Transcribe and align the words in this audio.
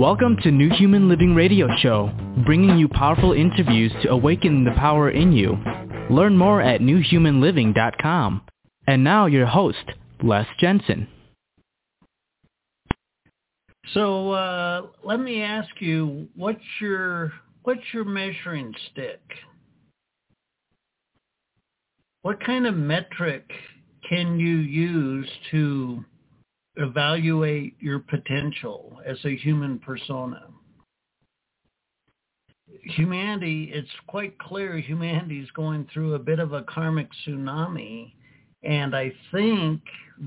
Welcome 0.00 0.38
to 0.44 0.50
New 0.50 0.70
Human 0.70 1.10
Living 1.10 1.34
Radio 1.34 1.68
Show, 1.76 2.10
bringing 2.46 2.78
you 2.78 2.88
powerful 2.88 3.34
interviews 3.34 3.92
to 4.02 4.08
awaken 4.08 4.64
the 4.64 4.70
power 4.70 5.10
in 5.10 5.30
you. 5.30 5.58
Learn 6.08 6.38
more 6.38 6.62
at 6.62 6.80
newhumanliving.com. 6.80 8.40
And 8.86 9.04
now 9.04 9.26
your 9.26 9.44
host, 9.44 9.84
Les 10.22 10.46
Jensen. 10.58 11.06
So 13.92 14.30
uh, 14.30 14.86
let 15.04 15.20
me 15.20 15.42
ask 15.42 15.68
you, 15.80 16.28
what's 16.34 16.64
your 16.80 17.34
what's 17.64 17.84
your 17.92 18.06
measuring 18.06 18.72
stick? 18.90 19.20
What 22.22 22.42
kind 22.42 22.66
of 22.66 22.74
metric 22.74 23.50
can 24.08 24.40
you 24.40 24.56
use 24.56 25.28
to 25.50 26.06
evaluate 26.76 27.76
your 27.80 27.98
potential 27.98 29.00
as 29.04 29.18
a 29.24 29.36
human 29.36 29.78
persona. 29.78 30.46
Humanity, 32.84 33.70
it's 33.74 33.90
quite 34.06 34.38
clear 34.38 34.78
humanity 34.78 35.40
is 35.40 35.50
going 35.52 35.86
through 35.92 36.14
a 36.14 36.18
bit 36.18 36.38
of 36.38 36.52
a 36.52 36.62
karmic 36.62 37.08
tsunami. 37.26 38.12
And 38.62 38.94
I 38.94 39.12
think 39.32 39.80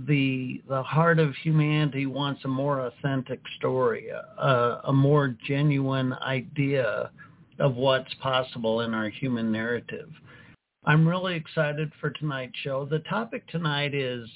the 0.08 0.62
the 0.68 0.82
heart 0.82 1.20
of 1.20 1.36
humanity 1.36 2.08
wants 2.08 2.42
a 2.46 2.48
more 2.48 2.88
authentic 2.88 3.40
story, 3.58 4.10
a, 4.10 4.82
a 4.86 4.94
more 4.94 5.36
genuine 5.46 6.14
idea 6.14 7.12
of 7.60 7.76
what's 7.76 8.14
possible 8.16 8.82
in 8.82 8.94
our 8.94 9.10
human 9.10 9.52
narrative. 9.52 10.10
I'm 10.86 11.08
really 11.08 11.36
excited 11.36 11.92
for 12.02 12.10
tonight's 12.10 12.58
show. 12.64 12.86
The 12.86 13.00
topic 13.00 13.48
tonight 13.48 13.94
is 13.94 14.28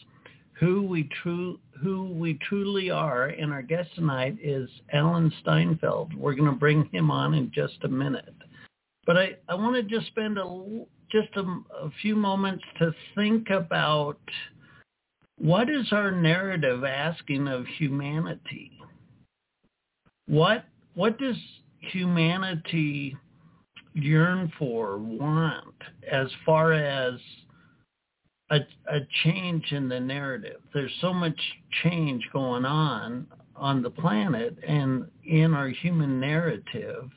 who 0.60 0.82
we 0.82 1.10
true 1.22 1.60
who 1.82 2.12
we 2.14 2.40
truly 2.48 2.90
are, 2.90 3.26
and 3.26 3.54
our 3.54 3.62
guest 3.62 3.90
tonight 3.96 4.38
is 4.42 4.70
Alan 4.92 5.32
Steinfeld. 5.42 6.14
We're 6.16 6.34
going 6.34 6.50
to 6.52 6.58
bring 6.58 6.90
him 6.92 7.12
on 7.12 7.34
in 7.36 7.52
just 7.54 7.78
a 7.84 7.88
minute, 7.88 8.36
but 9.06 9.18
I 9.18 9.38
I 9.48 9.56
want 9.56 9.76
to 9.76 9.84
just 9.84 10.08
spend 10.08 10.38
a 10.38 10.86
just 11.12 11.30
a, 11.36 11.42
a 11.42 11.92
few 12.02 12.16
moments 12.16 12.64
to 12.80 12.94
think 13.16 13.50
about 13.50 14.20
what 15.38 15.70
is 15.70 15.88
our 15.92 16.12
narrative 16.12 16.84
asking 16.84 17.48
of 17.48 17.66
humanity. 17.78 18.72
What 20.28 20.66
what 20.96 21.20
does 21.20 21.38
humanity 21.80 23.16
yearn 23.94 24.52
for, 24.58 24.98
want, 24.98 25.76
as 26.12 26.28
far 26.46 26.74
as 26.74 27.20
a, 28.50 28.60
a 28.88 29.00
change 29.24 29.72
in 29.72 29.90
the 29.90 30.00
narrative. 30.00 30.62
There's 30.74 30.94
so 31.02 31.14
much 31.14 31.40
change 31.84 32.28
going 32.32 32.66
on 32.66 33.28
on 33.56 33.82
the 33.82 33.90
planet 33.90 34.58
and 34.66 35.08
in 35.26 35.54
our 35.54 35.70
human 35.70 36.20
narrative. 36.20 37.10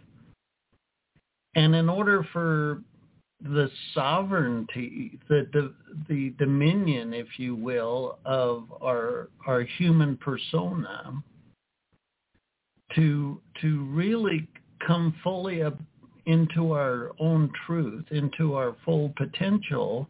And 1.54 1.74
in 1.74 1.88
order 1.88 2.26
for 2.32 2.82
the 3.42 3.70
sovereignty, 3.94 5.18
the, 5.28 5.48
the 5.52 5.74
the 6.08 6.34
dominion, 6.38 7.14
if 7.14 7.38
you 7.38 7.54
will, 7.54 8.18
of 8.24 8.64
our 8.82 9.28
our 9.46 9.62
human 9.62 10.16
persona 10.18 11.22
to 12.94 13.40
to 13.62 13.84
really 13.86 14.46
come 14.86 15.14
fully 15.22 15.62
up 15.62 15.78
into 16.26 16.72
our 16.72 17.12
own 17.18 17.50
truth, 17.66 18.04
into 18.10 18.54
our 18.54 18.76
full 18.84 19.12
potential, 19.16 20.08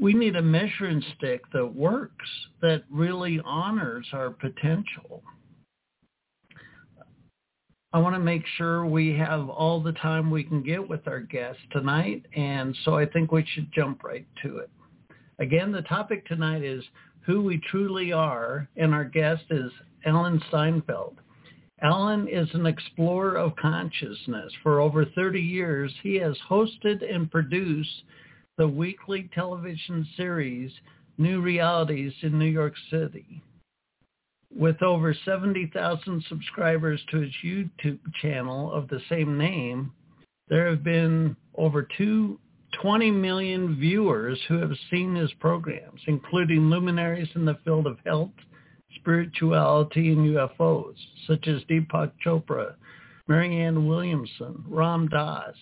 we 0.00 0.14
need 0.14 0.34
a 0.36 0.42
measuring 0.42 1.02
stick 1.16 1.42
that 1.52 1.74
works, 1.74 2.28
that 2.62 2.84
really 2.90 3.40
honors 3.44 4.06
our 4.12 4.30
potential. 4.30 5.22
I 7.92 7.98
want 7.98 8.14
to 8.14 8.20
make 8.20 8.44
sure 8.56 8.86
we 8.86 9.16
have 9.18 9.48
all 9.48 9.80
the 9.80 9.92
time 9.92 10.30
we 10.30 10.44
can 10.44 10.62
get 10.62 10.88
with 10.88 11.06
our 11.06 11.20
guests 11.20 11.60
tonight, 11.72 12.24
and 12.34 12.74
so 12.84 12.96
I 12.96 13.04
think 13.04 13.30
we 13.30 13.44
should 13.52 13.72
jump 13.72 14.02
right 14.04 14.26
to 14.42 14.58
it. 14.58 14.70
Again, 15.38 15.72
the 15.72 15.82
topic 15.82 16.26
tonight 16.26 16.62
is 16.62 16.84
who 17.26 17.42
we 17.42 17.60
truly 17.70 18.12
are, 18.12 18.68
and 18.76 18.94
our 18.94 19.04
guest 19.04 19.42
is 19.50 19.72
Alan 20.06 20.40
Steinfeld. 20.48 21.16
Alan 21.82 22.28
is 22.28 22.48
an 22.54 22.66
explorer 22.66 23.36
of 23.36 23.56
consciousness. 23.56 24.52
For 24.62 24.80
over 24.80 25.04
30 25.04 25.40
years, 25.40 25.92
he 26.02 26.14
has 26.16 26.36
hosted 26.48 27.02
and 27.12 27.30
produced 27.30 28.02
the 28.60 28.68
weekly 28.68 29.26
television 29.34 30.06
series 30.18 30.70
New 31.16 31.40
Realities 31.40 32.12
in 32.20 32.38
New 32.38 32.44
York 32.44 32.74
City. 32.90 33.42
With 34.54 34.82
over 34.82 35.14
70,000 35.24 36.22
subscribers 36.28 37.00
to 37.10 37.22
its 37.22 37.34
YouTube 37.42 38.00
channel 38.20 38.70
of 38.70 38.86
the 38.88 39.00
same 39.08 39.38
name, 39.38 39.92
there 40.50 40.68
have 40.68 40.84
been 40.84 41.34
over 41.54 41.88
two, 41.96 42.38
20 42.82 43.10
million 43.10 43.80
viewers 43.80 44.38
who 44.46 44.58
have 44.58 44.76
seen 44.90 45.14
his 45.14 45.32
programs, 45.40 46.02
including 46.06 46.68
luminaries 46.68 47.30
in 47.34 47.46
the 47.46 47.56
field 47.64 47.86
of 47.86 47.96
health, 48.04 48.28
spirituality, 48.96 50.12
and 50.12 50.36
UFOs, 50.36 50.96
such 51.26 51.48
as 51.48 51.62
Deepak 51.62 52.12
Chopra, 52.22 52.74
Marianne 53.26 53.88
Williamson, 53.88 54.62
Ram 54.68 55.08
Dass, 55.08 55.56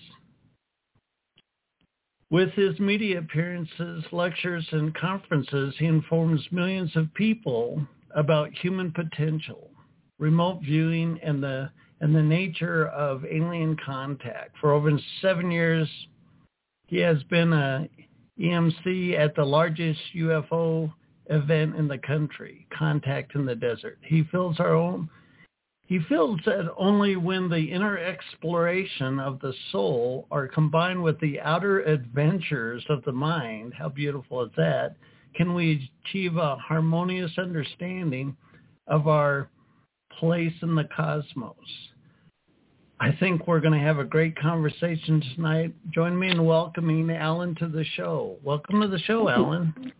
with 2.30 2.50
his 2.52 2.78
media 2.78 3.18
appearances, 3.18 4.04
lectures, 4.12 4.66
and 4.72 4.94
conferences, 4.94 5.74
he 5.78 5.86
informs 5.86 6.46
millions 6.50 6.94
of 6.94 7.12
people 7.14 7.86
about 8.14 8.52
human 8.58 8.92
potential, 8.92 9.70
remote 10.18 10.60
viewing, 10.62 11.18
and 11.22 11.42
the 11.42 11.70
and 12.00 12.14
the 12.14 12.22
nature 12.22 12.86
of 12.88 13.24
alien 13.24 13.76
contact. 13.84 14.56
For 14.60 14.72
over 14.72 14.90
seven 15.20 15.50
years, 15.50 15.88
he 16.86 16.98
has 16.98 17.22
been 17.24 17.52
a 17.52 17.88
EMC 18.38 19.18
at 19.18 19.34
the 19.34 19.44
largest 19.44 20.00
UFO 20.14 20.92
event 21.26 21.74
in 21.74 21.88
the 21.88 21.98
country, 21.98 22.66
Contact 22.76 23.34
in 23.34 23.44
the 23.44 23.54
Desert. 23.56 23.98
He 24.02 24.22
fills 24.30 24.60
our 24.60 24.74
own 24.74 25.10
he 25.88 25.98
feels 26.08 26.38
that 26.44 26.70
only 26.76 27.16
when 27.16 27.48
the 27.48 27.72
inner 27.72 27.96
exploration 27.96 29.18
of 29.18 29.40
the 29.40 29.54
soul 29.72 30.26
are 30.30 30.46
combined 30.46 31.02
with 31.02 31.18
the 31.20 31.40
outer 31.40 31.80
adventures 31.80 32.84
of 32.90 33.02
the 33.04 33.12
mind, 33.12 33.72
how 33.72 33.88
beautiful 33.88 34.44
is 34.44 34.50
that, 34.58 34.96
can 35.34 35.54
we 35.54 35.90
achieve 36.04 36.36
a 36.36 36.56
harmonious 36.56 37.32
understanding 37.38 38.36
of 38.86 39.08
our 39.08 39.48
place 40.18 40.52
in 40.60 40.74
the 40.74 40.88
cosmos. 40.94 41.54
I 43.00 43.12
think 43.20 43.46
we're 43.46 43.60
going 43.60 43.78
to 43.78 43.86
have 43.86 43.98
a 43.98 44.04
great 44.04 44.36
conversation 44.38 45.22
tonight. 45.36 45.74
Join 45.90 46.18
me 46.18 46.30
in 46.30 46.44
welcoming 46.44 47.10
Alan 47.10 47.54
to 47.56 47.68
the 47.68 47.84
show. 47.96 48.36
Welcome 48.42 48.80
to 48.82 48.88
the 48.88 48.98
show, 49.00 49.28
Alan. 49.28 49.92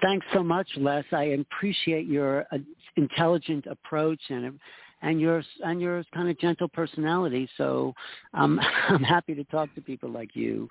Thanks 0.00 0.24
so 0.32 0.42
much, 0.42 0.68
Les. 0.76 1.04
I 1.12 1.36
appreciate 1.50 2.06
your 2.06 2.46
uh, 2.52 2.58
intelligent 2.96 3.66
approach 3.66 4.20
and 4.30 4.58
and 5.02 5.20
your 5.20 5.42
and 5.62 5.80
your 5.80 6.04
kind 6.14 6.28
of 6.28 6.38
gentle 6.38 6.68
personality. 6.68 7.48
So 7.56 7.92
um, 8.34 8.60
I'm 8.88 9.02
happy 9.02 9.34
to 9.34 9.44
talk 9.44 9.74
to 9.74 9.80
people 9.80 10.10
like 10.10 10.34
you 10.34 10.68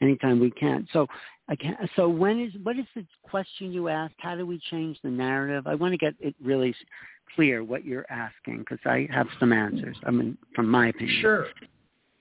anytime 0.00 0.40
we 0.40 0.50
can. 0.50 0.88
So 0.92 1.06
I 1.48 1.56
can, 1.56 1.76
so 1.94 2.08
when 2.08 2.40
is 2.40 2.52
what 2.62 2.78
is 2.78 2.86
the 2.96 3.06
question 3.22 3.72
you 3.72 3.88
asked? 3.88 4.14
How 4.18 4.36
do 4.36 4.46
we 4.46 4.60
change 4.70 4.98
the 5.02 5.10
narrative? 5.10 5.66
I 5.66 5.74
want 5.74 5.92
to 5.92 5.98
get 5.98 6.14
it 6.20 6.34
really 6.42 6.74
clear 7.34 7.62
what 7.62 7.84
you're 7.84 8.06
asking 8.10 8.58
because 8.58 8.78
I 8.84 9.08
have 9.12 9.26
some 9.38 9.52
answers. 9.52 9.96
I 10.06 10.10
mean, 10.10 10.36
from 10.54 10.68
my 10.68 10.88
opinion. 10.88 11.18
Sure. 11.20 11.46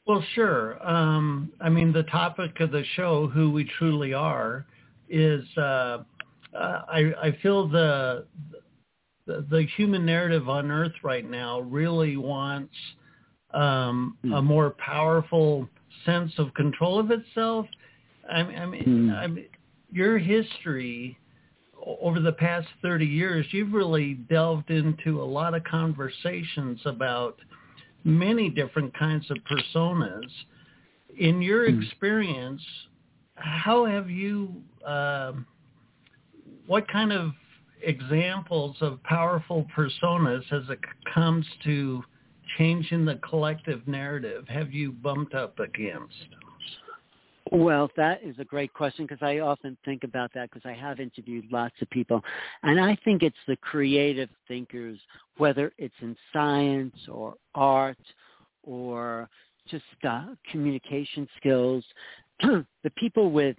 Well, 0.06 0.23
sure. 0.35 0.85
Um, 0.85 1.53
I 1.62 1.69
mean, 1.69 1.94
the 1.94 2.03
topic 2.03 2.59
of 2.59 2.72
the 2.72 2.84
show, 2.96 3.28
who 3.28 3.52
we 3.52 3.69
truly 3.78 4.13
are, 4.13 4.66
is 5.08 5.46
uh, 5.58 5.61
uh, 5.61 6.03
I, 6.53 7.14
I 7.22 7.38
feel 7.41 7.70
the 7.70 8.26
the, 9.25 9.46
the 9.49 9.66
human 9.78 10.05
narrative 10.05 10.49
on 10.49 10.72
Earth 10.72 10.93
right 11.03 11.29
now 11.29 11.61
really 11.61 12.17
wants 12.17 12.73
um, 13.53 14.17
mm. 14.25 14.34
a 14.34 14.41
hmm. 14.41 14.47
more 14.47 14.72
powerful 14.72 15.70
sense 16.05 16.31
of 16.37 16.53
control 16.55 16.99
of 16.99 17.11
itself. 17.11 17.67
I 18.29 18.43
mean, 18.43 18.58
I 18.58 18.66
mean, 18.66 18.84
mm. 18.84 19.16
I 19.16 19.28
mean, 19.28 19.46
your 19.91 20.17
history 20.17 21.17
over 22.02 22.20
the 22.20 22.31
past 22.31 22.67
30 22.81 23.05
years, 23.05 23.46
you've 23.52 23.73
really 23.73 24.14
delved 24.14 24.70
into 24.70 25.22
a 25.22 25.26
lot 25.26 25.53
of 25.53 25.64
conversations 25.64 26.79
about 26.85 27.37
many 28.03 28.49
different 28.49 28.97
kinds 28.97 29.29
of 29.29 29.37
personas. 29.49 30.29
In 31.17 31.41
your 31.41 31.69
mm. 31.69 31.81
experience, 31.81 32.61
how 33.35 33.85
have 33.85 34.09
you, 34.09 34.53
uh, 34.85 35.34
what 36.66 36.87
kind 36.87 37.11
of 37.11 37.31
examples 37.84 38.76
of 38.82 39.02
powerful 39.03 39.66
personas 39.76 40.44
as 40.52 40.70
it 40.70 40.80
comes 41.14 41.46
to 41.64 42.03
changing 42.58 43.06
the 43.06 43.16
collective 43.16 43.88
narrative 43.88 44.47
have 44.47 44.74
you 44.74 44.91
bumped 44.91 45.34
up 45.34 45.59
against? 45.59 46.28
Well, 47.52 47.91
that 47.97 48.24
is 48.24 48.35
a 48.40 48.46
great 48.46 48.74
question 48.74 49.06
because 49.06 49.22
I 49.22 49.40
often 49.40 49.78
think 49.85 50.03
about 50.03 50.32
that 50.34 50.50
because 50.50 50.68
I 50.68 50.74
have 50.74 51.00
interviewed 51.00 51.46
lots 51.52 51.76
of 51.82 51.90
people. 51.91 52.22
And 52.64 52.80
I 52.80 52.97
think 53.06 53.22
it's 53.22 53.35
the 53.47 53.58
creative 53.58 54.29
thinkers, 54.47 54.97
whether 55.38 55.72
it's 55.78 55.94
in 56.02 56.16
science 56.32 56.96
or 57.08 57.36
art 57.53 57.97
or 58.64 59.29
just 59.70 59.84
uh, 60.08 60.28
communication 60.52 61.28
skills, 61.38 61.84
the 62.41 62.90
people 62.97 63.29
with 63.29 63.56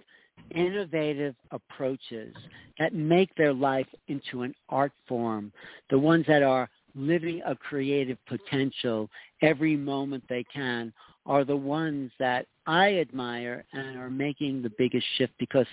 innovative 0.51 1.35
approaches 1.51 2.33
that 2.79 2.93
make 2.93 3.33
their 3.35 3.53
life 3.53 3.87
into 4.07 4.43
an 4.43 4.53
art 4.69 4.91
form, 5.07 5.51
the 5.89 5.99
ones 5.99 6.25
that 6.27 6.43
are 6.43 6.69
living 6.95 7.41
a 7.45 7.55
creative 7.55 8.17
potential 8.25 9.09
every 9.41 9.75
moment 9.75 10.23
they 10.29 10.45
can 10.53 10.93
are 11.25 11.43
the 11.43 11.55
ones 11.55 12.11
that 12.19 12.45
I 12.67 12.95
admire 12.95 13.65
and 13.73 13.97
are 13.97 14.09
making 14.09 14.61
the 14.61 14.71
biggest 14.77 15.05
shift 15.17 15.33
because 15.39 15.67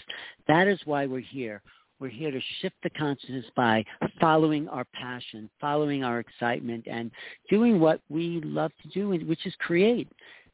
that 0.49 0.67
is 0.67 0.81
why 0.85 1.07
we're 1.07 1.21
here. 1.21 1.63
We're 2.01 2.09
here 2.09 2.33
to 2.33 2.41
shift 2.61 2.75
the 2.83 2.91
consciousness 2.91 3.45
by 3.55 3.85
following 4.21 4.67
our 4.69 4.85
passion, 4.93 5.49
following 5.61 6.03
our 6.03 6.19
excitement, 6.19 6.89
and 6.91 7.13
doing 7.49 7.79
what 7.79 8.01
we 8.09 8.41
love 8.45 8.73
to 8.83 8.89
do, 8.89 9.11
which 9.11 9.47
is 9.47 9.55
create. 9.61 10.09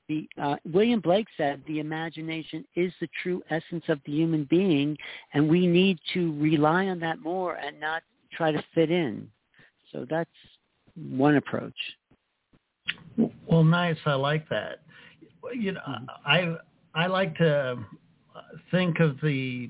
The, 0.08 0.28
uh, 0.40 0.56
William 0.72 1.00
Blake 1.00 1.26
said 1.36 1.62
the 1.66 1.80
imagination 1.80 2.64
is 2.76 2.92
the 3.00 3.08
true 3.22 3.42
essence 3.50 3.84
of 3.88 4.00
the 4.06 4.12
human 4.12 4.44
being, 4.44 4.96
and 5.34 5.48
we 5.48 5.66
need 5.66 5.98
to 6.14 6.32
rely 6.40 6.86
on 6.86 6.98
that 7.00 7.20
more 7.20 7.56
and 7.56 7.78
not 7.78 8.02
try 8.32 8.50
to 8.50 8.64
fit 8.74 8.90
in. 8.90 9.28
So 9.92 10.06
that's 10.08 10.30
one 10.96 11.36
approach. 11.36 11.74
Well, 13.46 13.64
nice. 13.64 13.98
I 14.06 14.14
like 14.14 14.48
that 14.48 14.80
you 15.54 15.72
know, 15.72 15.80
I 16.26 16.56
I 16.94 17.06
like 17.06 17.36
to 17.38 17.78
think 18.70 19.00
of 19.00 19.20
the 19.22 19.68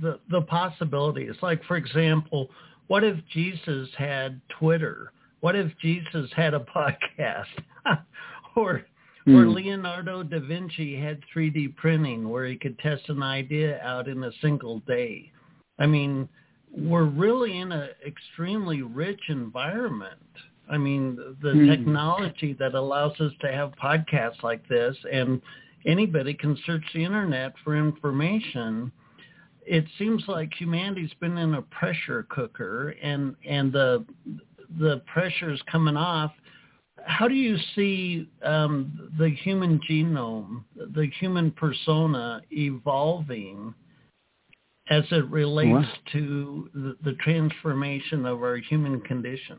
the 0.00 0.20
the 0.30 0.42
possibilities. 0.42 1.34
Like 1.42 1.62
for 1.64 1.76
example, 1.76 2.50
what 2.86 3.04
if 3.04 3.16
Jesus 3.32 3.88
had 3.96 4.40
Twitter? 4.58 5.12
What 5.40 5.56
if 5.56 5.72
Jesus 5.80 6.30
had 6.36 6.54
a 6.54 6.60
podcast? 7.18 7.44
or 8.56 8.82
mm. 9.26 9.34
or 9.34 9.48
Leonardo 9.48 10.22
da 10.22 10.40
Vinci 10.40 10.98
had 10.98 11.20
3D 11.34 11.76
printing 11.76 12.28
where 12.28 12.46
he 12.46 12.56
could 12.56 12.78
test 12.78 13.08
an 13.08 13.22
idea 13.22 13.80
out 13.82 14.08
in 14.08 14.24
a 14.24 14.32
single 14.40 14.80
day. 14.80 15.30
I 15.78 15.86
mean, 15.86 16.28
we're 16.70 17.04
really 17.04 17.58
in 17.58 17.72
an 17.72 17.90
extremely 18.06 18.82
rich 18.82 19.20
environment 19.28 20.20
I 20.70 20.78
mean, 20.78 21.16
the 21.42 21.48
mm. 21.48 21.68
technology 21.68 22.54
that 22.58 22.74
allows 22.74 23.18
us 23.20 23.32
to 23.40 23.52
have 23.52 23.72
podcasts 23.82 24.42
like 24.42 24.66
this 24.68 24.96
and 25.12 25.42
anybody 25.84 26.32
can 26.32 26.56
search 26.64 26.84
the 26.94 27.04
internet 27.04 27.54
for 27.64 27.76
information. 27.76 28.92
It 29.66 29.84
seems 29.98 30.22
like 30.28 30.52
humanity's 30.58 31.12
been 31.20 31.36
in 31.38 31.54
a 31.54 31.62
pressure 31.62 32.24
cooker 32.30 32.94
and, 33.02 33.34
and 33.46 33.72
the, 33.72 34.04
the 34.78 35.02
pressure 35.12 35.52
is 35.52 35.60
coming 35.70 35.96
off. 35.96 36.32
How 37.06 37.28
do 37.28 37.34
you 37.34 37.56
see 37.74 38.28
um, 38.42 39.10
the 39.18 39.30
human 39.30 39.80
genome, 39.88 40.64
the 40.76 41.08
human 41.18 41.50
persona 41.52 42.42
evolving 42.50 43.74
as 44.90 45.04
it 45.10 45.28
relates 45.30 45.88
to 46.12 46.68
the, 46.74 46.96
the 47.04 47.12
transformation 47.14 48.26
of 48.26 48.42
our 48.42 48.56
human 48.56 49.00
condition? 49.02 49.58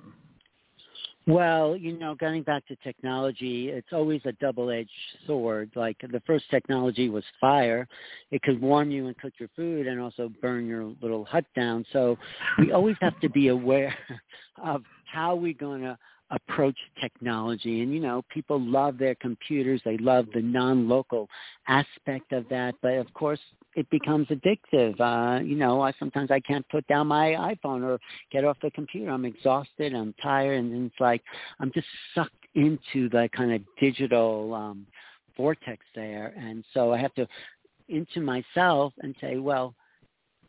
Well, 1.28 1.78
you 1.78 1.98
know, 2.00 2.16
getting 2.16 2.42
back 2.42 2.66
to 2.68 2.76
technology, 2.78 3.70
it's 3.70 3.94
always 3.94 4.22
a 4.26 4.32
double-edged 4.34 4.90
sword. 5.28 5.70
Like 5.76 5.98
the 6.12 6.22
first 6.26 6.46
technology 6.50 7.10
was 7.10 7.24
fire. 7.40 7.88
It 8.32 8.42
could 8.42 8.60
warm 8.60 8.90
you 8.90 9.06
and 9.06 9.18
cook 9.18 9.34
your 9.38 9.50
food 9.56 9.86
and 9.86 10.02
also 10.02 10.32
burn 10.42 10.66
your 10.66 10.94
little 11.00 11.24
hut 11.24 11.46
down. 11.56 11.86
So 11.94 12.18
we 12.58 12.72
always 12.72 12.96
have 13.02 13.20
to 13.20 13.30
be 13.30 13.50
aware 13.50 13.96
of 14.64 14.84
how 15.06 15.36
we're 15.36 15.54
going 15.54 15.82
to 15.82 15.98
approach 16.32 16.78
technology. 17.00 17.82
And, 17.82 17.94
you 17.94 18.00
know, 18.00 18.24
people 18.34 18.60
love 18.60 18.98
their 18.98 19.16
computers. 19.16 19.82
They 19.86 19.98
love 19.98 20.28
the 20.34 20.42
non-local 20.42 21.28
aspect 21.68 22.32
of 22.32 22.48
that. 22.50 22.76
But, 22.82 22.94
of 22.94 23.14
course, 23.14 23.40
it 23.76 23.90
becomes 23.90 24.28
addictive. 24.28 25.00
Uh, 25.00 25.44
you 25.44 25.56
know, 25.56 25.82
I 25.82 25.94
sometimes 26.00 26.32
I 26.32 26.40
can't 26.40 26.68
put 26.70 26.86
down 26.88 27.08
my 27.08 27.56
iPhone 27.64 27.84
or 27.84 28.00
get 28.32 28.44
off 28.44 28.58
the 28.62 28.72
computer. 28.72 29.12
I'm 29.12 29.26
exhausted. 29.26 29.94
I'm 29.94 30.14
tired. 30.22 30.60
And 30.60 30.88
it's 30.88 31.00
like 31.00 31.22
I'm 31.60 31.72
just 31.74 31.88
sucked 32.16 32.34
into 32.56 33.10
the 33.10 33.30
kind 33.36 33.54
of 33.54 33.62
digital 33.80 34.54
um, 34.54 34.86
vortex 35.38 35.86
there. 35.96 36.34
And 36.38 36.64
so 36.74 36.92
I 36.94 36.98
have 36.98 37.14
to 37.16 37.28
into 37.88 38.22
myself 38.22 38.94
and 39.02 39.16
say, 39.22 39.38
well, 39.38 39.76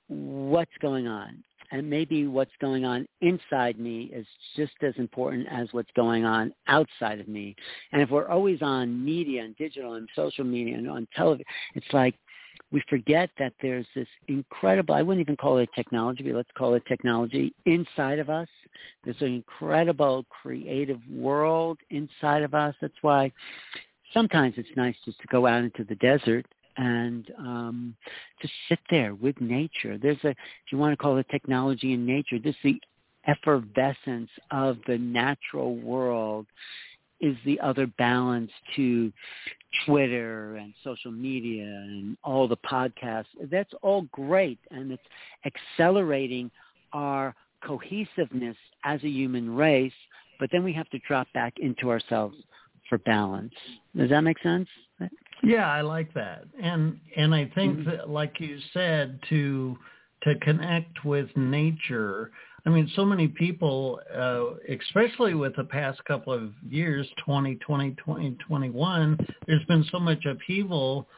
what's 0.08 0.70
going 0.80 1.06
on? 1.06 1.42
And 1.72 1.88
maybe 1.88 2.26
what's 2.26 2.52
going 2.60 2.84
on 2.84 3.08
inside 3.22 3.80
me 3.80 4.10
is 4.14 4.26
just 4.54 4.74
as 4.82 4.92
important 4.98 5.48
as 5.50 5.68
what's 5.72 5.90
going 5.96 6.24
on 6.24 6.52
outside 6.68 7.18
of 7.18 7.26
me. 7.26 7.56
And 7.92 8.02
if 8.02 8.10
we're 8.10 8.28
always 8.28 8.60
on 8.60 9.04
media 9.04 9.42
and 9.42 9.56
digital 9.56 9.94
and 9.94 10.08
social 10.14 10.44
media 10.44 10.76
and 10.76 10.88
on 10.88 11.08
television, 11.16 11.46
it's 11.74 11.92
like 11.92 12.14
we 12.70 12.82
forget 12.88 13.30
that 13.38 13.54
there's 13.62 13.86
this 13.94 14.06
incredible, 14.28 14.94
I 14.94 15.02
wouldn't 15.02 15.24
even 15.26 15.36
call 15.36 15.58
it 15.58 15.70
technology, 15.74 16.22
but 16.22 16.34
let's 16.34 16.50
call 16.56 16.74
it 16.74 16.82
technology 16.86 17.54
inside 17.64 18.18
of 18.18 18.28
us. 18.28 18.48
There's 19.02 19.20
an 19.20 19.34
incredible 19.34 20.26
creative 20.28 21.00
world 21.10 21.78
inside 21.90 22.42
of 22.42 22.54
us. 22.54 22.74
That's 22.82 22.94
why 23.00 23.32
sometimes 24.12 24.54
it's 24.58 24.68
nice 24.76 24.96
just 25.04 25.18
to 25.20 25.26
go 25.28 25.46
out 25.46 25.64
into 25.64 25.84
the 25.84 25.96
desert 25.96 26.46
and 26.76 27.30
um, 27.38 27.96
to 28.40 28.48
sit 28.68 28.78
there 28.90 29.14
with 29.14 29.40
nature. 29.40 29.98
There's 29.98 30.22
a, 30.24 30.30
if 30.30 30.36
you 30.70 30.78
want 30.78 30.92
to 30.92 30.96
call 30.96 31.16
it 31.18 31.26
technology 31.30 31.92
in 31.92 32.06
nature, 32.06 32.38
this 32.38 32.54
is 32.64 32.74
the 32.74 32.80
effervescence 33.26 34.30
of 34.50 34.78
the 34.86 34.98
natural 34.98 35.76
world 35.76 36.46
is 37.20 37.36
the 37.46 37.58
other 37.60 37.86
balance 37.86 38.50
to 38.74 39.12
Twitter 39.86 40.56
and 40.56 40.74
social 40.82 41.12
media 41.12 41.64
and 41.64 42.16
all 42.24 42.48
the 42.48 42.56
podcasts. 42.56 43.26
That's 43.50 43.72
all 43.80 44.02
great 44.12 44.58
and 44.70 44.90
it's 44.90 45.02
accelerating 45.46 46.50
our 46.92 47.34
cohesiveness 47.64 48.56
as 48.84 49.02
a 49.04 49.08
human 49.08 49.54
race, 49.54 49.92
but 50.40 50.50
then 50.50 50.64
we 50.64 50.72
have 50.72 50.90
to 50.90 50.98
drop 51.06 51.28
back 51.32 51.54
into 51.58 51.90
ourselves 51.90 52.36
for 52.88 52.98
balance. 52.98 53.54
Does 53.96 54.10
that 54.10 54.22
make 54.22 54.40
sense? 54.42 54.68
Yeah, 55.42 55.70
I 55.70 55.80
like 55.80 56.12
that. 56.14 56.44
And 56.60 56.98
and 57.16 57.34
I 57.34 57.50
think 57.54 57.78
mm-hmm. 57.78 57.90
that 57.90 58.08
like 58.08 58.38
you 58.38 58.58
said 58.72 59.18
to 59.28 59.76
to 60.22 60.34
connect 60.40 61.04
with 61.04 61.28
nature. 61.36 62.30
I 62.64 62.70
mean, 62.70 62.88
so 62.94 63.04
many 63.04 63.26
people, 63.26 63.98
uh, 64.14 64.54
especially 64.72 65.34
with 65.34 65.56
the 65.56 65.64
past 65.64 66.04
couple 66.04 66.32
of 66.32 66.52
years, 66.70 67.08
2020, 67.26 67.90
2021, 67.96 69.18
there's 69.48 69.64
been 69.64 69.84
so 69.90 69.98
much 69.98 70.24
upheaval 70.24 71.08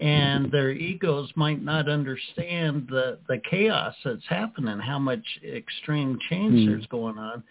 and 0.00 0.52
their 0.52 0.70
egos 0.70 1.32
might 1.34 1.60
not 1.64 1.88
understand 1.88 2.86
the, 2.88 3.18
the 3.26 3.40
chaos 3.50 3.92
that's 4.04 4.22
happening, 4.28 4.78
how 4.78 5.00
much 5.00 5.24
extreme 5.44 6.16
change 6.30 6.60
mm. 6.60 6.66
there's 6.68 6.86
going 6.86 7.18
on. 7.18 7.42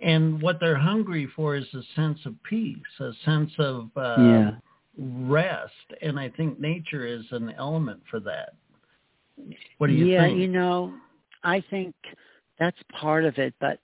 And 0.00 0.40
what 0.40 0.60
they're 0.60 0.78
hungry 0.78 1.28
for 1.34 1.56
is 1.56 1.66
a 1.74 1.82
sense 1.96 2.20
of 2.26 2.34
peace, 2.44 2.78
a 3.00 3.10
sense 3.24 3.50
of 3.58 3.90
uh, 3.96 4.16
yeah 4.18 4.50
rest, 4.98 5.72
and 6.02 6.18
I 6.18 6.28
think 6.30 6.60
nature 6.60 7.06
is 7.06 7.24
an 7.30 7.54
element 7.58 8.00
for 8.10 8.20
that. 8.20 8.54
What 9.78 9.88
do 9.88 9.92
you 9.92 10.06
yeah, 10.06 10.22
think? 10.22 10.36
Yeah, 10.36 10.42
you 10.42 10.48
know, 10.48 10.94
I 11.42 11.62
think 11.70 11.94
that's 12.58 12.76
part 13.00 13.24
of 13.24 13.38
it, 13.38 13.54
but 13.60 13.78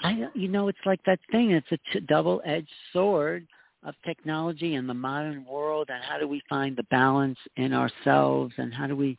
I, 0.00 0.28
you 0.34 0.48
know, 0.48 0.68
it's 0.68 0.78
like 0.86 1.00
that 1.06 1.18
thing. 1.32 1.50
It's 1.50 1.66
a 1.72 1.78
t- 1.92 2.06
double-edged 2.06 2.68
sword 2.92 3.46
of 3.84 3.94
technology 4.04 4.74
in 4.74 4.86
the 4.86 4.94
modern 4.94 5.44
world, 5.44 5.88
and 5.90 6.02
how 6.04 6.18
do 6.18 6.28
we 6.28 6.42
find 6.48 6.76
the 6.76 6.84
balance 6.84 7.38
in 7.56 7.72
ourselves, 7.72 8.52
and 8.58 8.72
how 8.72 8.86
do 8.86 8.94
we 8.94 9.18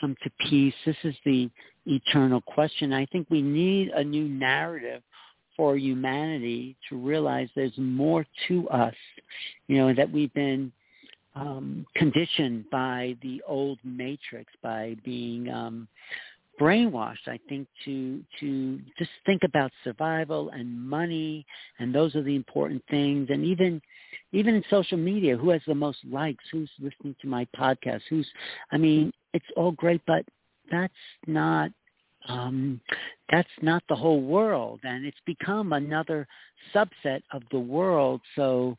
come 0.00 0.16
to 0.22 0.30
peace? 0.48 0.74
This 0.86 0.96
is 1.04 1.14
the 1.24 1.50
eternal 1.86 2.40
question. 2.40 2.92
I 2.92 3.06
think 3.06 3.26
we 3.30 3.42
need 3.42 3.88
a 3.88 4.02
new 4.02 4.28
narrative 4.28 5.02
for 5.60 5.76
humanity 5.76 6.74
to 6.88 6.96
realize 6.96 7.46
there's 7.54 7.76
more 7.76 8.24
to 8.48 8.66
us, 8.70 8.94
you 9.68 9.76
know, 9.76 9.92
that 9.92 10.10
we've 10.10 10.32
been 10.32 10.72
um, 11.34 11.84
conditioned 11.96 12.64
by 12.70 13.14
the 13.20 13.42
old 13.46 13.78
matrix, 13.84 14.50
by 14.62 14.96
being 15.04 15.50
um, 15.50 15.86
brainwashed, 16.58 17.28
I 17.28 17.38
think, 17.46 17.68
to 17.84 18.24
to 18.40 18.80
just 18.98 19.10
think 19.26 19.42
about 19.44 19.70
survival 19.84 20.48
and 20.48 20.80
money, 20.80 21.44
and 21.78 21.94
those 21.94 22.16
are 22.16 22.22
the 22.22 22.36
important 22.36 22.82
things. 22.88 23.28
And 23.28 23.44
even 23.44 23.82
even 24.32 24.54
in 24.54 24.64
social 24.70 24.96
media, 24.96 25.36
who 25.36 25.50
has 25.50 25.60
the 25.66 25.74
most 25.74 25.98
likes? 26.10 26.42
Who's 26.50 26.70
listening 26.80 27.16
to 27.20 27.28
my 27.28 27.46
podcast? 27.54 28.00
Who's, 28.08 28.26
I 28.72 28.78
mean, 28.78 29.12
it's 29.34 29.44
all 29.58 29.72
great, 29.72 30.00
but 30.06 30.24
that's 30.70 30.94
not 31.26 31.70
um, 32.28 32.80
that's 33.30 33.48
not 33.62 33.82
the 33.88 33.94
whole 33.94 34.20
world, 34.20 34.80
and 34.82 35.06
it's 35.06 35.20
become 35.24 35.72
another 35.72 36.26
subset 36.74 37.22
of 37.32 37.42
the 37.50 37.58
world. 37.58 38.20
So 38.36 38.76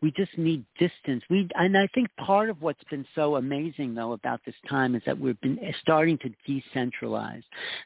we 0.00 0.12
just 0.12 0.36
need 0.38 0.64
distance. 0.78 1.22
We 1.28 1.48
and 1.54 1.76
I 1.76 1.88
think 1.94 2.08
part 2.16 2.48
of 2.48 2.62
what's 2.62 2.82
been 2.90 3.06
so 3.14 3.36
amazing 3.36 3.94
though 3.94 4.12
about 4.12 4.40
this 4.46 4.54
time 4.68 4.94
is 4.94 5.02
that 5.06 5.18
we've 5.18 5.40
been 5.40 5.58
starting 5.80 6.18
to 6.18 6.30
decentralize. 6.48 7.42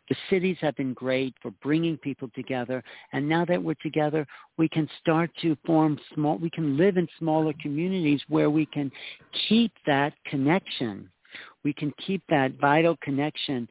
The 0.08 0.16
cities 0.28 0.56
have 0.60 0.76
been 0.76 0.92
great 0.92 1.34
for 1.40 1.50
bringing 1.62 1.96
people 1.96 2.30
together, 2.34 2.82
and 3.12 3.28
now 3.28 3.44
that 3.46 3.62
we're 3.62 3.74
together, 3.74 4.26
we 4.58 4.68
can 4.68 4.88
start 5.00 5.30
to 5.42 5.56
form 5.64 5.98
small. 6.14 6.36
We 6.38 6.50
can 6.50 6.76
live 6.76 6.96
in 6.96 7.08
smaller 7.18 7.54
communities 7.62 8.20
where 8.28 8.50
we 8.50 8.66
can 8.66 8.90
keep 9.48 9.72
that 9.86 10.12
connection. 10.26 11.08
We 11.62 11.72
can 11.72 11.92
keep 12.04 12.22
that 12.28 12.52
vital 12.60 12.96
connection 13.02 13.68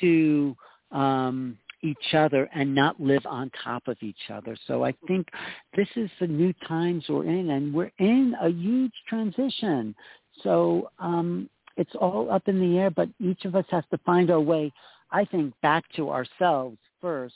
to 0.00 0.56
um, 0.90 1.58
each 1.82 2.14
other 2.14 2.48
and 2.54 2.74
not 2.74 3.00
live 3.00 3.24
on 3.26 3.50
top 3.62 3.86
of 3.86 3.96
each 4.00 4.30
other. 4.32 4.56
So 4.66 4.84
I 4.84 4.94
think 5.06 5.28
this 5.76 5.88
is 5.96 6.10
the 6.20 6.26
new 6.26 6.52
times 6.66 7.04
we're 7.08 7.24
in, 7.24 7.50
and 7.50 7.72
we're 7.72 7.92
in 7.98 8.34
a 8.40 8.48
huge 8.48 8.92
transition. 9.08 9.94
So 10.42 10.90
um, 10.98 11.48
it's 11.76 11.94
all 12.00 12.30
up 12.30 12.48
in 12.48 12.60
the 12.60 12.78
air, 12.78 12.90
but 12.90 13.08
each 13.20 13.44
of 13.44 13.54
us 13.54 13.64
has 13.70 13.84
to 13.90 13.98
find 13.98 14.30
our 14.30 14.40
way, 14.40 14.72
I 15.10 15.24
think, 15.24 15.54
back 15.62 15.84
to 15.96 16.10
ourselves 16.10 16.78
first, 17.00 17.34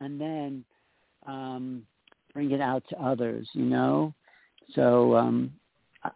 and 0.00 0.20
then 0.20 0.64
um, 1.26 1.82
bring 2.34 2.50
it 2.50 2.60
out 2.60 2.82
to 2.90 3.00
others, 3.02 3.48
you 3.52 3.64
know? 3.64 4.12
So 4.74 5.16
um, 5.16 5.52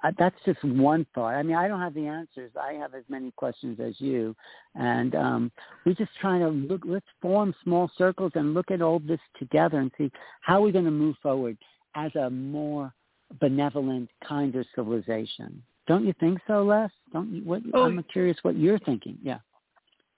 I, 0.03 0.11
that's 0.19 0.37
just 0.45 0.63
one 0.65 1.07
thought. 1.15 1.35
I 1.35 1.43
mean, 1.43 1.57
I 1.57 1.69
don't 1.69 1.81
have 1.81 1.95
the 1.95 2.07
answers. 2.07 2.51
I 2.61 2.75
have 2.75 2.95
as 2.95 3.05
many 3.09 3.31
questions 3.33 3.79
as 3.81 3.95
you, 3.99 4.35
and 4.75 5.15
um, 5.15 5.53
we're 5.85 5.95
just 5.95 6.11
trying 6.21 6.41
to 6.41 6.49
look. 6.49 6.83
Let's 6.85 7.07
form 7.21 7.55
small 7.63 7.91
circles 7.97 8.33
and 8.35 8.55
look 8.55 8.71
at 8.71 8.83
all 8.83 8.99
this 9.01 9.21
together 9.39 9.79
and 9.79 9.91
see 9.97 10.11
how 10.41 10.63
we're 10.63 10.73
going 10.73 10.85
to 10.85 10.91
move 10.91 11.17
forward 11.23 11.57
as 11.95 12.15
a 12.15 12.31
more 12.31 12.93
benevolent, 13.41 14.11
kinder 14.27 14.65
civilization. 14.75 15.63
Don't 15.87 16.07
you 16.07 16.15
think 16.21 16.39
so, 16.47 16.63
Les? 16.63 16.91
Don't 17.13 17.33
you? 17.33 17.43
What, 17.43 17.63
oh, 17.75 17.85
I'm 17.85 18.05
curious 18.13 18.37
what 18.43 18.57
you're 18.57 18.79
thinking. 18.81 19.19
Yeah. 19.23 19.39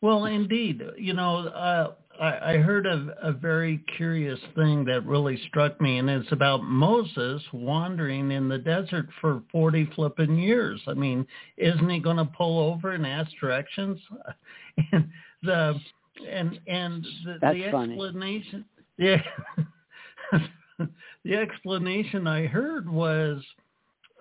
Well, 0.02 0.24
indeed, 0.24 0.82
you 0.98 1.14
know, 1.14 1.46
uh, 1.46 1.92
I, 2.20 2.54
I 2.54 2.56
heard 2.58 2.86
a, 2.86 3.14
a 3.22 3.32
very 3.32 3.78
curious 3.96 4.38
thing 4.56 4.84
that 4.86 5.06
really 5.06 5.40
struck 5.48 5.80
me, 5.80 5.98
and 5.98 6.10
it's 6.10 6.30
about 6.32 6.64
Moses 6.64 7.40
wandering 7.52 8.32
in 8.32 8.48
the 8.48 8.58
desert 8.58 9.08
for 9.20 9.42
40 9.52 9.90
flipping 9.94 10.36
years. 10.36 10.80
I 10.88 10.94
mean, 10.94 11.24
isn't 11.56 11.88
he 11.88 12.00
going 12.00 12.16
to 12.16 12.24
pull 12.24 12.58
over 12.58 12.90
and 12.90 13.06
ask 13.06 13.30
directions? 13.40 14.00
and 14.92 15.08
the 15.44 15.80
and 16.28 16.58
and 16.66 17.06
the, 17.24 17.38
the 17.40 17.64
explanation, 17.64 18.64
yeah, 18.98 19.22
the 21.24 21.36
explanation 21.36 22.26
I 22.26 22.46
heard 22.46 22.90
was 22.90 23.40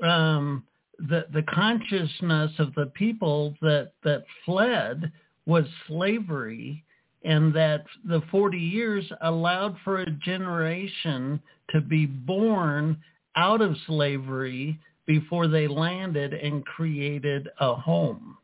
um, 0.04 0.64
the 1.00 1.26
the 1.34 1.44
consciousness 1.44 2.52
of 2.60 2.74
the 2.76 2.92
people 2.94 3.56
that 3.62 3.94
that 4.04 4.26
fled 4.46 5.12
was 5.46 5.66
slavery 5.88 6.84
and 7.24 7.54
that 7.54 7.86
the 8.06 8.22
40 8.32 8.58
years 8.58 9.06
allowed 9.22 9.76
for 9.84 10.00
a 10.00 10.12
generation 10.12 11.42
to 11.70 11.82
be 11.82 12.06
born 12.06 12.98
out 13.36 13.62
of 13.62 13.76
slavery 13.88 14.80
before 15.06 15.48
they 15.48 15.68
landed 15.68 16.34
and 16.34 16.66
created 16.66 17.48
a 17.60 17.76
home. 17.76 18.38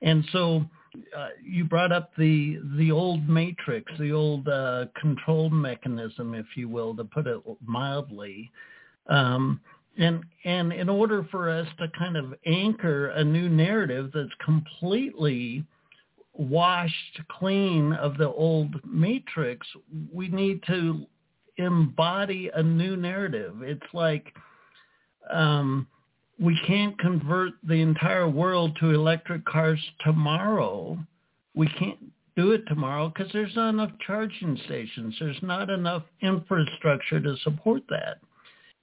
And 0.00 0.24
so 0.32 0.64
uh, 1.16 1.28
you 1.42 1.64
brought 1.64 1.92
up 1.92 2.10
the 2.18 2.58
the 2.76 2.90
old 2.90 3.28
matrix, 3.28 3.90
the 3.98 4.12
old 4.12 4.48
uh, 4.48 4.86
control 5.00 5.48
mechanism, 5.48 6.34
if 6.34 6.46
you 6.56 6.68
will, 6.68 6.94
to 6.96 7.04
put 7.04 7.26
it 7.26 7.40
mildly. 7.64 8.50
Um, 9.08 9.60
and 9.98 10.22
and 10.44 10.72
in 10.72 10.88
order 10.88 11.26
for 11.30 11.50
us 11.50 11.66
to 11.78 11.86
kind 11.98 12.16
of 12.16 12.34
anchor 12.46 13.08
a 13.08 13.24
new 13.24 13.48
narrative 13.48 14.10
that's 14.12 14.30
completely 14.44 15.64
washed 16.34 17.20
clean 17.28 17.92
of 17.92 18.16
the 18.16 18.28
old 18.28 18.74
matrix, 18.84 19.66
we 20.12 20.28
need 20.28 20.62
to 20.66 21.06
embody 21.56 22.50
a 22.54 22.62
new 22.62 22.96
narrative. 22.96 23.62
It's 23.62 23.80
like 23.92 24.32
um, 25.30 25.86
we 26.40 26.58
can't 26.66 26.98
convert 26.98 27.52
the 27.62 27.74
entire 27.74 28.28
world 28.28 28.76
to 28.80 28.90
electric 28.90 29.44
cars 29.44 29.80
tomorrow. 30.00 30.98
We 31.54 31.68
can't 31.78 31.98
do 32.36 32.52
it 32.52 32.62
tomorrow 32.66 33.12
because 33.14 33.30
there's 33.32 33.54
not 33.54 33.70
enough 33.70 33.92
charging 34.06 34.58
stations. 34.64 35.14
There's 35.20 35.42
not 35.42 35.70
enough 35.70 36.04
infrastructure 36.22 37.20
to 37.20 37.36
support 37.44 37.82
that. 37.90 38.18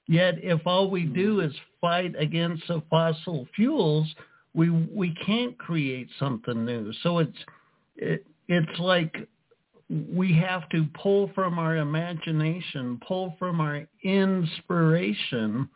Yet 0.07 0.35
if 0.43 0.61
all 0.65 0.89
we 0.89 1.03
do 1.03 1.41
is 1.41 1.53
fight 1.81 2.13
against 2.17 2.67
the 2.67 2.81
fossil 2.89 3.47
fuels, 3.55 4.07
we 4.53 4.69
we 4.69 5.13
can't 5.25 5.57
create 5.57 6.09
something 6.17 6.65
new. 6.65 6.91
So 7.03 7.19
it's 7.19 7.37
it, 7.97 8.25
it's 8.47 8.79
like 8.79 9.27
we 9.89 10.33
have 10.33 10.69
to 10.69 10.85
pull 10.93 11.31
from 11.33 11.57
our 11.57 11.77
imagination, 11.77 12.99
pull 13.05 13.35
from 13.39 13.59
our 13.61 13.87
inspiration 14.03 15.69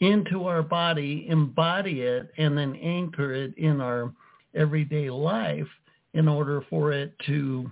into 0.00 0.46
our 0.46 0.62
body, 0.62 1.26
embody 1.28 2.02
it, 2.02 2.30
and 2.36 2.56
then 2.58 2.74
anchor 2.76 3.32
it 3.32 3.56
in 3.56 3.80
our 3.80 4.12
everyday 4.54 5.08
life 5.08 5.68
in 6.14 6.28
order 6.28 6.64
for 6.68 6.92
it 6.92 7.12
to 7.26 7.70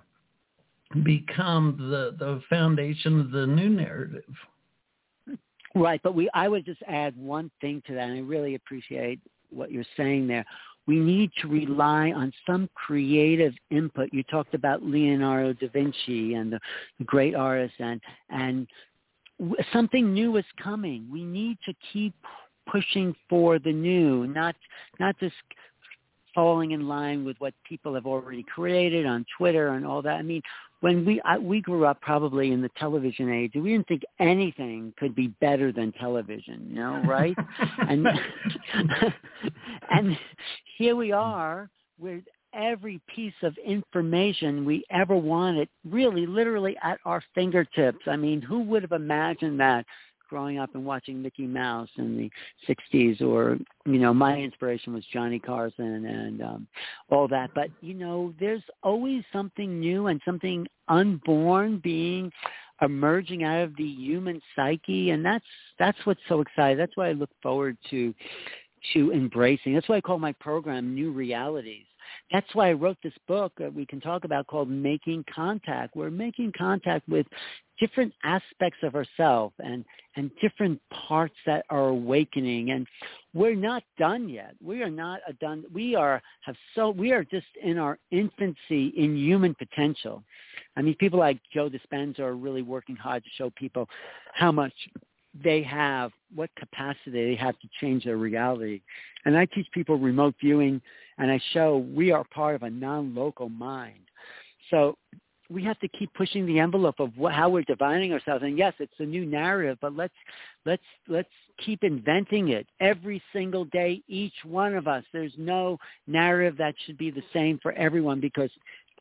become 1.05 1.77
the, 1.79 2.17
the 2.19 2.41
foundation 2.49 3.21
of 3.21 3.31
the 3.31 3.47
new 3.47 3.69
narrative. 3.69 4.25
Right, 5.75 6.01
but 6.03 6.15
we 6.15 6.29
I 6.35 6.49
would 6.49 6.67
just 6.67 6.83
add 6.87 7.17
one 7.17 7.51
thing 7.61 7.83
to 7.87 7.95
that, 7.95 8.09
and 8.09 8.19
I 8.19 8.21
really 8.21 8.57
appreciate 8.57 9.21
what 9.53 9.71
you're 9.71 9.85
saying 9.97 10.27
there. 10.27 10.45
We 10.87 10.99
need 10.99 11.31
to 11.41 11.49
rely 11.49 12.11
on 12.11 12.33
some 12.45 12.69
creative 12.75 13.55
input. 13.71 14.09
You 14.13 14.25
talked 14.25 14.55
about 14.55 14.83
Leonardo 14.83 15.53
da 15.53 15.69
Vinci 15.69 16.35
and 16.35 16.53
the, 16.53 16.59
the 16.99 17.05
great 17.05 17.35
artists, 17.35 17.77
and 17.79 18.01
and 18.31 18.67
something 19.73 20.13
new 20.13 20.37
is 20.37 20.45
coming. 20.63 21.07
We 21.11 21.25
need 21.25 21.59
to 21.67 21.75
keep 21.93 22.15
pushing 22.71 23.15
for 23.29 23.59
the 23.59 23.73
new, 23.73 24.27
not 24.27 24.57
not 24.99 25.19
just 25.21 25.35
falling 26.35 26.73
in 26.73 26.89
line 26.89 27.25
with 27.25 27.37
what 27.39 27.55
people 27.65 27.95
have 27.95 28.07
already 28.07 28.43
created 28.43 29.07
on 29.07 29.25
Twitter 29.37 29.69
and 29.69 29.87
all 29.87 30.03
that. 30.03 30.15
I 30.17 30.23
mean, 30.23 30.43
when 30.83 31.05
we 31.05 31.21
I, 31.25 31.39
we 31.39 31.61
grew 31.61 31.87
up 31.87 32.01
probably 32.01 32.51
in 32.51 32.61
the 32.61 32.71
television 32.77 33.33
age, 33.33 33.53
we 33.55 33.71
didn't 33.71 33.87
think 33.87 34.03
anything 34.19 34.93
could 34.99 35.15
be 35.15 35.29
better 35.41 35.73
than 35.73 35.93
television, 35.93 36.67
you 36.69 36.75
know, 36.75 37.01
right? 37.07 37.37
and 37.89 38.07
and 39.91 40.19
here 40.77 40.97
we 40.97 41.13
are 41.13 41.71
with 41.99 42.25
every 42.53 43.01
piece 43.15 43.33
of 43.43 43.57
information 43.65 44.65
we 44.65 44.85
ever 44.91 45.17
wanted 45.17 45.69
really 45.89 46.27
literally 46.27 46.77
at 46.83 46.99
our 47.05 47.23
fingertips. 47.33 48.01
I 48.09 48.17
mean, 48.17 48.43
who 48.43 48.61
would 48.65 48.83
have 48.83 48.93
imagined 48.93 49.61
that 49.61 49.87
growing 50.33 50.59
up 50.59 50.75
and 50.75 50.83
watching 50.83 51.21
Mickey 51.21 51.47
Mouse 51.47 51.91
in 51.99 52.17
the 52.17 52.31
60s 52.67 53.21
or, 53.21 53.59
you 53.85 53.99
know, 53.99 54.15
my 54.15 54.39
inspiration 54.39 54.95
was 54.95 55.05
Johnny 55.13 55.39
Carson 55.39 56.07
and 56.07 56.43
um, 56.43 56.67
all 57.11 57.29
that. 57.29 57.51
But, 57.55 57.69
you 57.83 57.93
know, 57.93 58.33
there's 58.41 58.63
always 58.83 59.25
something 59.31 59.79
new 59.79 60.07
and 60.07 60.23
something 60.25 60.67
unborn 60.89 61.83
being 61.85 62.33
emerging 62.81 63.45
out 63.45 63.63
of 63.63 63.77
the 63.77 63.85
human 63.85 64.41
psyche. 64.57 65.11
And 65.11 65.23
that's, 65.23 65.45
that's 65.79 65.99
what's 66.05 66.23
so 66.31 66.41
exciting. 66.41 66.79
That's 66.79 66.97
why 66.97 67.11
I 67.11 67.13
look 67.13 67.31
forward 67.43 67.77
to, 67.91 68.15
to 68.95 69.13
embracing. 69.13 69.75
That's 69.75 69.89
why 69.91 69.97
I 69.97 70.01
call 70.01 70.19
my 70.19 70.33
program 70.33 70.95
New 70.95 71.13
Realities 71.13 71.85
that's 72.31 72.55
why 72.55 72.71
I 72.71 72.73
wrote 72.73 72.97
this 73.03 73.13
book 73.29 73.53
that 73.59 73.73
we 73.73 73.87
can 73.87 74.01
talk 74.01 74.25
about 74.25 74.47
called 74.47 74.69
Making 74.69 75.25
Contact. 75.33 75.95
We're 75.97 76.11
making 76.11 76.53
contact 76.57 77.09
with 77.09 77.27
different 77.79 78.13
aspects 78.23 78.79
of 78.83 78.95
ourselves 78.95 79.55
and, 79.59 79.85
and 80.17 80.31
different 80.41 80.81
parts 80.91 81.35
that 81.47 81.65
are 81.69 81.89
awakening. 81.89 82.71
And 82.71 82.87
we're 83.35 83.57
not 83.57 83.83
done 83.99 84.29
yet. 84.29 84.55
We 84.63 84.83
are 84.83 84.91
not 84.91 85.21
a 85.29 85.33
done. 85.35 85.65
We 85.73 85.95
are 85.95 86.23
have 86.43 86.57
so 86.75 86.91
we 86.91 87.13
are 87.13 87.25
just 87.25 87.47
in 87.63 87.79
our 87.79 87.99
infancy 88.11 88.93
in 88.97 89.17
human 89.17 89.55
potential. 89.55 90.23
I 90.77 90.83
mean, 90.83 90.95
people 90.95 91.19
like 91.19 91.39
Joe 91.53 91.69
Dispenza 91.69 92.21
are 92.21 92.37
really 92.37 92.63
working 92.63 92.97
hard 92.97 93.25
to 93.25 93.31
show 93.37 93.51
people 93.57 93.89
how 94.33 94.53
much 94.53 94.73
they 95.43 95.63
have, 95.63 96.13
what 96.35 96.51
capacity 96.59 97.11
they 97.11 97.37
have 97.37 97.59
to 97.61 97.69
change 97.81 98.05
their 98.05 98.17
reality. 98.17 98.83
And 99.25 99.37
I 99.37 99.47
teach 99.47 99.67
people 99.73 99.97
remote 99.97 100.35
viewing, 100.41 100.81
and 101.19 101.31
I 101.31 101.41
show 101.53 101.79
we 101.95 102.11
are 102.13 102.25
part 102.25 102.55
of 102.55 102.63
a 102.63 102.71
non-local 102.71 103.49
mind. 103.49 104.01
So 104.71 104.97
we 105.51 105.63
have 105.65 105.79
to 105.81 105.89
keep 105.89 106.13
pushing 106.15 106.47
the 106.47 106.59
envelope 106.59 106.99
of 106.99 107.17
what, 107.17 107.33
how 107.33 107.49
we're 107.49 107.63
dividing 107.63 108.13
ourselves. 108.13 108.43
And 108.43 108.57
yes, 108.57 108.75
it's 108.79 108.93
a 108.99 109.05
new 109.05 109.27
narrative, 109.27 109.79
but 109.81 109.95
let's 109.95 110.15
let's 110.65 110.83
let's 111.09 111.29
keep 111.65 111.85
inventing 111.85 112.49
it 112.49 112.67
every 112.81 113.23
single 113.33 113.65
day. 113.67 114.03
Each 114.09 114.35
one 114.45 114.75
of 114.75 114.89
us. 114.89 115.05
There's 115.13 115.35
no 115.37 115.79
narrative 116.07 116.57
that 116.59 116.75
should 116.85 116.99
be 116.99 117.11
the 117.11 117.23
same 117.33 117.59
for 117.63 117.73
everyone 117.73 118.21
because 118.21 118.51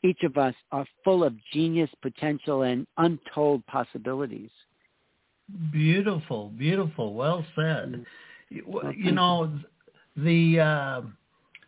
each 0.04 0.24
of 0.24 0.38
us 0.38 0.56
are 0.72 0.86
full 1.04 1.24
of 1.24 1.34
genius, 1.54 1.90
potential, 2.02 2.64
and 2.64 2.88
untold 2.98 3.66
possibilities. 3.68 4.50
Beautiful, 5.72 6.50
beautiful. 6.50 7.14
Well 7.14 7.46
said. 7.56 8.06
You 8.50 9.12
know, 9.12 9.52
the 10.18 10.60
uh, 10.60 11.02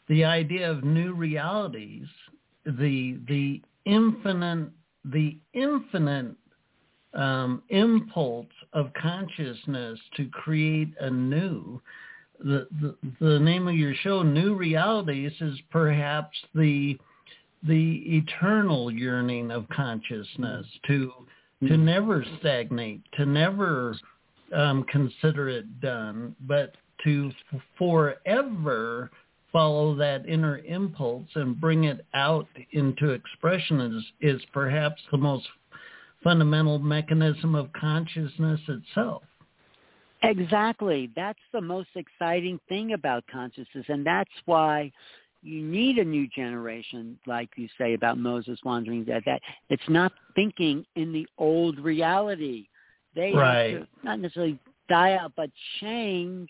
the 0.09 0.23
idea 0.25 0.69
of 0.69 0.83
new 0.83 1.13
realities, 1.13 2.07
the 2.65 3.19
the 3.27 3.61
infinite 3.85 4.69
the 5.05 5.37
infinite 5.53 6.35
um, 7.13 7.63
impulse 7.69 8.47
of 8.73 8.91
consciousness 8.93 9.99
to 10.17 10.27
create 10.29 10.89
a 10.99 11.09
new. 11.09 11.81
The, 12.39 12.67
the 12.81 12.95
the 13.19 13.39
name 13.39 13.67
of 13.67 13.75
your 13.75 13.93
show, 13.95 14.23
New 14.23 14.55
Realities, 14.55 15.31
is 15.39 15.57
perhaps 15.71 16.37
the 16.53 16.97
the 17.65 18.03
eternal 18.17 18.91
yearning 18.91 19.51
of 19.51 19.69
consciousness 19.69 20.65
to 20.87 21.13
to 21.67 21.77
never 21.77 22.25
stagnate, 22.39 23.01
to 23.17 23.25
never 23.25 23.95
um, 24.53 24.83
consider 24.91 25.49
it 25.49 25.81
done, 25.81 26.35
but 26.41 26.75
to 27.03 27.31
forever 27.77 29.11
follow 29.51 29.95
that 29.95 30.27
inner 30.27 30.59
impulse 30.59 31.27
and 31.35 31.59
bring 31.61 31.83
it 31.83 32.05
out 32.13 32.47
into 32.71 33.11
expression 33.11 33.79
is, 33.81 34.03
is 34.35 34.41
perhaps 34.51 35.01
the 35.11 35.17
most 35.17 35.45
fundamental 36.23 36.79
mechanism 36.79 37.53
of 37.53 37.71
consciousness 37.73 38.59
itself. 38.67 39.21
Exactly. 40.23 41.11
That's 41.15 41.39
the 41.51 41.61
most 41.61 41.89
exciting 41.95 42.59
thing 42.69 42.93
about 42.93 43.25
consciousness. 43.31 43.85
And 43.89 44.05
that's 44.05 44.31
why 44.45 44.91
you 45.43 45.61
need 45.61 45.97
a 45.97 46.03
new 46.03 46.27
generation, 46.27 47.19
like 47.27 47.49
you 47.57 47.67
say 47.77 47.93
about 47.93 48.17
Moses 48.17 48.59
wandering 48.63 49.05
that 49.05 49.23
that 49.25 49.41
it's 49.69 49.83
not 49.89 50.13
thinking 50.35 50.85
in 50.95 51.11
the 51.11 51.27
old 51.37 51.79
reality. 51.79 52.67
They 53.15 53.33
right. 53.33 53.73
have 53.73 53.81
to 53.81 53.87
not 54.03 54.19
necessarily 54.19 54.59
die 54.89 55.15
out, 55.15 55.33
but 55.35 55.49
change 55.81 56.49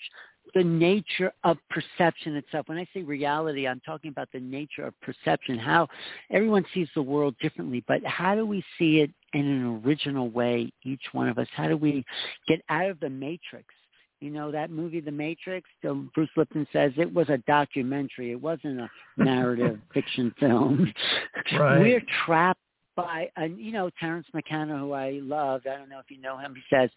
the 0.53 0.63
nature 0.63 1.31
of 1.43 1.57
perception 1.69 2.35
itself. 2.35 2.67
When 2.67 2.77
I 2.77 2.87
say 2.93 3.01
reality, 3.01 3.67
I'm 3.67 3.81
talking 3.85 4.11
about 4.11 4.29
the 4.33 4.39
nature 4.39 4.85
of 4.85 4.93
perception, 5.01 5.57
how 5.57 5.87
everyone 6.31 6.65
sees 6.73 6.87
the 6.95 7.01
world 7.01 7.35
differently, 7.41 7.83
but 7.87 8.05
how 8.05 8.35
do 8.35 8.45
we 8.45 8.63
see 8.77 8.99
it 8.99 9.09
in 9.33 9.45
an 9.45 9.81
original 9.85 10.29
way, 10.29 10.71
each 10.83 11.01
one 11.11 11.27
of 11.27 11.37
us? 11.37 11.47
How 11.55 11.67
do 11.67 11.77
we 11.77 12.05
get 12.47 12.61
out 12.69 12.89
of 12.89 12.99
the 12.99 13.09
matrix? 13.09 13.65
You 14.23 14.29
know, 14.29 14.51
that 14.53 14.71
movie, 14.71 15.01
The 15.01 15.11
Matrix, 15.11 15.69
Bruce 15.81 16.29
Lipton 16.37 16.65
says 16.71 16.93
it 16.95 17.13
was 17.13 17.27
a 17.27 17.39
documentary. 17.39 18.31
It 18.31 18.41
wasn't 18.41 18.79
a 18.79 18.89
narrative 19.17 19.79
fiction 19.93 20.33
film. 20.39 20.93
Right. 21.59 21.79
We're 21.79 22.03
trapped 22.25 22.61
by, 22.95 23.29
and 23.35 23.59
you 23.59 23.73
know, 23.73 23.89
Terence 23.99 24.25
McKenna, 24.33 24.77
who 24.77 24.93
I 24.93 25.19
love, 25.21 25.63
I 25.69 25.77
don't 25.77 25.89
know 25.89 25.99
if 25.99 26.09
you 26.09 26.21
know 26.21 26.37
him, 26.37 26.55
he 26.55 26.61
says, 26.73 26.89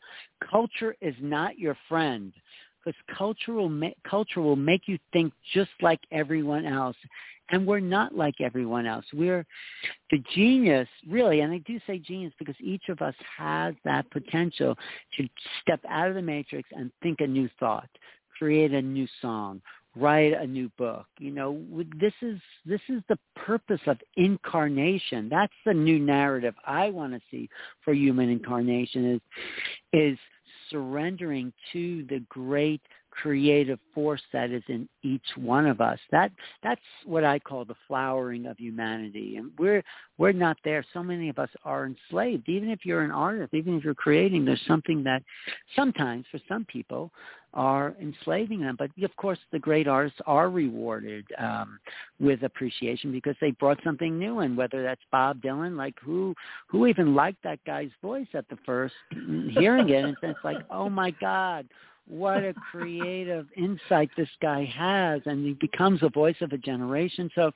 culture 0.48 0.94
is 1.00 1.16
not 1.20 1.58
your 1.58 1.76
friend 1.88 2.32
because 2.78 2.96
culture 3.18 3.54
will, 3.54 3.70
ma- 3.70 3.88
culture 4.08 4.40
will 4.40 4.54
make 4.54 4.82
you 4.86 4.96
think 5.12 5.32
just 5.52 5.70
like 5.82 5.98
everyone 6.12 6.64
else. 6.64 6.96
And 7.50 7.66
we're 7.66 7.80
not 7.80 8.16
like 8.16 8.40
everyone 8.40 8.86
else. 8.86 9.04
We're 9.12 9.46
the 10.10 10.22
genius, 10.34 10.88
really, 11.08 11.40
and 11.40 11.52
I 11.52 11.58
do 11.58 11.78
say 11.86 11.98
genius 11.98 12.32
because 12.38 12.56
each 12.60 12.88
of 12.88 13.00
us 13.02 13.14
has 13.36 13.74
that 13.84 14.10
potential 14.10 14.76
to 15.16 15.28
step 15.62 15.80
out 15.88 16.08
of 16.08 16.14
the 16.14 16.22
matrix 16.22 16.68
and 16.72 16.90
think 17.02 17.20
a 17.20 17.26
new 17.26 17.48
thought, 17.60 17.88
create 18.38 18.72
a 18.72 18.82
new 18.82 19.06
song, 19.22 19.62
write 19.96 20.34
a 20.34 20.46
new 20.46 20.70
book. 20.76 21.06
You 21.18 21.30
know, 21.30 21.60
this 21.98 22.12
is 22.22 22.38
this 22.64 22.80
is 22.88 23.02
the 23.08 23.18
purpose 23.34 23.80
of 23.86 23.98
incarnation. 24.16 25.28
That's 25.28 25.52
the 25.64 25.74
new 25.74 25.98
narrative 25.98 26.54
I 26.66 26.90
want 26.90 27.14
to 27.14 27.20
see 27.30 27.48
for 27.84 27.94
human 27.94 28.28
incarnation 28.28 29.14
is 29.14 29.20
is 29.92 30.18
surrendering 30.70 31.52
to 31.72 32.04
the 32.08 32.20
great 32.28 32.82
creative 33.22 33.78
force 33.94 34.22
that 34.32 34.50
is 34.50 34.62
in 34.68 34.88
each 35.02 35.26
one 35.36 35.66
of 35.66 35.80
us. 35.80 35.98
That 36.10 36.30
that's 36.62 36.80
what 37.04 37.24
I 37.24 37.38
call 37.38 37.64
the 37.64 37.74
flowering 37.88 38.46
of 38.46 38.58
humanity. 38.58 39.36
And 39.36 39.50
we're 39.58 39.82
we're 40.18 40.32
not 40.32 40.58
there. 40.64 40.84
So 40.92 41.02
many 41.02 41.28
of 41.28 41.38
us 41.38 41.48
are 41.64 41.86
enslaved. 41.86 42.48
Even 42.48 42.70
if 42.70 42.84
you're 42.84 43.02
an 43.02 43.10
artist, 43.10 43.54
even 43.54 43.76
if 43.76 43.84
you're 43.84 43.94
creating, 43.94 44.44
there's 44.44 44.60
something 44.66 45.02
that 45.04 45.22
sometimes 45.74 46.26
for 46.30 46.40
some 46.48 46.64
people 46.66 47.10
are 47.54 47.96
enslaving 48.00 48.60
them. 48.60 48.76
But 48.78 48.90
of 49.02 49.16
course, 49.16 49.38
the 49.50 49.58
great 49.58 49.88
artists 49.88 50.20
are 50.26 50.50
rewarded 50.50 51.24
um, 51.38 51.78
with 52.20 52.42
appreciation 52.42 53.12
because 53.12 53.34
they 53.40 53.52
brought 53.52 53.78
something 53.82 54.18
new 54.18 54.40
in. 54.40 54.56
Whether 54.56 54.82
that's 54.82 55.00
Bob 55.10 55.40
Dylan, 55.40 55.76
like 55.76 55.94
who 56.02 56.34
who 56.68 56.86
even 56.86 57.14
liked 57.14 57.42
that 57.44 57.60
guy's 57.64 57.90
voice 58.02 58.28
at 58.34 58.48
the 58.50 58.58
first 58.66 58.94
hearing 59.58 59.88
it, 59.88 60.04
and 60.04 60.16
it's 60.22 60.38
like, 60.44 60.58
oh 60.70 60.90
my 60.90 61.12
God, 61.12 61.66
what 62.08 62.44
a 62.44 62.54
creative 62.70 63.46
insight 63.56 64.10
this 64.16 64.28
guy 64.40 64.64
has 64.64 65.22
and 65.26 65.44
he 65.44 65.54
becomes 65.54 66.02
a 66.02 66.08
voice 66.08 66.36
of 66.40 66.52
a 66.52 66.58
generation. 66.58 67.30
So 67.34 67.50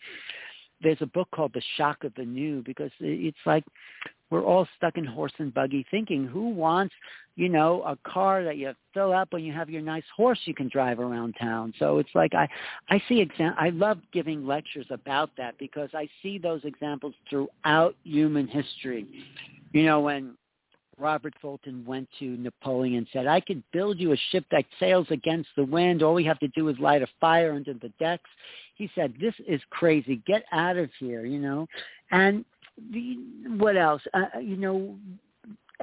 there's 0.82 1.00
a 1.00 1.06
book 1.06 1.28
called 1.34 1.52
the 1.52 1.62
shock 1.76 2.04
of 2.04 2.14
the 2.16 2.24
new 2.24 2.62
because 2.64 2.90
it's 3.00 3.38
like 3.46 3.64
we're 4.30 4.44
all 4.44 4.66
stuck 4.76 4.96
in 4.96 5.04
horse 5.04 5.32
and 5.38 5.52
buggy 5.52 5.84
thinking 5.90 6.24
who 6.24 6.48
wants 6.50 6.94
you 7.36 7.48
know 7.48 7.82
a 7.82 7.96
car 8.08 8.44
that 8.44 8.56
you 8.56 8.72
fill 8.94 9.12
up 9.12 9.32
when 9.32 9.44
you 9.44 9.52
have 9.52 9.68
your 9.68 9.82
nice 9.82 10.04
horse 10.16 10.38
you 10.44 10.54
can 10.54 10.68
drive 10.68 11.00
around 11.00 11.34
town. 11.38 11.74
So 11.78 11.98
it's 11.98 12.14
like 12.14 12.34
i 12.34 12.48
i 12.88 13.02
see 13.08 13.20
exam 13.20 13.54
i 13.58 13.70
love 13.70 13.98
giving 14.12 14.46
lectures 14.46 14.86
about 14.90 15.30
that 15.36 15.58
because 15.58 15.90
i 15.94 16.08
see 16.22 16.38
those 16.38 16.64
examples 16.64 17.14
throughout 17.28 17.94
human 18.04 18.46
history. 18.46 19.06
You 19.72 19.84
know 19.84 20.00
when 20.00 20.36
Robert 21.00 21.34
Fulton 21.40 21.84
went 21.86 22.08
to 22.18 22.36
Napoleon 22.36 22.98
and 22.98 23.06
said, 23.12 23.26
I 23.26 23.40
could 23.40 23.62
build 23.72 23.98
you 23.98 24.12
a 24.12 24.16
ship 24.30 24.44
that 24.50 24.64
sails 24.78 25.06
against 25.10 25.48
the 25.56 25.64
wind. 25.64 26.02
All 26.02 26.14
we 26.14 26.24
have 26.24 26.38
to 26.40 26.48
do 26.48 26.68
is 26.68 26.78
light 26.78 27.02
a 27.02 27.06
fire 27.20 27.52
under 27.52 27.74
the 27.74 27.92
decks. 27.98 28.30
He 28.74 28.90
said, 28.94 29.14
this 29.20 29.34
is 29.48 29.60
crazy. 29.70 30.22
Get 30.26 30.44
out 30.52 30.76
of 30.76 30.90
here, 30.98 31.24
you 31.24 31.38
know. 31.38 31.66
And 32.10 32.44
the, 32.92 33.16
what 33.56 33.76
else? 33.76 34.02
Uh, 34.14 34.24
uh, 34.36 34.38
you 34.38 34.56
know, 34.56 34.96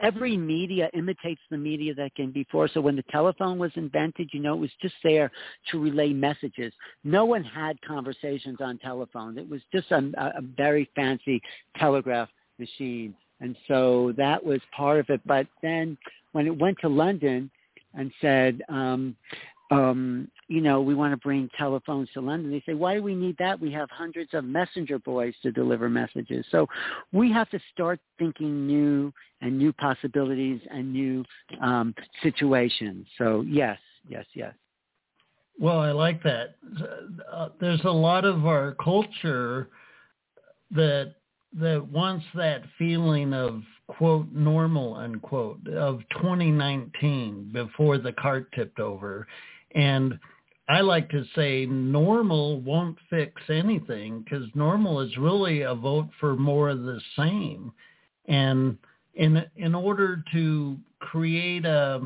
every 0.02 0.38
media 0.38 0.90
imitates 0.94 1.42
the 1.50 1.58
media 1.58 1.94
that 1.96 2.16
came 2.16 2.32
before. 2.32 2.68
So 2.68 2.82
when 2.82 2.96
the 2.96 3.04
telephone 3.12 3.58
was 3.58 3.72
invented, 3.76 4.30
you 4.34 4.40
know, 4.40 4.54
it 4.54 4.60
was 4.60 4.72
just 4.82 4.96
there 5.04 5.32
to 5.72 5.82
relay 5.82 6.14
messages. 6.14 6.74
No 7.04 7.26
one 7.26 7.44
had 7.44 7.82
conversations 7.82 8.58
on 8.62 8.78
telephone. 8.78 9.38
It 9.38 9.50
was 9.50 9.62
just 9.74 9.92
a, 9.92 10.12
a 10.18 10.42
very 10.56 10.90
fancy 10.96 11.42
telegraph 11.78 12.30
machine. 12.60 13.16
And 13.40 13.56
so 13.68 14.14
that 14.18 14.44
was 14.44 14.62
part 14.76 15.00
of 15.00 15.10
it. 15.10 15.22
But 15.26 15.48
then 15.62 15.98
when 16.32 16.48
it 16.48 16.58
went 16.58 16.78
to 16.82 16.88
London 16.88 17.52
and 17.94 18.12
said, 18.22 18.62
um, 18.70 19.16
um, 19.70 20.30
you 20.48 20.62
know, 20.62 20.82
we 20.82 20.96
want 20.96 21.12
to 21.12 21.18
bring 21.18 21.50
telephones 21.58 22.10
to 22.14 22.22
London. 22.22 22.52
They 22.52 22.64
say, 22.66 22.74
why 22.74 22.96
do 22.96 23.04
we 23.04 23.16
need 23.16 23.36
that? 23.38 23.60
We 23.60 23.72
have 23.74 23.90
hundreds 23.90 24.34
of 24.34 24.46
messenger 24.46 24.98
boys 24.98 25.34
to 25.44 25.52
deliver 25.52 25.90
messages. 25.90 26.46
So 26.52 26.68
we 27.12 27.32
have 27.34 27.50
to 27.50 27.60
start 27.74 28.00
thinking 28.18 28.66
new 28.66 29.12
and 29.42 29.58
new 29.58 29.74
possibilities 29.74 30.62
and 30.72 30.94
new 30.94 31.26
um, 31.62 31.94
situations. 32.24 33.08
So 33.18 33.42
yes, 33.42 33.78
yes, 34.08 34.26
yes. 34.34 34.54
Well, 35.60 35.80
I 35.80 35.92
like 35.92 36.24
that. 36.24 36.56
Uh, 37.32 37.50
there's 37.60 37.84
a 37.84 37.92
lot 37.92 38.26
of 38.26 38.46
our 38.46 38.76
culture 38.76 39.70
that 40.72 41.16
that 41.60 41.86
wants 41.88 42.26
that 42.36 42.64
feeling 42.78 43.34
of 43.34 43.62
quote 43.88 44.32
normal 44.32 44.96
unquote 44.96 45.66
of 45.70 46.02
2019 46.12 47.50
before 47.54 47.98
the 47.98 48.12
cart 48.14 48.52
tipped 48.54 48.80
over 48.80 49.26
and 49.76 50.20
I 50.70 50.82
like 50.82 51.10
to 51.12 51.24
say 51.34 51.66
normal 51.66 52.60
won't 52.60 52.98
fix 53.10 53.42
anything 53.50 54.22
because 54.22 54.48
normal 54.54 55.00
is 55.00 55.18
really 55.18 55.62
a 55.62 55.74
vote 55.74 56.10
for 56.20 56.36
more 56.36 56.70
of 56.70 56.84
the 56.84 57.00
same. 57.16 57.72
And 58.26 58.78
in 59.16 59.46
in 59.56 59.74
order 59.74 60.24
to 60.34 60.78
create 61.00 61.66
a 61.66 62.02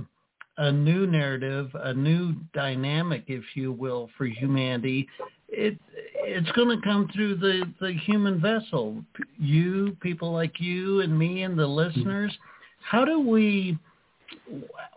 a 0.57 0.71
new 0.71 1.07
narrative, 1.07 1.71
a 1.73 1.93
new 1.93 2.35
dynamic, 2.53 3.23
if 3.27 3.43
you 3.55 3.71
will, 3.71 4.09
for 4.15 4.25
humanity, 4.25 5.07
it 5.51 5.77
it's 6.15 6.51
going 6.53 6.75
to 6.75 6.83
come 6.83 7.09
through 7.13 7.35
the 7.35 7.63
the 7.79 7.93
human 7.93 8.39
vessel. 8.39 9.03
You, 9.37 9.95
people 10.01 10.31
like 10.31 10.59
you 10.59 11.01
and 11.01 11.17
me 11.17 11.43
and 11.43 11.57
the 11.57 11.67
listeners. 11.67 12.35
How 12.81 13.05
do 13.05 13.19
we? 13.19 13.77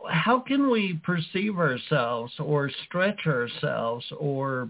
How 0.09 0.39
can 0.39 0.71
we 0.71 1.01
perceive 1.03 1.59
ourselves 1.59 2.33
or 2.39 2.71
stretch 2.87 3.27
ourselves 3.27 4.05
or 4.19 4.69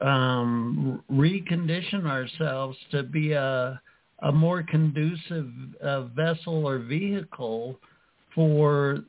um, 0.00 1.02
recondition 1.10 2.04
ourselves 2.04 2.76
to 2.90 3.02
be 3.04 3.32
a 3.32 3.80
a 4.22 4.32
more 4.32 4.62
conducive 4.62 5.50
uh, 5.82 6.02
vessel 6.04 6.66
or 6.66 6.78
vehicle 6.78 7.78
for 8.34 9.04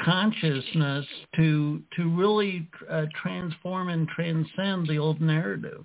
consciousness 0.00 1.06
to 1.36 1.82
to 1.96 2.08
really 2.16 2.68
uh, 2.90 3.06
transform 3.20 3.88
and 3.88 4.08
transcend 4.08 4.86
the 4.86 4.98
old 4.98 5.20
narrative. 5.20 5.84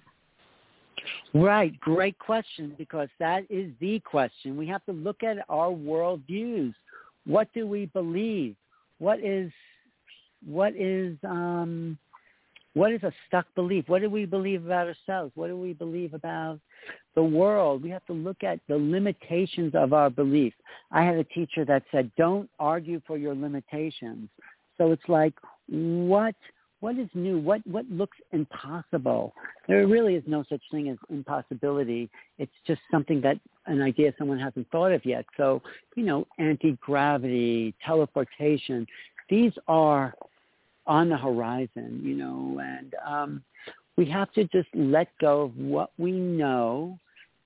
Right. 1.34 1.80
Great 1.80 2.17
question 2.19 2.76
because 2.78 3.10
that 3.19 3.43
is 3.50 3.71
the 3.80 4.00
question. 4.02 4.58
We 4.58 4.67
have 4.67 4.86
to 4.86 4.91
look 4.91 5.24
at 5.24 5.38
our 5.50 5.71
world 5.71 6.21
views. 6.28 6.76
What 7.26 7.47
do 7.54 7.65
we 7.65 7.88
believe? 7.88 8.56
What 9.00 9.19
is 9.19 9.52
what 10.45 10.76
is 10.76 11.17
um 11.24 11.97
what 12.73 12.91
is 12.91 13.03
a 13.03 13.12
stuck 13.27 13.45
belief? 13.55 13.86
What 13.88 14.01
do 14.01 14.10
we 14.10 14.25
believe 14.25 14.65
about 14.65 14.88
ourselves? 14.88 15.31
What 15.36 15.47
do 15.47 15.57
we 15.57 15.73
believe 15.73 16.13
about 16.13 16.60
the 17.15 17.23
world? 17.23 17.84
We 17.84 17.89
have 17.89 18.05
to 18.05 18.13
look 18.13 18.43
at 18.43 18.60
the 18.67 18.77
limitations 18.77 19.73
of 19.75 19.93
our 19.93 20.10
belief. 20.10 20.53
I 20.91 21.03
had 21.03 21.15
a 21.15 21.23
teacher 21.25 21.65
that 21.65 21.84
said, 21.91 22.12
don't 22.17 22.49
argue 22.60 23.01
for 23.05 23.17
your 23.17 23.36
limitations. 23.36 24.29
So 24.77 24.91
it's 24.91 25.07
like, 25.07 25.34
what 25.67 26.36
what 26.79 26.97
is 26.97 27.07
new? 27.13 27.38
What 27.38 27.65
what 27.67 27.86
looks 27.91 28.17
impossible? 28.31 29.34
There 29.67 29.86
really 29.86 30.15
is 30.15 30.23
no 30.25 30.43
such 30.49 30.62
thing 30.71 30.89
as 30.89 30.97
impossibility. 31.12 32.10
It's 32.39 32.51
just 32.65 32.81
something 32.89 33.21
that 33.21 33.38
an 33.67 33.84
idea 33.84 34.13
someone 34.17 34.39
hasn't 34.39 34.67
thought 34.71 34.91
of 34.91 35.05
yet. 35.05 35.25
So, 35.38 35.62
you 35.95 36.03
know, 36.03 36.25
anti-gravity, 36.39 37.75
teleportation, 37.86 38.88
these 39.29 39.51
are 39.67 40.15
on 40.91 41.08
the 41.08 41.15
horizon, 41.17 42.01
you 42.04 42.15
know, 42.15 42.60
and 42.62 42.93
um, 43.08 43.43
we 43.95 44.06
have 44.10 44.30
to 44.34 44.43
just 44.45 44.67
let 44.75 45.08
go 45.21 45.43
of 45.43 45.56
what 45.56 45.91
we 45.97 46.12
know 46.12 46.99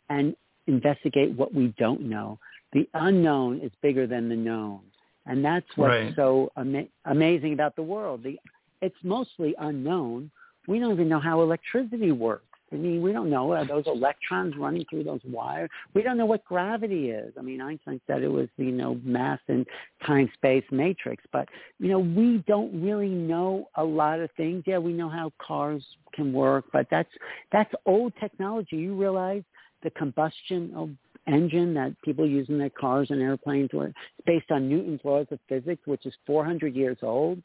and 0.09 0.35
investigate 0.65 1.31
what 1.37 1.53
we 1.53 1.67
don't 1.77 2.01
know. 2.01 2.39
The 2.73 2.89
unknown 2.95 3.59
is 3.61 3.71
bigger 3.83 4.07
than 4.07 4.29
the 4.29 4.35
known. 4.35 4.79
And 5.27 5.45
that's 5.45 5.67
what's 5.75 5.89
right. 5.89 6.13
so 6.15 6.51
ama- 6.57 6.87
amazing 7.05 7.53
about 7.53 7.75
the 7.75 7.83
world. 7.83 8.23
The 8.23 8.39
it's 8.81 8.95
mostly 9.03 9.53
unknown. 9.59 10.31
We 10.67 10.79
don't 10.79 10.93
even 10.93 11.07
know 11.07 11.19
how 11.19 11.41
electricity 11.43 12.11
works. 12.11 12.45
I 12.75 12.77
mean, 12.77 13.01
we 13.01 13.13
don't 13.13 13.29
know 13.29 13.53
are 13.53 13.65
those 13.65 13.87
electrons 13.87 14.55
running 14.57 14.85
through 14.89 15.05
those 15.05 15.21
wires. 15.23 15.69
We 15.93 16.03
don't 16.03 16.17
know 16.17 16.25
what 16.25 16.43
gravity 16.45 17.09
is. 17.09 17.33
I 17.37 17.41
mean, 17.41 17.61
Einstein 17.61 18.01
said 18.05 18.21
it 18.21 18.27
was 18.27 18.47
you 18.57 18.71
know 18.71 18.99
mass 19.03 19.39
and 19.47 19.65
time 20.05 20.29
space 20.33 20.65
matrix, 20.71 21.23
but 21.31 21.47
you 21.79 21.89
know 21.89 21.99
we 21.99 22.43
don't 22.47 22.81
really 22.81 23.09
know 23.09 23.69
a 23.75 23.83
lot 23.83 24.19
of 24.19 24.29
things. 24.37 24.63
Yeah, 24.67 24.79
we 24.79 24.93
know 24.93 25.09
how 25.09 25.31
cars 25.39 25.83
can 26.13 26.33
work, 26.33 26.65
but 26.73 26.87
that's 26.91 27.11
that's 27.51 27.71
old 27.85 28.13
technology. 28.19 28.75
You 28.75 28.95
realize 28.95 29.43
the 29.83 29.91
combustion 29.91 30.73
of 30.75 30.89
engine 31.27 31.73
that 31.73 31.95
people 32.03 32.27
use 32.27 32.47
in 32.49 32.57
their 32.57 32.69
cars 32.69 33.07
and 33.09 33.21
airplanes 33.21 33.69
were 33.73 33.91
based 34.25 34.51
on 34.51 34.69
Newton's 34.69 35.01
laws 35.03 35.27
of 35.31 35.39
physics, 35.49 35.81
which 35.85 36.05
is 36.05 36.13
400 36.27 36.75
years 36.75 36.97
old. 37.01 37.41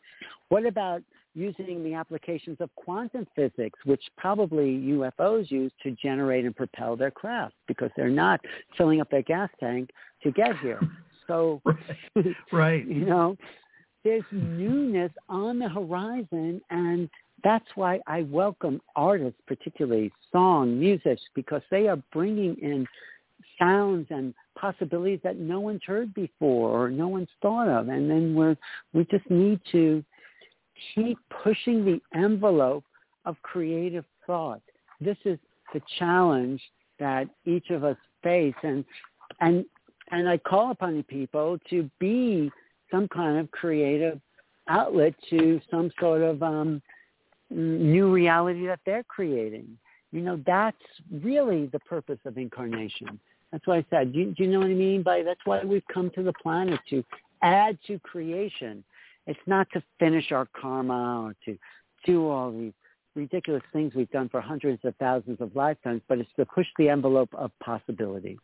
What 0.48 0.66
about 0.66 1.02
using 1.34 1.82
the 1.84 1.94
applications 1.94 2.56
of 2.60 2.74
quantum 2.74 3.26
physics, 3.36 3.78
which 3.84 4.02
probably 4.16 4.78
UFOs 4.78 5.50
use 5.50 5.72
to 5.82 5.92
generate 5.92 6.44
and 6.44 6.54
propel 6.54 6.96
their 6.96 7.10
craft 7.10 7.54
because 7.68 7.90
they're 7.96 8.08
not 8.08 8.40
filling 8.76 9.00
up 9.00 9.10
their 9.10 9.22
gas 9.22 9.50
tank 9.60 9.90
to 10.22 10.32
get 10.32 10.58
here. 10.58 10.80
So, 11.26 11.62
right. 12.52 12.86
you 12.86 13.04
know, 13.04 13.36
there's 14.02 14.24
newness 14.32 15.12
on 15.28 15.58
the 15.58 15.68
horizon, 15.68 16.60
and 16.70 17.08
that's 17.44 17.66
why 17.74 18.00
I 18.06 18.22
welcome 18.22 18.80
artists, 18.96 19.40
particularly 19.46 20.12
song, 20.32 20.78
music, 20.78 21.18
because 21.34 21.62
they 21.70 21.86
are 21.86 22.02
bringing 22.12 22.56
in 22.60 22.86
sounds 23.58 24.06
and 24.10 24.34
possibilities 24.58 25.20
that 25.22 25.38
no 25.38 25.60
one's 25.60 25.82
heard 25.86 26.12
before 26.14 26.70
or 26.70 26.90
no 26.90 27.08
one's 27.08 27.28
thought 27.40 27.68
of. 27.68 27.88
And 27.88 28.10
then 28.10 28.34
we're, 28.34 28.56
we 28.92 29.04
just 29.10 29.28
need 29.30 29.60
to 29.72 30.04
keep 30.94 31.18
pushing 31.42 31.84
the 31.84 32.00
envelope 32.14 32.84
of 33.24 33.36
creative 33.42 34.04
thought. 34.26 34.62
This 35.00 35.16
is 35.24 35.38
the 35.72 35.80
challenge 35.98 36.60
that 36.98 37.28
each 37.44 37.70
of 37.70 37.84
us 37.84 37.96
face 38.22 38.54
and 38.62 38.84
and 39.40 39.64
and 40.10 40.28
I 40.28 40.38
call 40.38 40.72
upon 40.72 40.96
the 40.96 41.02
people 41.04 41.58
to 41.70 41.88
be 41.98 42.50
some 42.90 43.06
kind 43.08 43.38
of 43.38 43.50
creative 43.52 44.20
outlet 44.68 45.14
to 45.30 45.60
some 45.70 45.90
sort 46.00 46.22
of 46.22 46.42
um, 46.42 46.82
new 47.50 48.12
reality 48.12 48.66
that 48.66 48.80
they're 48.84 49.04
creating. 49.04 49.78
You 50.12 50.22
know, 50.22 50.40
that's 50.44 50.76
really 51.22 51.66
the 51.66 51.78
purpose 51.80 52.18
of 52.24 52.36
incarnation. 52.36 53.20
That's 53.52 53.66
why 53.66 53.78
I 53.78 53.86
said. 53.90 54.12
Do 54.12 54.32
do 54.32 54.44
you 54.44 54.50
know 54.50 54.60
what 54.60 54.68
I 54.68 54.74
mean 54.74 55.02
by 55.02 55.22
that's 55.22 55.40
why 55.44 55.62
we've 55.64 55.86
come 55.92 56.10
to 56.14 56.22
the 56.22 56.32
planet 56.42 56.80
to 56.90 57.04
add 57.42 57.78
to 57.86 57.98
creation 58.00 58.84
it's 59.30 59.46
not 59.46 59.68
to 59.72 59.82
finish 60.00 60.32
our 60.32 60.48
karma 60.60 61.22
or 61.26 61.36
to 61.44 61.56
do 62.04 62.28
all 62.28 62.50
these 62.50 62.72
ridiculous 63.14 63.62
things 63.72 63.94
we've 63.94 64.10
done 64.10 64.28
for 64.28 64.40
hundreds 64.40 64.84
of 64.84 64.94
thousands 64.96 65.40
of 65.40 65.54
lifetimes, 65.54 66.02
but 66.08 66.18
it's 66.18 66.30
to 66.34 66.44
push 66.44 66.66
the 66.78 66.88
envelope 66.88 67.32
of 67.34 67.52
possibility. 67.60 68.36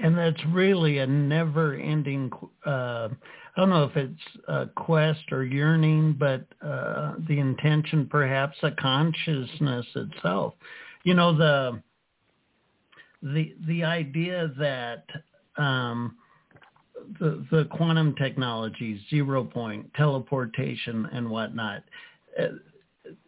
And 0.00 0.16
that's 0.16 0.40
really 0.52 0.98
a 0.98 1.06
never-ending. 1.06 2.30
Uh, 2.64 3.08
I 3.56 3.60
don't 3.60 3.70
know 3.70 3.84
if 3.84 3.96
it's 3.96 4.20
a 4.46 4.66
quest 4.66 5.32
or 5.32 5.42
yearning, 5.44 6.12
but 6.12 6.46
uh, 6.64 7.14
the 7.26 7.40
intention, 7.40 8.06
perhaps, 8.08 8.56
a 8.62 8.70
consciousness 8.70 9.86
itself. 9.96 10.54
You 11.02 11.14
know 11.14 11.36
the 11.36 11.82
the 13.22 13.54
the 13.66 13.82
idea 13.82 14.52
that 14.58 15.04
um, 15.56 16.16
the, 17.20 17.44
the 17.50 17.64
quantum 17.66 18.14
technologies, 18.16 19.00
zero 19.10 19.44
point, 19.44 19.92
teleportation, 19.94 21.08
and 21.12 21.28
whatnot. 21.28 21.82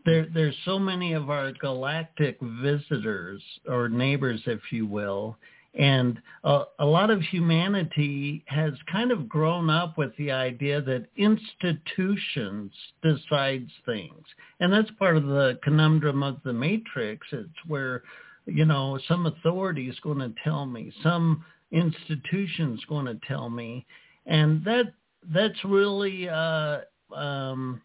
There, 0.05 0.27
there's 0.33 0.57
so 0.65 0.79
many 0.79 1.13
of 1.13 1.29
our 1.29 1.53
galactic 1.53 2.39
visitors 2.41 3.43
or 3.69 3.89
neighbors, 3.89 4.41
if 4.47 4.61
you 4.71 4.87
will, 4.87 5.37
and 5.79 6.19
a, 6.45 6.63
a 6.79 6.87
lot 6.87 7.11
of 7.11 7.21
humanity 7.21 8.43
has 8.47 8.73
kind 8.91 9.13
of 9.13 9.29
grown 9.29 9.69
up 9.69 9.99
with 9.99 10.17
the 10.17 10.33
idea 10.33 10.81
that 10.81 11.07
institutions 11.17 12.73
decides 13.03 13.71
things, 13.85 14.25
and 14.61 14.73
that's 14.73 14.91
part 14.99 15.19
of 15.19 15.27
the 15.27 15.59
conundrum 15.63 16.23
of 16.23 16.39
the 16.45 16.53
matrix. 16.53 17.27
It's 17.33 17.49
where, 17.67 18.03
you 18.47 18.65
know, 18.65 18.99
some 19.07 19.27
authority 19.27 19.89
is 19.89 20.01
going 20.01 20.21
to 20.21 20.33
tell 20.43 20.65
me, 20.65 20.91
some 21.03 21.45
institution's 21.73 22.85
going 22.89 23.07
to 23.07 23.19
tell 23.27 23.51
me, 23.51 23.87
and 24.27 24.65
that 24.65 24.93
that's 25.35 25.65
really 25.65 26.29
uh, 26.29 26.81
um, 27.15 27.81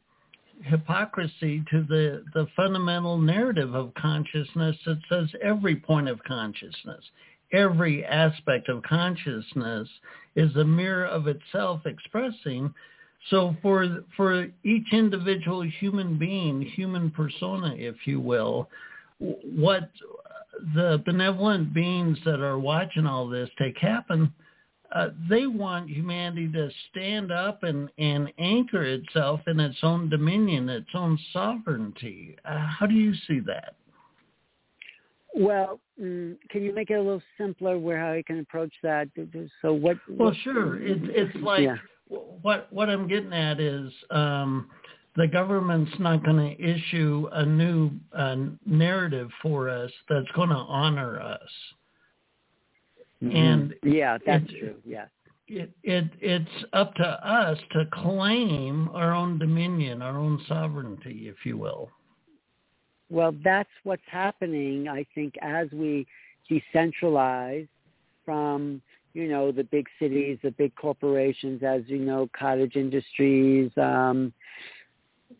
hypocrisy 0.63 1.63
to 1.71 1.83
the 1.87 2.23
the 2.33 2.47
fundamental 2.55 3.17
narrative 3.17 3.73
of 3.73 3.93
consciousness 3.95 4.75
that 4.85 4.99
says 5.09 5.29
every 5.41 5.75
point 5.75 6.07
of 6.07 6.23
consciousness, 6.23 7.03
every 7.51 8.05
aspect 8.05 8.69
of 8.69 8.83
consciousness 8.83 9.87
is 10.35 10.55
a 10.55 10.63
mirror 10.63 11.05
of 11.05 11.27
itself 11.27 11.81
expressing. 11.85 12.73
So 13.29 13.55
for 13.61 14.03
for 14.17 14.47
each 14.63 14.87
individual 14.91 15.61
human 15.61 16.17
being, 16.17 16.61
human 16.61 17.11
persona, 17.11 17.75
if 17.75 17.95
you 18.05 18.19
will, 18.19 18.69
what 19.21 19.89
the 20.75 21.01
benevolent 21.05 21.73
beings 21.73 22.17
that 22.25 22.39
are 22.39 22.59
watching 22.59 23.05
all 23.05 23.27
this 23.27 23.49
take 23.57 23.77
happen, 23.77 24.33
uh, 24.93 25.09
they 25.29 25.47
want 25.47 25.89
humanity 25.89 26.51
to 26.51 26.69
stand 26.89 27.31
up 27.31 27.63
and, 27.63 27.89
and 27.97 28.31
anchor 28.37 28.83
itself 28.83 29.39
in 29.47 29.59
its 29.59 29.77
own 29.83 30.09
dominion, 30.09 30.67
its 30.67 30.89
own 30.93 31.17
sovereignty. 31.31 32.35
Uh, 32.43 32.67
how 32.67 32.85
do 32.85 32.93
you 32.93 33.13
see 33.27 33.39
that? 33.39 33.75
Well, 35.33 35.79
mm, 35.99 36.35
can 36.49 36.63
you 36.63 36.73
make 36.73 36.89
it 36.89 36.95
a 36.95 37.01
little 37.01 37.21
simpler 37.37 37.79
where 37.79 37.97
how 37.97 38.11
you 38.13 38.23
can 38.23 38.39
approach 38.39 38.73
that? 38.83 39.07
So 39.61 39.71
what? 39.71 39.97
Well, 40.09 40.29
what, 40.29 40.37
sure. 40.43 40.81
It, 40.81 40.97
it's 41.03 41.35
like 41.41 41.61
yeah. 41.61 41.77
what 42.09 42.67
what 42.71 42.89
I'm 42.89 43.07
getting 43.07 43.31
at 43.31 43.61
is 43.61 43.93
um, 44.09 44.67
the 45.15 45.27
government's 45.27 45.91
not 45.99 46.23
going 46.23 46.37
to 46.37 46.61
issue 46.61 47.27
a 47.33 47.45
new 47.45 47.91
uh, 48.13 48.35
narrative 48.65 49.29
for 49.41 49.69
us 49.69 49.91
that's 50.09 50.31
going 50.35 50.49
to 50.49 50.55
honor 50.55 51.19
us. 51.19 51.49
Mm-hmm. 53.21 53.35
And 53.35 53.73
yeah, 53.83 54.17
that's 54.25 54.45
it, 54.49 54.59
true. 54.59 54.75
Yeah. 54.85 55.05
It, 55.47 55.69
it 55.83 56.05
it's 56.21 56.65
up 56.71 56.95
to 56.95 57.03
us 57.03 57.57
to 57.73 57.85
claim 57.91 58.89
our 58.93 59.13
own 59.13 59.37
dominion, 59.37 60.01
our 60.01 60.17
own 60.17 60.41
sovereignty, 60.47 61.27
if 61.27 61.45
you 61.45 61.57
will. 61.57 61.89
Well, 63.09 63.35
that's 63.43 63.69
what's 63.83 64.01
happening, 64.09 64.87
I 64.87 65.05
think, 65.13 65.33
as 65.41 65.67
we 65.73 66.07
decentralize 66.49 67.67
from 68.23 68.81
you 69.13 69.27
know 69.27 69.51
the 69.51 69.65
big 69.65 69.87
cities, 69.99 70.39
the 70.41 70.51
big 70.51 70.73
corporations, 70.75 71.61
as 71.63 71.81
you 71.87 71.99
know, 71.99 72.29
cottage 72.37 72.77
industries, 72.77 73.69
um, 73.75 74.31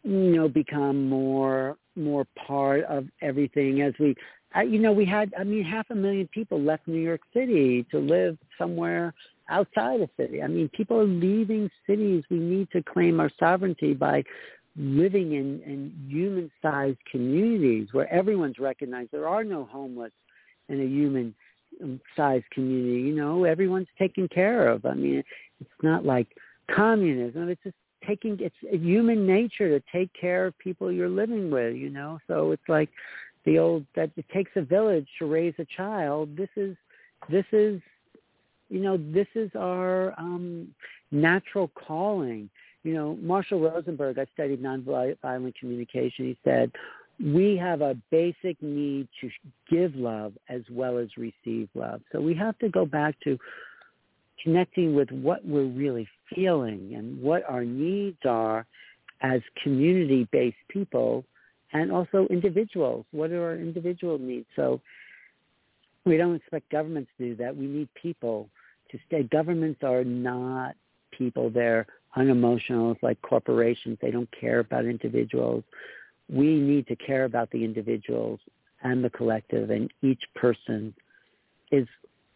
you 0.04 0.36
know 0.36 0.48
become 0.48 1.08
more 1.08 1.78
more 1.96 2.26
part 2.48 2.84
of 2.86 3.08
everything 3.22 3.82
as 3.82 3.94
we 4.00 4.16
uh, 4.56 4.62
you 4.62 4.80
know 4.80 4.92
we 4.92 5.06
had 5.06 5.34
i 5.38 5.44
mean 5.44 5.64
half 5.64 5.86
a 5.90 5.96
million 5.96 6.28
people 6.34 6.60
left 6.60 6.88
new 6.88 7.00
york 7.00 7.22
city 7.34 7.86
to 7.92 8.00
live 8.00 8.38
somewhere 8.58 9.14
outside 9.50 10.02
of 10.02 10.10
city 10.18 10.42
i 10.42 10.48
mean 10.48 10.70
people 10.70 10.98
are 11.00 11.06
leaving 11.06 11.70
cities 11.86 12.24
we 12.30 12.38
need 12.38 12.68
to 12.72 12.82
claim 12.82 13.20
our 13.20 13.30
sovereignty 13.40 13.94
by 13.94 14.24
living 14.76 15.34
in, 15.34 15.62
in 15.64 15.94
human-sized 16.08 16.98
communities 17.10 17.90
where 17.92 18.12
everyone's 18.12 18.60
recognized. 18.60 19.12
There 19.12 19.28
are 19.28 19.44
no 19.44 19.66
homeless 19.66 20.12
in 20.70 20.82
a 20.82 20.86
human-sized 20.86 22.50
community. 22.52 23.02
You 23.02 23.16
know, 23.16 23.44
everyone's 23.44 23.90
taken 24.00 24.28
care 24.30 24.70
of. 24.70 24.86
I 24.86 24.94
mean, 24.94 25.24
it's 25.60 25.70
not 25.84 26.06
like 26.06 26.28
communism. 26.74 27.50
It's 27.50 27.62
just 27.64 27.76
taking 28.06 28.38
it's 28.40 28.56
human 28.84 29.26
nature 29.26 29.78
to 29.78 29.84
take 29.92 30.12
care 30.20 30.46
of 30.48 30.58
people 30.58 30.92
you're 30.92 31.10
living 31.10 31.50
with. 31.50 31.76
You 31.76 31.90
know, 31.90 32.20
so 32.28 32.52
it's 32.52 32.68
like 32.68 32.90
the 33.46 33.60
old 33.60 33.86
that 33.96 34.12
it 34.18 34.26
takes 34.34 34.52
a 34.56 34.62
village 34.62 35.08
to 35.20 35.26
raise 35.26 35.56
a 35.60 35.66
child. 35.78 36.36
This 36.36 36.50
is 36.56 36.76
this 37.30 37.46
is 37.52 37.82
you 38.70 38.80
know 38.80 38.98
this 38.98 39.28
is 39.36 39.52
our 39.56 40.14
um 40.20 40.68
natural 41.12 41.70
calling 41.76 42.50
you 42.84 42.94
know, 42.94 43.18
Marshall 43.22 43.60
Rosenberg, 43.60 44.18
I 44.18 44.26
studied 44.34 44.62
nonviolent 44.62 45.56
communication. 45.56 46.26
He 46.26 46.38
said, 46.44 46.72
we 47.24 47.56
have 47.58 47.82
a 47.82 47.96
basic 48.10 48.62
need 48.62 49.08
to 49.22 49.30
give 49.70 49.96
love 49.96 50.34
as 50.50 50.62
well 50.72 50.98
as 50.98 51.10
receive 51.18 51.70
love. 51.76 52.02
So 52.12 52.20
we 52.20 52.34
have 52.36 52.58
to 52.60 52.70
go 52.70 52.86
back 52.86 53.16
to 53.24 53.38
connecting 54.44 54.96
with 54.96 55.12
what 55.12 55.46
we're 55.46 55.66
really 55.66 56.08
feeling 56.34 56.94
and 56.96 57.22
what 57.22 57.44
our 57.50 57.63
needs 57.63 58.20
are 58.26 58.65
as 59.22 59.41
community-based 59.63 60.58
people 60.70 61.24
and 61.74 61.91
also 61.91 62.28
individuals. 62.30 63.06
What 63.12 63.32
are 63.32 63.44
our 63.44 63.56
individual 63.56 64.17
needs? 64.17 64.48
So 64.56 64.82
we 66.06 66.17
don't 66.17 66.36
expect 66.36 66.70
governments 66.70 67.12
to 67.17 67.30
do 67.30 67.36
that. 67.36 67.56
We 67.56 67.67
need 67.67 67.89
people 67.94 68.50
to 68.91 69.00
stay. 69.08 69.24
Governments 69.24 69.82
are 69.84 70.04
not 70.04 70.76
people. 71.12 71.50
They're 71.50 71.86
unemotional. 72.15 72.91
It's 72.91 73.04
like 73.04 73.22
corporations. 73.22 73.98
They 74.02 74.12
don't 74.12 74.30
care 74.38 74.60
about 74.60 74.86
individuals. 74.86 75.63
We 76.30 76.56
need 76.56 76.88
to 76.88 76.96
care 76.96 77.26
about 77.26 77.52
the 77.52 77.63
individuals 77.63 78.39
and 78.84 79.04
the 79.04 79.10
collective, 79.10 79.70
and 79.70 79.94
each 80.02 80.24
person 80.36 80.94
is 81.72 81.88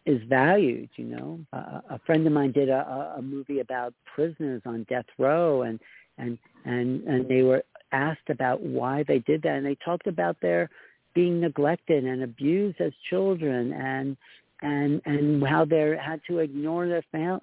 is 0.06 0.22
valued. 0.28 0.88
You 0.96 1.04
know, 1.04 1.40
uh, 1.52 1.80
a 1.90 1.98
friend 2.06 2.26
of 2.26 2.32
mine 2.32 2.52
did 2.52 2.68
a, 2.68 3.14
a 3.18 3.22
movie 3.22 3.60
about 3.60 3.92
prisoners 4.14 4.62
on 4.64 4.86
death 4.88 5.06
row, 5.18 5.62
and 5.62 5.78
and 6.18 6.38
and 6.64 7.02
and 7.04 7.28
they 7.28 7.42
were 7.42 7.62
asked 7.92 8.30
about 8.30 8.62
why 8.62 9.04
they 9.06 9.18
did 9.20 9.42
that, 9.42 9.56
and 9.56 9.66
they 9.66 9.76
talked 9.84 10.06
about 10.06 10.36
their 10.40 10.70
being 11.14 11.40
neglected 11.40 12.04
and 12.04 12.22
abused 12.22 12.80
as 12.80 12.92
children, 13.10 13.72
and 13.72 14.16
and 14.62 15.02
and 15.04 15.46
how 15.46 15.64
they 15.64 15.96
had 16.00 16.20
to 16.28 16.38
ignore 16.38 16.88
their 16.88 17.04
fam- 17.12 17.40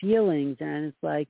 feelings, 0.00 0.56
and 0.60 0.86
it's 0.86 1.02
like 1.02 1.28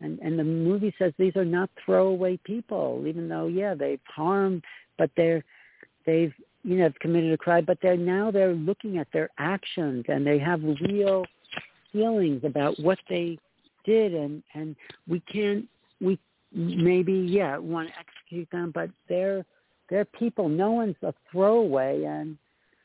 and 0.00 0.18
and 0.20 0.38
the 0.38 0.44
movie 0.44 0.94
says 0.98 1.12
these 1.18 1.36
are 1.36 1.44
not 1.44 1.70
throwaway 1.84 2.38
people 2.44 3.04
even 3.06 3.28
though 3.28 3.46
yeah 3.46 3.74
they've 3.74 4.00
harmed 4.06 4.62
but 4.98 5.10
they're 5.16 5.44
they've 6.04 6.34
you 6.66 6.76
know 6.76 6.84
have 6.84 6.98
committed 6.98 7.32
a 7.32 7.38
crime 7.38 7.64
but 7.64 7.78
they're 7.80 7.96
now 7.96 8.30
they're 8.30 8.54
looking 8.54 8.98
at 8.98 9.08
their 9.12 9.30
actions 9.38 10.04
and 10.08 10.26
they 10.26 10.38
have 10.38 10.60
real 10.82 11.24
feelings 11.92 12.42
about 12.44 12.78
what 12.80 12.98
they 13.08 13.38
did 13.84 14.12
and 14.12 14.42
and 14.54 14.76
we 15.08 15.20
can't 15.20 15.66
we 16.00 16.18
maybe 16.52 17.12
yeah 17.12 17.56
want 17.56 17.88
to 17.88 17.94
execute 17.98 18.50
them 18.50 18.70
but 18.74 18.90
they're 19.08 19.44
they're 19.88 20.04
people. 20.04 20.48
No 20.48 20.72
one's 20.72 20.96
a 21.02 21.14
throwaway 21.30 22.04
and 22.04 22.36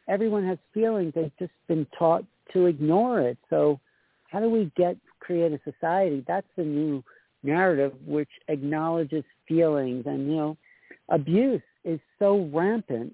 everyone 0.07 0.45
has 0.45 0.57
feelings. 0.73 1.13
They've 1.15 1.31
just 1.39 1.53
been 1.67 1.87
taught 1.97 2.23
to 2.53 2.65
ignore 2.65 3.21
it. 3.21 3.37
So 3.49 3.79
how 4.29 4.39
do 4.39 4.49
we 4.49 4.71
get 4.75 4.97
create 5.19 5.51
a 5.51 5.59
society? 5.69 6.23
That's 6.27 6.47
the 6.57 6.63
new 6.63 7.03
narrative 7.43 7.93
which 8.05 8.29
acknowledges 8.49 9.23
feelings 9.47 10.05
and 10.05 10.29
you 10.29 10.37
know 10.37 10.57
abuse 11.09 11.61
is 11.83 11.99
so 12.19 12.47
rampant 12.53 13.13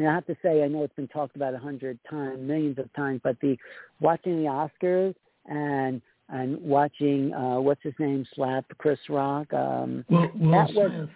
and 0.00 0.08
I 0.08 0.14
have 0.14 0.26
to 0.26 0.36
say, 0.42 0.62
I 0.62 0.68
know 0.68 0.82
it's 0.82 0.94
been 0.94 1.08
talked 1.08 1.36
about 1.36 1.52
a 1.54 1.58
hundred 1.58 1.98
times, 2.08 2.40
millions 2.40 2.78
of 2.78 2.90
times, 2.94 3.20
but 3.22 3.36
the 3.40 3.56
watching 4.00 4.42
the 4.42 4.48
Oscars 4.48 5.14
and 5.46 6.00
and 6.30 6.60
watching 6.62 7.34
uh 7.34 7.60
what's 7.60 7.82
his 7.82 7.94
name 7.98 8.26
slap 8.34 8.64
Chris 8.78 8.98
Rock. 9.08 9.52
Um 9.52 10.04
Will, 10.08 10.30
Will 10.34 10.50
that 10.52 10.70
Smith. 10.70 10.76
was 10.76 11.08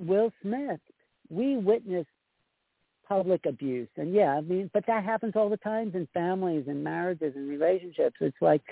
Will 0.00 0.32
Smith. 0.42 0.80
We 1.28 1.56
witnessed 1.58 2.08
public 3.06 3.44
abuse. 3.44 3.88
And 3.96 4.14
yeah, 4.14 4.36
I 4.36 4.40
mean, 4.40 4.70
but 4.72 4.84
that 4.86 5.04
happens 5.04 5.34
all 5.36 5.50
the 5.50 5.58
times 5.58 5.94
in 5.94 6.08
families 6.14 6.64
and 6.68 6.82
marriages 6.82 7.34
and 7.36 7.48
relationships. 7.48 8.16
It's 8.20 8.36
like 8.40 8.62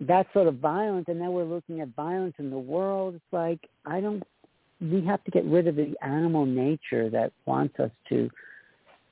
that 0.00 0.26
sort 0.32 0.48
of 0.48 0.56
violence, 0.56 1.04
and 1.06 1.20
now 1.20 1.30
we're 1.30 1.44
looking 1.44 1.80
at 1.80 1.94
violence 1.94 2.34
in 2.38 2.50
the 2.50 2.58
world. 2.58 3.14
It's 3.14 3.32
like 3.32 3.60
I 3.86 4.00
don't. 4.00 4.22
We 4.82 5.04
have 5.06 5.22
to 5.24 5.30
get 5.30 5.44
rid 5.44 5.68
of 5.68 5.76
the 5.76 5.94
animal 6.02 6.44
nature 6.44 7.08
that 7.10 7.32
wants 7.46 7.78
us 7.78 7.90
to 8.08 8.28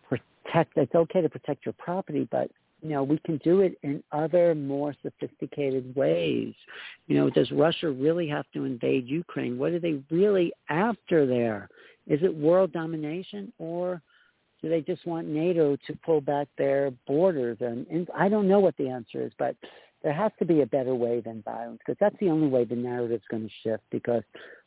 protect. 0.08 0.76
It's 0.76 0.94
okay 0.94 1.20
to 1.20 1.28
protect 1.28 1.64
your 1.64 1.74
property, 1.74 2.28
but 2.30 2.50
you 2.82 2.90
know 2.90 3.04
we 3.04 3.18
can 3.18 3.36
do 3.38 3.60
it 3.60 3.78
in 3.82 4.02
other 4.10 4.54
more 4.54 4.94
sophisticated 5.02 5.94
ways. 5.94 6.54
You 7.06 7.16
know, 7.16 7.30
does 7.30 7.50
Russia 7.52 7.90
really 7.90 8.28
have 8.28 8.46
to 8.54 8.64
invade 8.64 9.06
Ukraine? 9.06 9.58
What 9.58 9.72
are 9.72 9.80
they 9.80 10.02
really 10.10 10.52
after 10.68 11.26
there? 11.26 11.68
Is 12.06 12.20
it 12.22 12.34
world 12.34 12.72
domination 12.72 13.52
or 13.58 14.02
do 14.62 14.68
they 14.68 14.80
just 14.82 15.06
want 15.06 15.26
NATO 15.26 15.76
to 15.86 15.98
pull 16.04 16.20
back 16.20 16.48
their 16.58 16.90
borders? 17.06 17.58
And, 17.60 17.86
and 17.86 18.08
I 18.16 18.28
don't 18.28 18.48
know 18.48 18.60
what 18.60 18.76
the 18.76 18.88
answer 18.88 19.24
is, 19.24 19.32
but 19.38 19.56
there 20.02 20.12
has 20.12 20.32
to 20.38 20.44
be 20.44 20.62
a 20.62 20.66
better 20.66 20.94
way 20.94 21.20
than 21.20 21.42
violence 21.42 21.78
because 21.78 21.98
that's 22.00 22.16
the 22.20 22.30
only 22.30 22.48
way 22.48 22.64
the 22.64 22.74
narrative's 22.74 23.24
going 23.30 23.42
to 23.42 23.54
shift 23.62 23.82
because 23.90 24.22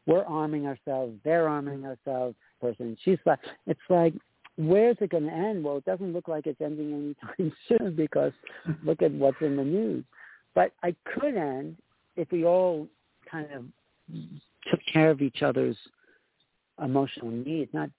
we're 0.05 0.25
arming 0.25 0.67
ourselves, 0.67 1.13
they're 1.23 1.47
arming 1.47 1.85
ourselves. 1.85 2.35
Person, 2.61 2.95
she's 3.03 3.17
like, 3.25 3.39
it's 3.67 3.79
like, 3.89 4.13
where's 4.57 4.95
it 5.01 5.09
going 5.09 5.25
to 5.25 5.33
end? 5.33 5.63
Well, 5.63 5.77
it 5.77 5.85
doesn't 5.85 6.13
look 6.13 6.27
like 6.29 6.47
it's 6.47 6.61
ending 6.61 6.93
anytime 6.93 7.53
soon 7.67 7.95
because 7.95 8.31
look 8.85 9.01
at 9.01 9.11
what's 9.11 9.41
in 9.41 9.57
the 9.57 9.63
news. 9.63 10.05
But 10.55 10.71
I 10.81 10.95
could 11.03 11.35
end 11.35 11.75
if 12.15 12.31
we 12.31 12.45
all 12.45 12.87
kind 13.29 13.47
of 13.53 13.65
took 14.69 14.79
care 14.91 15.09
of 15.09 15.21
each 15.21 15.41
other's 15.41 15.75
emotional 16.81 17.31
needs, 17.31 17.73
not 17.73 17.89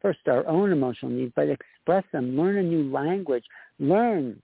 first 0.00 0.20
our 0.26 0.46
own 0.46 0.70
emotional 0.70 1.10
needs, 1.10 1.32
but 1.34 1.48
express 1.48 2.04
them, 2.12 2.36
learn 2.36 2.56
a 2.58 2.62
new 2.62 2.90
language, 2.92 3.44
learn 3.78 4.40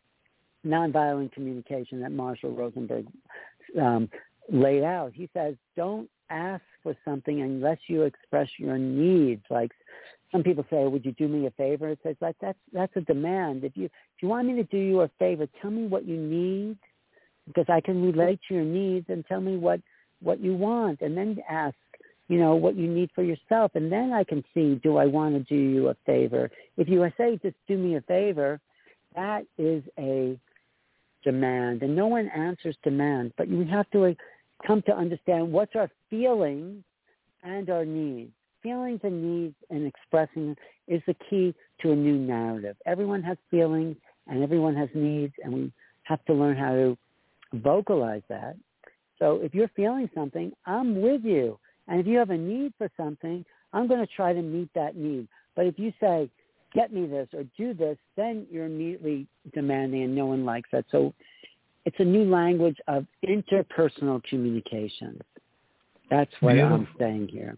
nonviolent 0.66 1.32
communication 1.32 2.00
that 2.00 2.12
Marshall 2.12 2.52
Rosenberg 2.52 3.06
um, 3.80 4.08
laid 4.50 4.82
out. 4.82 5.12
He 5.14 5.28
says, 5.32 5.54
don't 5.76 6.08
ask 6.28 6.62
for 6.82 6.96
something 7.04 7.42
unless 7.42 7.78
you 7.86 8.02
express 8.02 8.48
your 8.58 8.78
needs. 8.78 9.42
Like 9.50 9.72
some 10.32 10.42
people 10.42 10.64
say, 10.70 10.84
would 10.86 11.04
you 11.04 11.12
do 11.12 11.28
me 11.28 11.46
a 11.46 11.50
favor? 11.52 11.88
It 11.88 11.98
says 12.02 12.16
like 12.20 12.36
that's 12.40 12.58
that's 12.72 12.96
a 12.96 13.00
demand. 13.00 13.64
If 13.64 13.76
you 13.76 13.86
if 13.86 14.22
you 14.22 14.28
want 14.28 14.48
me 14.48 14.54
to 14.54 14.64
do 14.64 14.78
you 14.78 15.00
a 15.00 15.10
favor, 15.18 15.46
tell 15.60 15.70
me 15.70 15.86
what 15.86 16.06
you 16.06 16.16
need 16.16 16.78
because 17.46 17.66
I 17.68 17.80
can 17.80 18.02
relate 18.02 18.40
to 18.48 18.54
your 18.54 18.64
needs 18.64 19.06
and 19.08 19.24
tell 19.26 19.40
me 19.40 19.56
what 19.56 19.80
what 20.22 20.40
you 20.40 20.54
want 20.54 21.00
and 21.00 21.16
then 21.16 21.38
ask 21.48 21.74
you 22.30 22.38
know, 22.38 22.54
what 22.54 22.76
you 22.76 22.86
need 22.86 23.10
for 23.12 23.24
yourself. 23.24 23.72
And 23.74 23.90
then 23.90 24.12
I 24.12 24.22
can 24.22 24.44
see, 24.54 24.76
do 24.76 24.98
I 24.98 25.06
want 25.06 25.34
to 25.34 25.40
do 25.40 25.56
you 25.56 25.88
a 25.88 25.96
favor? 26.06 26.48
If 26.76 26.88
you 26.88 27.04
say, 27.18 27.40
just 27.42 27.56
do 27.66 27.76
me 27.76 27.96
a 27.96 28.00
favor, 28.02 28.60
that 29.16 29.46
is 29.58 29.82
a 29.98 30.38
demand. 31.24 31.82
And 31.82 31.94
no 31.94 32.06
one 32.06 32.28
answers 32.28 32.76
demand, 32.82 33.32
but 33.36 33.48
we 33.48 33.66
have 33.68 33.90
to 33.90 34.14
come 34.66 34.82
to 34.82 34.96
understand 34.96 35.52
what's 35.52 35.74
our 35.74 35.90
feelings 36.08 36.82
and 37.42 37.70
our 37.70 37.84
needs. 37.84 38.32
Feelings 38.62 39.00
and 39.02 39.22
needs 39.22 39.54
and 39.70 39.86
expressing 39.86 40.54
is 40.86 41.00
the 41.06 41.16
key 41.28 41.54
to 41.80 41.92
a 41.92 41.96
new 41.96 42.18
narrative. 42.18 42.76
Everyone 42.84 43.22
has 43.22 43.38
feelings 43.50 43.96
and 44.26 44.42
everyone 44.42 44.76
has 44.76 44.88
needs, 44.94 45.32
and 45.42 45.52
we 45.52 45.72
have 46.04 46.24
to 46.26 46.34
learn 46.34 46.56
how 46.56 46.72
to 46.72 46.98
vocalize 47.54 48.22
that. 48.28 48.54
So 49.18 49.40
if 49.42 49.54
you're 49.54 49.70
feeling 49.74 50.08
something, 50.14 50.52
I'm 50.66 51.00
with 51.00 51.24
you. 51.24 51.58
And 51.88 52.00
if 52.00 52.06
you 52.06 52.18
have 52.18 52.30
a 52.30 52.36
need 52.36 52.72
for 52.78 52.88
something, 52.96 53.44
I'm 53.72 53.88
going 53.88 54.00
to 54.00 54.06
try 54.06 54.32
to 54.32 54.42
meet 54.42 54.68
that 54.74 54.96
need. 54.96 55.26
But 55.56 55.66
if 55.66 55.78
you 55.78 55.92
say, 56.00 56.30
get 56.72 56.92
me 56.92 57.06
this 57.06 57.28
or 57.34 57.44
do 57.56 57.74
this, 57.74 57.96
then 58.16 58.46
you're 58.50 58.66
immediately 58.66 59.26
demanding 59.54 60.02
and 60.04 60.14
no 60.14 60.26
one 60.26 60.44
likes 60.44 60.68
that. 60.72 60.84
So 60.90 61.12
it's 61.84 61.96
a 61.98 62.04
new 62.04 62.24
language 62.24 62.76
of 62.88 63.06
interpersonal 63.26 64.22
communication. 64.24 65.20
That's 66.10 66.30
what 66.40 66.54
Beautiful. 66.54 66.76
I'm 66.76 66.88
saying 66.98 67.28
here. 67.28 67.56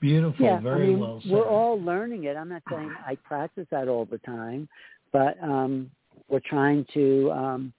Beautiful. 0.00 0.46
Yeah, 0.46 0.60
Very 0.60 0.84
I 0.84 0.88
mean, 0.88 1.00
well 1.00 1.20
said. 1.22 1.32
we're 1.32 1.48
all 1.48 1.80
learning 1.80 2.24
it. 2.24 2.36
I'm 2.36 2.48
not 2.48 2.62
saying 2.70 2.94
I 3.04 3.16
practice 3.16 3.66
that 3.70 3.88
all 3.88 4.04
the 4.04 4.18
time, 4.18 4.68
but 5.12 5.42
um, 5.42 5.90
we're 6.28 6.40
trying 6.40 6.86
to 6.94 7.32
um, 7.32 7.72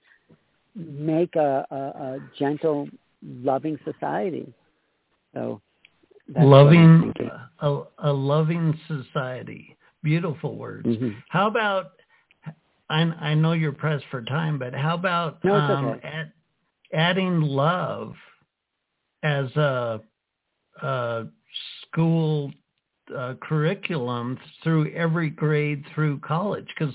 make 0.74 1.36
a, 1.36 1.66
a, 1.70 1.76
a 1.76 2.18
gentle, 2.38 2.88
loving 3.22 3.78
society. 3.84 4.52
So 5.32 5.62
that's 6.28 6.44
loving 6.44 7.12
a, 7.60 7.80
a 7.98 8.12
loving 8.12 8.78
society. 8.86 9.76
Beautiful 10.02 10.56
words. 10.56 10.86
Mhm. 10.86 11.22
How 11.28 11.46
about? 11.46 11.92
I, 12.88 13.02
I 13.02 13.34
know 13.34 13.52
you're 13.52 13.72
pressed 13.72 14.06
for 14.10 14.22
time, 14.22 14.58
but 14.58 14.74
how 14.74 14.94
about 14.94 15.44
No, 15.44 15.54
um, 15.54 15.86
okay. 15.86 16.08
add, 16.08 16.32
adding 16.92 17.40
love 17.40 18.14
as 19.22 19.54
a 19.56 20.00
uh, 20.82 21.24
school 21.82 22.52
uh, 23.16 23.34
curriculum 23.40 24.38
through 24.62 24.92
every 24.92 25.30
grade 25.30 25.84
through 25.94 26.18
college. 26.20 26.66
Because 26.76 26.94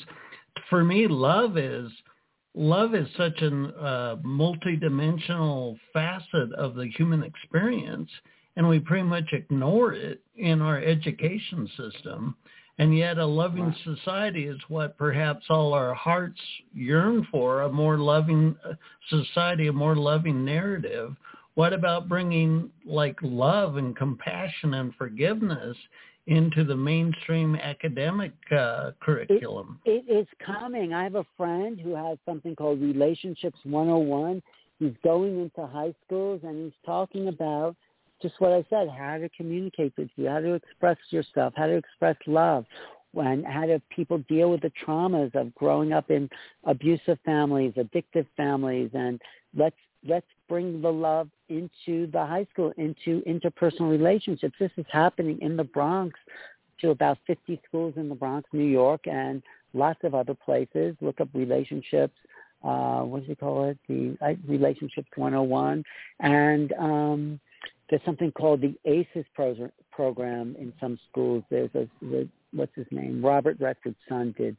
for 0.70 0.84
me, 0.84 1.08
love 1.08 1.58
is 1.58 1.90
love 2.56 2.96
is 2.96 3.08
such 3.18 3.42
a 3.42 3.48
uh, 3.48 4.16
multidimensional 4.18 5.78
facet 5.94 6.52
of 6.54 6.76
the 6.76 6.88
human 6.98 7.24
experience, 7.24 8.10
and 8.56 8.68
we 8.68 8.80
pretty 8.80 9.04
much 9.04 9.32
ignore 9.34 9.94
it 9.94 10.22
in 10.36 10.62
our 10.62 10.80
education 10.82 11.70
system. 11.78 12.36
And 12.78 12.98
yet 12.98 13.18
a 13.18 13.26
loving 13.26 13.74
society 13.86 14.48
is 14.48 14.60
what 14.68 14.98
perhaps 14.98 15.46
all 15.50 15.74
our 15.74 15.94
hearts 15.94 16.40
yearn 16.74 17.26
for, 17.32 17.62
a 17.62 17.72
more 17.72 17.98
loving 17.98 18.56
uh, 18.66 18.74
society, 19.10 19.68
a 19.68 19.74
more 19.74 19.96
loving 19.96 20.44
narrative. 20.44 21.16
What 21.54 21.72
about 21.72 22.10
bringing 22.10 22.70
like 22.86 23.18
love 23.22 23.78
and 23.78 23.96
compassion 23.96 24.74
and 24.74 24.94
forgiveness 24.96 25.78
into 26.28 26.66
the 26.66 26.76
mainstream 26.76 27.56
academic 27.56 28.34
uh, 28.52 28.92
curriculum? 29.00 29.80
It, 29.86 30.04
it 30.08 30.12
is 30.12 30.28
coming. 30.46 30.94
I 30.94 31.04
have 31.04 31.16
a 31.16 31.26
friend 31.38 31.80
who 31.80 31.96
has 31.96 32.18
something 32.26 32.58
called 32.58 32.82
Relationships 32.82 33.60
101. 33.64 34.42
He's 34.80 34.92
going 35.02 35.40
into 35.40 35.66
high 35.66 35.94
schools 36.06 36.42
and 36.44 36.66
he's 36.66 36.74
talking 36.86 37.30
about 37.30 37.78
just 38.22 38.36
what 38.40 38.52
I 38.52 38.66
said, 38.70 38.90
how 38.90 39.18
to 39.18 39.30
communicate 39.30 39.94
with 39.98 40.10
you, 40.16 40.28
how 40.28 40.40
to 40.40 40.54
express 40.54 40.98
yourself, 41.10 41.54
how 41.56 41.68
to 41.68 41.76
express 41.76 42.16
love, 42.28 42.66
and 43.14 43.46
how 43.46 43.66
do 43.66 43.82
people 43.90 44.20
deal 44.30 44.50
with 44.50 44.62
the 44.62 44.72
traumas 44.86 45.34
of 45.36 45.54
growing 45.56 45.94
up 45.94 46.12
in 46.12 46.30
abusive 46.66 47.18
families, 47.26 47.74
addictive 47.78 48.26
families, 48.36 48.90
and 48.94 49.22
let's 49.56 49.76
let's 50.08 50.28
bring 50.48 50.82
the 50.82 50.92
love 50.92 51.30
into 51.50 52.08
the 52.12 52.26
high 52.26 52.46
school, 52.52 52.72
into 52.78 53.22
interpersonal 53.22 53.90
relationships. 53.90 54.56
This 54.60 54.72
is 54.78 54.86
happening 54.92 55.40
in 55.42 55.58
the 55.58 55.64
Bronx 55.64 56.20
to 56.82 56.90
about 56.92 57.18
50 57.26 57.60
schools 57.68 57.94
in 57.98 58.10
the 58.10 58.16
Bronx, 58.16 58.48
New 58.54 58.66
York, 58.66 59.08
and 59.08 59.42
lots 59.74 60.00
of 60.04 60.14
other 60.14 60.34
places. 60.34 60.96
Look 61.02 61.22
up 61.22 61.30
relationships. 61.34 62.14
Uh, 62.64 63.02
what 63.02 63.24
do 63.24 63.30
you 63.30 63.36
call 63.36 63.70
it? 63.70 63.78
The 63.88 64.18
uh, 64.22 64.34
Relationships 64.48 65.10
101. 65.16 65.84
And 66.20 66.74
um, 66.74 67.40
there's 67.90 68.02
something 68.06 68.32
called 68.32 68.62
the 68.62 68.76
ACEs 68.86 69.26
pro- 69.34 69.70
program 69.92 70.56
in 70.60 70.74
some 70.80 71.00
schools. 71.10 71.44
There's 71.50 71.70
a 71.76 71.88
the, 72.02 72.28
what's 72.54 72.76
his 72.76 72.88
name? 72.92 73.24
Robert 73.24 73.58
Redford's 73.60 73.96
son 74.10 74.34
did 74.38 74.58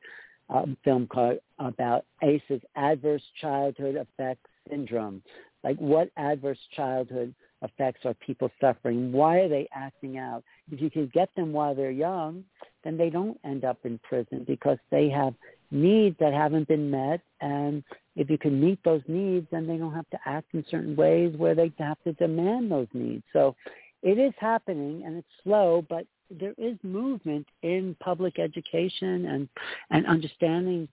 a 0.49 0.65
film 0.85 1.07
called 1.09 1.39
about 1.59 2.05
ACEs, 2.23 2.61
Adverse 2.77 3.23
Childhood 3.41 3.97
Effects 3.97 4.49
Syndrome. 4.69 5.23
Like 5.65 5.77
what 5.79 6.11
adverse 6.17 6.59
childhood 6.77 7.35
effects 7.63 8.01
are 8.05 8.15
people 8.15 8.51
suffering? 8.61 9.11
Why 9.11 9.39
are 9.39 9.49
they 9.49 9.69
acting 9.75 10.19
out? 10.19 10.45
If 10.71 10.81
you 10.81 10.91
can 10.91 11.11
get 11.13 11.35
them 11.35 11.53
while 11.53 11.75
they're 11.75 11.91
young, 11.91 12.45
then 12.85 12.97
they 12.97 13.11
don't 13.11 13.39
end 13.45 13.65
up 13.65 13.79
in 13.85 13.99
prison 13.99 14.45
because 14.47 14.79
they 14.91 15.09
have 15.09 15.35
needs 15.73 16.17
that 16.21 16.33
haven't 16.33 16.69
been 16.69 16.91
met 16.91 17.21
and 17.41 17.83
if 18.17 18.31
you 18.31 18.39
can 18.39 18.61
meet 18.61 18.83
those 18.83 19.03
needs, 19.07 19.47
then 19.51 19.67
they 19.67 19.77
don't 19.77 19.95
have 19.95 20.09
to 20.11 20.19
act 20.25 20.55
in 20.55 20.65
certain 20.71 20.97
ways 20.97 21.35
where 21.37 21.55
they 21.55 21.71
have 21.79 22.03
to 22.05 22.15
demand 22.15 22.71
those 22.71 22.89
needs. 22.95 23.23
So 23.33 23.55
it 24.03 24.19
is 24.19 24.33
happening 24.39 25.03
and 25.05 25.19
it's 25.19 25.29
slow, 25.45 25.85
but 25.89 26.07
there 26.31 26.55
is 26.59 26.77
movement 26.83 27.47
in 27.63 27.95
public 28.01 28.39
education 28.39 29.27
and, 29.27 29.49
and 29.91 30.07
understanding 30.07 30.89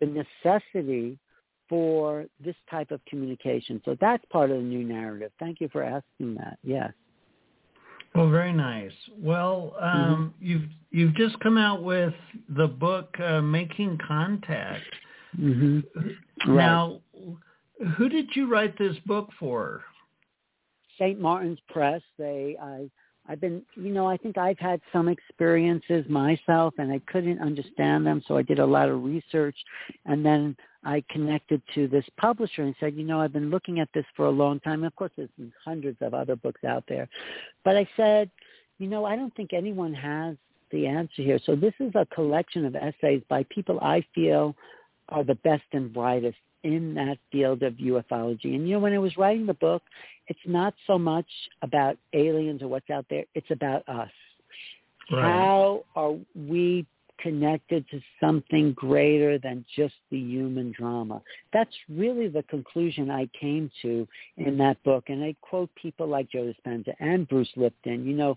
the 0.00 0.06
necessity 0.06 1.18
for 1.68 2.26
this 2.44 2.56
type 2.70 2.90
of 2.90 3.00
communication. 3.06 3.80
So 3.84 3.96
that's 4.00 4.24
part 4.26 4.50
of 4.50 4.58
the 4.58 4.62
new 4.62 4.84
narrative. 4.84 5.32
Thank 5.38 5.60
you 5.60 5.68
for 5.68 5.82
asking 5.82 6.34
that. 6.34 6.58
Yes. 6.62 6.92
Well, 8.14 8.28
very 8.28 8.52
nice. 8.52 8.92
Well, 9.16 9.76
um, 9.80 10.34
mm-hmm. 10.40 10.44
you've 10.44 10.68
you've 10.90 11.14
just 11.14 11.38
come 11.38 11.56
out 11.56 11.84
with 11.84 12.12
the 12.48 12.66
book 12.66 13.14
uh, 13.20 13.40
"Making 13.40 13.98
Contact." 14.04 14.82
Mm-hmm. 15.38 16.54
Now, 16.54 17.00
who 17.96 18.08
did 18.08 18.28
you 18.34 18.50
write 18.50 18.78
this 18.78 18.96
book 19.06 19.30
for? 19.38 19.82
St. 20.98 21.20
Martin's 21.20 21.58
Press. 21.68 22.02
They, 22.18 22.56
I, 22.60 22.90
I've 23.28 23.40
been, 23.40 23.62
you 23.74 23.90
know, 23.90 24.06
I 24.06 24.16
think 24.16 24.36
I've 24.36 24.58
had 24.58 24.80
some 24.92 25.08
experiences 25.08 26.04
myself, 26.08 26.74
and 26.78 26.92
I 26.92 27.00
couldn't 27.06 27.40
understand 27.40 28.06
them, 28.06 28.22
so 28.26 28.36
I 28.36 28.42
did 28.42 28.58
a 28.58 28.66
lot 28.66 28.88
of 28.88 29.02
research, 29.02 29.56
and 30.04 30.24
then 30.24 30.56
I 30.84 31.02
connected 31.10 31.62
to 31.74 31.88
this 31.88 32.04
publisher 32.18 32.62
and 32.62 32.74
said, 32.80 32.94
you 32.94 33.04
know, 33.04 33.20
I've 33.20 33.32
been 33.32 33.50
looking 33.50 33.80
at 33.80 33.88
this 33.94 34.04
for 34.16 34.26
a 34.26 34.30
long 34.30 34.60
time. 34.60 34.84
Of 34.84 34.94
course, 34.96 35.12
there's 35.16 35.30
hundreds 35.64 35.98
of 36.00 36.12
other 36.12 36.36
books 36.36 36.64
out 36.64 36.84
there, 36.88 37.08
but 37.64 37.76
I 37.76 37.88
said, 37.96 38.30
you 38.78 38.88
know, 38.88 39.04
I 39.04 39.14
don't 39.14 39.34
think 39.36 39.52
anyone 39.52 39.94
has 39.94 40.36
the 40.72 40.86
answer 40.86 41.22
here. 41.22 41.38
So 41.44 41.54
this 41.54 41.74
is 41.80 41.92
a 41.94 42.06
collection 42.06 42.64
of 42.64 42.74
essays 42.74 43.22
by 43.28 43.44
people 43.50 43.78
I 43.80 44.04
feel 44.14 44.56
are 45.10 45.24
the 45.24 45.34
best 45.36 45.64
and 45.72 45.92
brightest 45.92 46.38
in 46.62 46.94
that 46.94 47.18
field 47.32 47.62
of 47.62 47.74
ufology. 47.74 48.54
And 48.54 48.68
you 48.68 48.74
know, 48.74 48.78
when 48.80 48.92
I 48.92 48.98
was 48.98 49.16
writing 49.16 49.46
the 49.46 49.54
book, 49.54 49.82
it's 50.28 50.40
not 50.46 50.74
so 50.86 50.98
much 50.98 51.26
about 51.62 51.96
aliens 52.12 52.62
or 52.62 52.68
what's 52.68 52.90
out 52.90 53.06
there; 53.10 53.24
it's 53.34 53.50
about 53.50 53.88
us. 53.88 54.10
Right. 55.10 55.22
How 55.22 55.84
are 55.96 56.14
we 56.34 56.86
connected 57.18 57.84
to 57.90 58.00
something 58.20 58.72
greater 58.72 59.38
than 59.38 59.64
just 59.76 59.94
the 60.10 60.18
human 60.18 60.72
drama? 60.72 61.22
That's 61.52 61.74
really 61.88 62.28
the 62.28 62.42
conclusion 62.44 63.10
I 63.10 63.28
came 63.38 63.70
to 63.82 64.06
in 64.36 64.56
that 64.58 64.82
book. 64.84 65.04
And 65.08 65.22
I 65.22 65.34
quote 65.40 65.70
people 65.80 66.06
like 66.06 66.30
Joe 66.30 66.52
Dispenza 66.52 66.94
and 67.00 67.28
Bruce 67.28 67.50
Lipton. 67.56 68.06
You 68.06 68.14
know, 68.14 68.36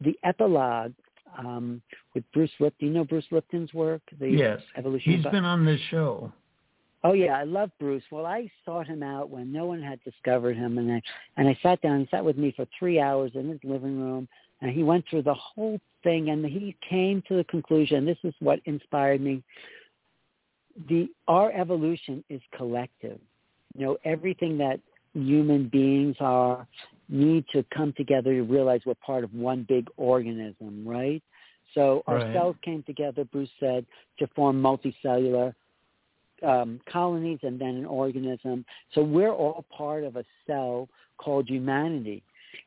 the 0.00 0.18
epilogue 0.24 0.92
um, 1.38 1.82
with 2.14 2.24
Bruce 2.32 2.50
Lipton. 2.60 2.88
You 2.88 2.94
know 2.94 3.04
Bruce 3.04 3.26
Lipton's 3.30 3.72
work? 3.74 4.02
The 4.18 4.28
yes. 4.28 4.60
Evolution 4.76 5.12
He's 5.12 5.24
been 5.26 5.44
on 5.44 5.64
this 5.64 5.80
show. 5.90 6.32
Oh 7.04 7.14
yeah, 7.14 7.32
I 7.32 7.42
love 7.42 7.70
Bruce. 7.80 8.04
Well, 8.12 8.26
I 8.26 8.50
sought 8.64 8.86
him 8.86 9.02
out 9.02 9.28
when 9.28 9.52
no 9.52 9.66
one 9.66 9.82
had 9.82 10.02
discovered 10.04 10.56
him, 10.56 10.78
and 10.78 10.92
I 10.92 11.02
and 11.36 11.48
I 11.48 11.58
sat 11.62 11.80
down. 11.82 12.00
He 12.00 12.08
sat 12.10 12.24
with 12.24 12.38
me 12.38 12.52
for 12.54 12.66
three 12.78 13.00
hours 13.00 13.32
in 13.34 13.48
his 13.48 13.58
living 13.64 14.00
room, 14.00 14.28
and 14.60 14.70
he 14.70 14.84
went 14.84 15.04
through 15.10 15.22
the 15.22 15.34
whole 15.34 15.80
thing, 16.04 16.30
and 16.30 16.44
he 16.44 16.76
came 16.88 17.22
to 17.26 17.36
the 17.36 17.44
conclusion. 17.44 18.06
This 18.06 18.18
is 18.22 18.34
what 18.38 18.60
inspired 18.66 19.20
me. 19.20 19.42
The 20.88 21.08
our 21.26 21.50
evolution 21.52 22.22
is 22.28 22.40
collective. 22.56 23.18
You 23.76 23.86
know, 23.86 23.96
everything 24.04 24.58
that 24.58 24.78
human 25.12 25.68
beings 25.68 26.16
are 26.20 26.66
need 27.12 27.44
to 27.52 27.64
come 27.74 27.92
together 27.96 28.32
to 28.32 28.42
realize 28.42 28.80
we're 28.86 28.94
part 28.94 29.22
of 29.22 29.32
one 29.34 29.64
big 29.68 29.88
organism, 29.96 30.82
right? 30.86 31.22
So 31.74 32.02
our 32.06 32.16
right. 32.16 32.34
cells 32.34 32.56
came 32.62 32.82
together, 32.82 33.24
Bruce 33.24 33.50
said, 33.60 33.86
to 34.18 34.26
form 34.28 34.62
multicellular 34.62 35.54
um, 36.42 36.80
colonies 36.90 37.38
and 37.42 37.60
then 37.60 37.76
an 37.76 37.86
organism. 37.86 38.64
So 38.94 39.02
we're 39.02 39.32
all 39.32 39.64
part 39.70 40.04
of 40.04 40.16
a 40.16 40.24
cell 40.46 40.88
called 41.18 41.48
humanity. 41.48 42.22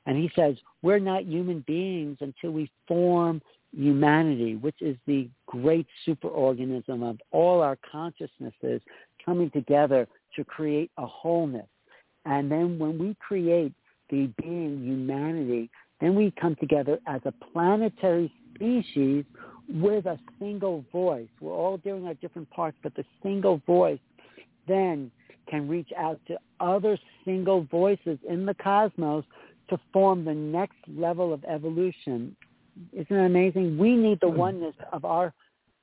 And 0.06 0.18
he 0.18 0.32
says 0.36 0.56
we're 0.82 1.00
not 1.00 1.26
human 1.26 1.64
beings 1.68 2.18
until 2.22 2.52
we 2.52 2.70
form 2.88 3.42
humanity, 3.76 4.56
which 4.56 4.82
is 4.82 4.96
the 5.06 5.28
great 5.48 5.88
superorganism 6.08 7.08
of 7.08 7.20
all 7.32 7.62
our 7.62 7.78
consciousnesses 7.92 8.82
coming 9.26 9.50
together 9.52 10.08
to 10.36 10.44
create 10.44 10.92
a 10.98 11.06
wholeness. 11.06 11.68
And 12.26 12.52
then 12.52 12.80
when 12.80 12.98
we 12.98 13.16
create 13.20 13.74
the 14.10 14.30
being 14.42 14.84
humanity, 14.84 15.70
then 16.02 16.16
we 16.16 16.32
come 16.40 16.56
together 16.56 17.00
as 17.08 17.22
a 17.26 17.32
planetary 17.32 18.32
species 18.54 19.26
with 19.68 20.06
a 20.06 20.20
single 20.40 20.86
voice. 20.92 21.28
We're 21.40 21.54
all 21.54 21.78
doing 21.78 22.06
our 22.06 22.14
different 22.16 22.50
parts, 22.50 22.78
but 22.84 22.96
the 22.96 23.06
single 23.24 23.62
voice 23.66 24.00
then 24.68 25.12
can 25.50 25.68
reach 25.68 25.90
out 25.98 26.20
to 26.28 26.38
other 26.60 26.98
single 27.24 27.64
voices 27.64 28.18
in 28.28 28.46
the 28.46 28.54
cosmos 28.56 29.24
to 29.70 29.80
form 29.92 30.26
the 30.26 30.34
next 30.34 30.78
level 30.88 31.34
of 31.34 31.44
evolution. 31.46 32.36
Isn't 32.94 33.16
it 33.16 33.26
amazing? 33.26 33.78
We 33.78 33.96
need 33.96 34.20
the 34.22 34.30
hmm. 34.30 34.38
oneness 34.38 34.76
of 34.92 35.06
our 35.06 35.34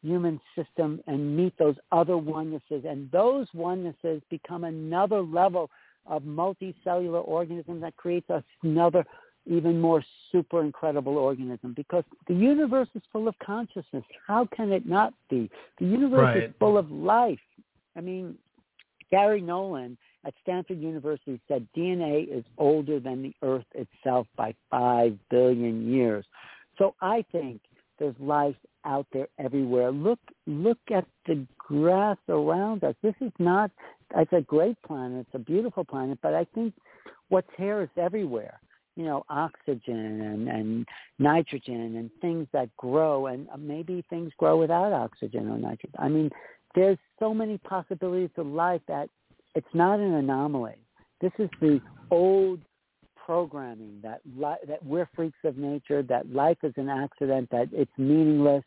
human 0.03 0.41
system 0.57 1.01
and 1.07 1.37
meet 1.37 1.57
those 1.59 1.77
other 1.93 2.15
onenesses. 2.15 2.85
And 2.85 3.11
those 3.13 3.47
onenesses 3.55 4.21
become 4.31 4.65
another 4.65 5.21
level 5.21 5.71
of 6.07 6.23
multicellular 6.23 7.27
organism 7.27 7.81
that 7.81 7.97
creates 7.97 8.29
another 8.63 9.05
even 9.47 9.81
more 9.81 10.05
super 10.31 10.63
incredible 10.63 11.19
organism 11.19 11.73
because 11.75 12.05
the 12.29 12.35
universe 12.35 12.89
is 12.95 13.03
full 13.13 13.27
of 13.27 13.35
consciousness. 13.45 14.05
How 14.27 14.49
can 14.57 14.71
it 14.71 14.87
not 14.87 15.13
be? 15.29 15.51
The 15.79 15.87
universe 15.87 16.21
right. 16.21 16.43
is 16.45 16.55
full 16.61 16.79
of 16.79 16.91
life. 16.91 17.41
I 17.97 18.01
mean, 18.01 18.37
Garry 19.11 19.41
Nolan 19.41 19.99
at 20.25 20.35
Stanford 20.43 20.81
University 20.81 21.41
said 21.49 21.67
DNA 21.77 22.29
is 22.29 22.45
older 22.57 23.01
than 23.01 23.23
the 23.23 23.35
Earth 23.43 23.67
itself 23.75 24.27
by 24.37 24.55
five 24.71 25.19
billion 25.31 25.91
years. 25.93 26.25
So 26.79 26.95
I 27.01 27.25
think 27.33 27.61
there's 27.99 28.15
life 28.21 28.57
out 28.85 29.07
there 29.13 29.29
everywhere. 29.39 29.91
Look 29.91 30.21
look 30.47 30.79
at 30.93 31.07
the 31.27 31.47
grass 31.59 32.17
around 32.29 32.85
us. 32.85 32.95
This 33.03 33.15
is 33.21 33.33
not 33.39 33.71
it's 34.17 34.33
a 34.33 34.41
great 34.41 34.77
planet, 34.83 35.27
it's 35.27 35.35
a 35.35 35.39
beautiful 35.39 35.85
planet, 35.85 36.19
but 36.23 36.35
I 36.35 36.45
think 36.55 36.75
what's 37.29 37.51
here 37.57 37.83
is 37.83 37.89
everywhere. 37.97 38.61
you 38.97 39.05
know, 39.05 39.25
oxygen 39.29 40.21
and, 40.21 40.49
and 40.49 40.87
nitrogen 41.19 41.97
and 41.97 42.11
things 42.21 42.47
that 42.53 42.75
grow 42.77 43.27
and 43.27 43.49
uh, 43.51 43.57
maybe 43.57 44.05
things 44.11 44.33
grow 44.37 44.59
without 44.59 44.93
oxygen 44.93 45.49
or 45.49 45.57
nitrogen. 45.57 45.95
I 45.99 46.09
mean, 46.09 46.31
there's 46.75 46.99
so 47.19 47.33
many 47.33 47.59
possibilities 47.59 48.31
of 48.37 48.47
life 48.47 48.83
that 48.89 49.09
it's 49.55 49.75
not 49.75 49.99
an 49.99 50.15
anomaly. 50.15 50.77
This 51.21 51.33
is 51.39 51.49
the 51.61 51.81
old 52.11 52.61
programming 53.25 54.01
that 54.03 54.21
li- 54.37 54.67
that 54.67 54.85
we're 54.85 55.09
freaks 55.15 55.39
of 55.45 55.57
nature, 55.57 56.03
that 56.03 56.33
life 56.33 56.59
is 56.63 56.73
an 56.77 56.89
accident, 56.89 57.49
that 57.51 57.69
it's 57.73 57.93
meaningless. 57.97 58.65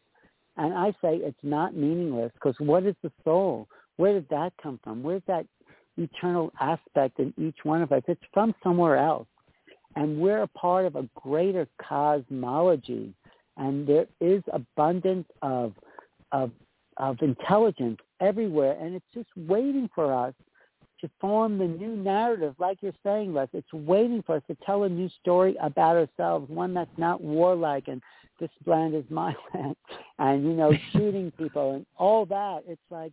And 0.58 0.74
I 0.74 0.92
say 1.02 1.18
it's 1.18 1.38
not 1.44 1.76
meaningless 1.76 2.32
because 2.36 2.56
what 2.60 2.86
is 2.86 2.96
the 3.04 3.12
soul? 3.24 3.68
Where 3.98 4.14
did 4.14 4.28
that 4.30 4.54
come 4.62 4.80
from? 4.84 5.04
Where's 5.04 5.24
that 5.28 5.46
eternal 5.98 6.52
aspect 6.60 7.20
in 7.20 7.34
each 7.38 7.64
one 7.64 7.82
of 7.82 7.92
us? 7.92 8.04
It's 8.08 8.22
from 8.34 8.54
somewhere 8.64 8.98
else 8.98 9.28
and 9.96 10.20
we're 10.20 10.42
a 10.42 10.48
part 10.48 10.86
of 10.86 10.96
a 10.96 11.08
greater 11.16 11.68
cosmology, 11.82 13.14
and 13.58 13.88
there 13.88 14.08
is 14.20 14.44
abundance 14.52 15.28
of 15.42 15.74
of 16.32 16.52
of 16.98 17.18
intelligence 17.22 17.98
everywhere, 18.20 18.78
and 18.80 18.96
it's 18.96 19.06
just 19.14 19.30
waiting 19.50 19.90
for 19.94 20.14
us 20.14 20.34
to 21.02 21.10
form 21.20 21.58
the 21.58 21.68
new 21.68 21.96
narrative, 21.96 22.56
like 22.58 22.78
you're 22.82 22.94
saying, 23.04 23.34
Les. 23.34 23.50
It's 23.54 23.74
waiting 23.74 24.24
for 24.26 24.38
us 24.38 24.44
to 24.48 24.56
tell 24.66 24.84
a 24.84 24.90
new 24.90 25.10
story 25.22 25.58
about 25.62 25.98
ourselves, 25.98 26.50
one 26.50 26.74
that's 26.74 26.98
not 26.98 27.22
warlike 27.22 27.90
and 27.90 28.02
this 28.40 28.50
land 28.66 28.96
is 28.96 29.04
my 29.10 29.34
land, 29.54 29.76
and 30.20 30.44
you 30.44 30.54
know, 30.54 30.74
shooting 30.92 31.32
people 31.32 31.76
and 31.76 31.86
all 31.98 32.26
that. 32.28 32.64
It's 32.68 32.82
like 32.90 33.12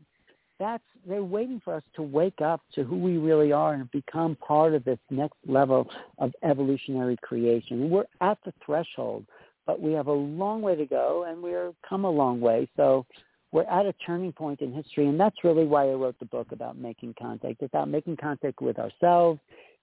that's 0.62 0.84
they're 1.06 1.24
waiting 1.24 1.60
for 1.64 1.74
us 1.74 1.82
to 1.96 2.02
wake 2.02 2.40
up 2.40 2.60
to 2.74 2.84
who 2.84 2.96
we 2.96 3.16
really 3.16 3.50
are 3.50 3.74
and 3.74 3.90
become 3.90 4.36
part 4.36 4.72
of 4.72 4.84
this 4.84 4.98
next 5.10 5.36
level 5.46 5.90
of 6.18 6.32
evolutionary 6.44 7.16
creation. 7.22 7.90
We're 7.90 8.04
at 8.20 8.38
the 8.44 8.52
threshold, 8.64 9.26
but 9.66 9.80
we 9.80 9.92
have 9.94 10.06
a 10.06 10.12
long 10.12 10.62
way 10.62 10.76
to 10.76 10.86
go, 10.86 11.24
and 11.28 11.42
we're 11.42 11.72
come 11.88 12.04
a 12.04 12.10
long 12.10 12.40
way. 12.40 12.68
So 12.76 13.04
we're 13.50 13.64
at 13.64 13.84
a 13.84 13.92
turning 14.06 14.32
point 14.32 14.60
in 14.60 14.72
history, 14.72 15.08
and 15.08 15.18
that's 15.18 15.42
really 15.42 15.64
why 15.64 15.90
I 15.90 15.94
wrote 15.94 16.18
the 16.20 16.26
book 16.26 16.52
about 16.52 16.78
making 16.78 17.16
contact. 17.20 17.60
It's 17.60 17.74
about 17.74 17.88
making 17.88 18.16
contact 18.18 18.62
with 18.62 18.78
ourselves, 18.78 19.40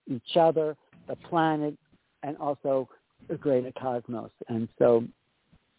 each 0.08 0.38
other, 0.38 0.78
the 1.08 1.18
planet, 1.18 1.78
and 2.24 2.38
also 2.38 2.88
the 3.28 3.36
greater 3.36 3.74
cosmos. 3.74 4.32
And 4.48 4.70
so 4.80 5.04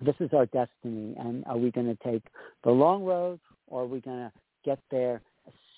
this 0.05 0.15
is 0.21 0.31
our 0.35 0.47
destiny. 0.47 1.17
And 1.19 1.45
are 1.47 1.57
we 1.57 1.71
going 1.71 1.87
to 1.87 1.99
take 2.05 2.23
the 2.63 2.71
long 2.71 3.05
road, 3.05 3.41
or 3.67 3.83
are 3.83 3.87
we 3.87 4.01
going 4.01 4.19
to 4.19 4.33
get 4.65 4.79
there 4.91 5.21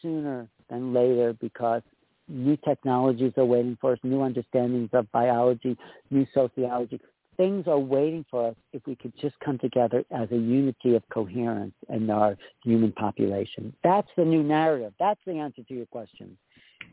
sooner 0.00 0.48
than 0.68 0.92
later 0.92 1.34
because 1.40 1.82
new 2.28 2.56
technologies 2.64 3.32
are 3.36 3.44
waiting 3.44 3.76
for 3.80 3.92
us, 3.92 3.98
new 4.02 4.22
understandings 4.22 4.90
of 4.92 5.10
biology, 5.12 5.76
new 6.10 6.26
sociology. 6.34 7.00
Things 7.36 7.66
are 7.66 7.78
waiting 7.78 8.24
for 8.30 8.48
us 8.48 8.54
if 8.72 8.86
we 8.86 8.94
could 8.94 9.12
just 9.20 9.34
come 9.40 9.58
together 9.58 10.04
as 10.10 10.28
a 10.30 10.36
unity 10.36 10.94
of 10.94 11.02
coherence 11.12 11.74
in 11.88 12.10
our 12.10 12.36
human 12.62 12.92
population. 12.92 13.74
That's 13.82 14.08
the 14.16 14.24
new 14.24 14.42
narrative. 14.42 14.92
That's 14.98 15.20
the 15.26 15.38
answer 15.38 15.62
to 15.62 15.74
your 15.74 15.86
question. 15.86 16.36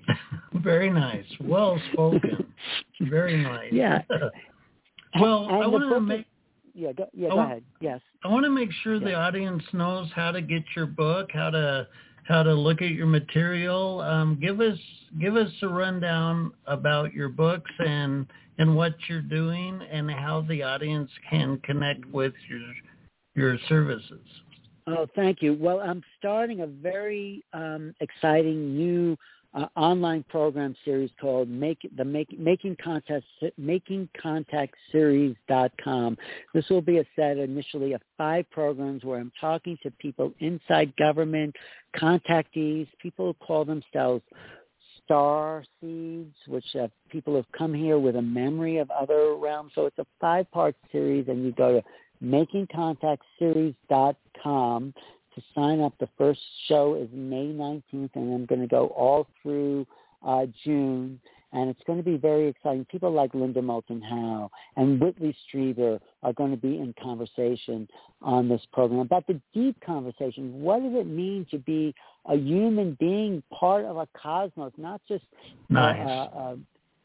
Very 0.54 0.90
nice. 0.90 1.26
Well 1.42 1.80
spoken. 1.92 2.46
Very 3.02 3.44
nice. 3.44 3.72
Yeah. 3.72 4.02
well, 5.20 5.48
and 5.50 5.64
I 5.64 5.68
want 5.68 5.90
to 5.90 6.00
make 6.00 6.26
yeah, 6.80 6.94
go, 6.94 7.10
yeah, 7.14 7.30
go 7.30 7.40
ahead. 7.40 7.64
Yes. 7.82 8.00
I 8.24 8.30
want 8.30 8.46
to 8.46 8.50
make 8.50 8.70
sure 8.84 9.00
the 9.00 9.14
audience 9.14 9.64
knows 9.74 10.10
how 10.16 10.32
to 10.32 10.42
get 10.42 10.64
your 10.76 10.86
book, 10.86 11.30
how 11.34 11.50
to 11.50 11.88
how 12.24 12.44
to 12.44 12.54
look 12.54 12.82
at 12.82 12.92
your 12.92 13.08
material. 13.08 14.02
Um, 14.02 14.40
give 14.40 14.62
us 14.62 14.78
give 15.20 15.36
us 15.36 15.52
a 15.62 15.68
rundown 15.68 16.54
about 16.68 17.14
your 17.14 17.28
books 17.28 17.72
and 17.80 18.26
and 18.60 18.76
what 18.76 18.94
you're 19.10 19.22
doing 19.22 19.82
and 19.92 20.10
how 20.10 20.46
the 20.48 20.64
audience 20.64 21.12
can 21.30 21.60
connect 21.64 22.06
with 22.06 22.34
your 22.50 22.62
your 23.36 23.58
services. 23.68 24.26
Oh, 24.88 25.06
thank 25.16 25.42
you. 25.42 25.58
Well, 25.60 25.82
I'm 25.82 26.02
starting 26.18 26.62
a 26.62 26.68
very 26.68 27.44
um, 27.54 27.94
exciting 28.00 28.76
new 28.76 29.18
uh, 29.54 29.68
online 29.76 30.24
program 30.30 30.74
series 30.86 31.12
called 31.20 31.50
Make 31.50 31.80
the 31.98 32.06
Make, 32.06 32.40
Making 32.40 32.78
Contact 32.84 33.26
Making 33.58 34.08
Contact 34.22 34.76
Series.com. 34.92 36.18
This 36.54 36.70
will 36.70 36.82
be 36.82 37.00
a 37.00 37.06
set 37.16 37.38
initially 37.38 37.94
of 37.94 38.02
five 38.18 38.46
programs 38.52 39.04
where 39.04 39.20
I'm 39.20 39.32
talking 39.40 39.78
to 39.84 39.92
people 39.92 40.34
inside 40.40 40.96
government, 40.98 41.56
contactees, 41.96 42.88
people 43.02 43.28
who 43.28 43.36
call 43.46 43.64
themselves 43.66 44.24
star 45.04 45.64
seeds, 45.82 46.36
which 46.48 46.76
uh, 46.80 46.88
people 47.10 47.36
have 47.36 47.52
come 47.58 47.74
here 47.74 47.98
with 47.98 48.16
a 48.18 48.22
memory 48.22 48.78
of 48.78 48.92
other 48.92 49.34
realms. 49.36 49.72
So 49.74 49.88
it's 49.88 49.98
a 49.98 50.06
five-part 50.22 50.76
series, 50.92 51.28
and 51.28 51.44
you 51.44 51.52
go 51.54 51.82
to 51.82 51.84
makingcontactseries.com 52.24 54.94
to 55.40 55.46
sign 55.54 55.82
up. 55.82 55.94
The 56.00 56.10
first 56.18 56.40
show 56.68 56.96
is 56.96 57.10
May 57.14 57.48
19th, 57.48 58.10
and 58.16 58.34
I'm 58.34 58.46
going 58.46 58.62
to 58.62 58.68
go 58.68 58.88
all 58.88 59.28
through 59.42 59.86
uh, 60.26 60.46
June. 60.64 61.20
And 61.52 61.70
it's 61.70 61.82
going 61.88 61.98
to 61.98 62.04
be 62.04 62.16
very 62.16 62.48
exciting. 62.48 62.86
People 62.86 63.12
like 63.12 63.34
Linda 63.34 63.62
Moulton 63.62 64.02
Howe 64.04 64.52
and 64.76 65.02
Whitley 65.02 65.36
Strieber 65.48 66.00
are 66.22 66.34
going 66.34 66.52
to 66.52 66.58
be 66.58 66.78
in 66.78 66.94
conversation 67.02 67.88
on 68.22 68.48
this 68.48 68.62
program 68.72 69.00
about 69.00 69.26
the 69.26 69.42
deep 69.52 69.76
conversation. 69.84 70.62
What 70.62 70.84
does 70.84 70.94
it 70.94 71.08
mean 71.08 71.48
to 71.50 71.58
be 71.58 71.96
a 72.28 72.36
human 72.36 72.96
being, 73.00 73.42
part 73.52 73.86
of 73.86 73.98
a 73.98 74.08
cosmos, 74.16 74.74
not 74.78 75.02
just 75.08 75.24
nice. 75.70 75.98
uh, 76.06 76.38
uh, 76.38 76.56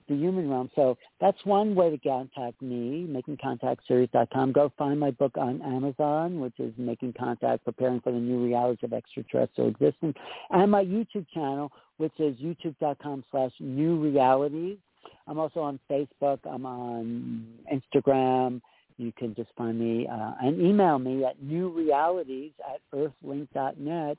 the 0.09 0.15
human 0.15 0.51
realm. 0.51 0.71
So 0.75 0.97
that's 1.21 1.39
one 1.45 1.75
way 1.75 1.91
to 1.91 1.99
contact 1.99 2.61
me, 2.61 3.07
makingcontactseries.com. 3.09 4.53
Go 4.53 4.73
find 4.77 5.01
my 5.01 5.11
book 5.11 5.37
on 5.37 5.63
Amazon, 5.63 6.41
which 6.41 6.59
is 6.59 6.73
Making 6.77 7.15
Contact, 7.19 7.65
Preparing 7.65 8.01
for 8.01 8.13
the 8.13 8.19
New 8.19 8.45
Realities 8.45 8.79
of 8.83 8.93
Extraterrestrial 8.93 9.71
Existence, 9.71 10.17
and 10.51 10.71
my 10.71 10.85
YouTube 10.85 11.27
channel, 11.33 11.73
which 11.97 12.13
is 12.19 12.37
youtube.com 12.37 13.25
slash 13.31 13.53
new 13.61 13.97
realities. 13.97 14.79
I'm 15.27 15.39
also 15.39 15.61
on 15.61 15.79
Facebook. 15.91 16.39
I'm 16.45 16.67
on 16.67 17.47
Instagram. 17.73 18.61
You 18.97 19.13
can 19.13 19.35
just 19.35 19.51
find 19.57 19.79
me 19.79 20.07
uh, 20.07 20.33
and 20.41 20.61
email 20.61 20.99
me 20.99 21.25
at 21.25 21.41
newrealities 21.41 22.53
at 22.61 22.81
earthlink.net. 22.97 24.19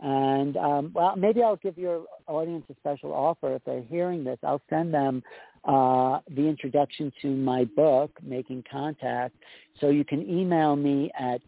And 0.00 0.56
um, 0.56 0.90
well, 0.94 1.16
maybe 1.16 1.42
I'll 1.42 1.56
give 1.56 1.78
your 1.78 2.04
audience 2.26 2.64
a 2.70 2.74
special 2.74 3.12
offer 3.12 3.54
if 3.54 3.64
they're 3.64 3.82
hearing 3.82 4.24
this. 4.24 4.38
I'll 4.42 4.60
send 4.68 4.92
them 4.92 5.22
uh, 5.64 6.20
the 6.28 6.46
introduction 6.46 7.12
to 7.22 7.28
my 7.28 7.64
book, 7.64 8.10
Making 8.22 8.62
Contact. 8.70 9.34
So 9.80 9.88
you 9.88 10.04
can 10.04 10.28
email 10.28 10.76
me 10.76 11.10
at 11.18 11.40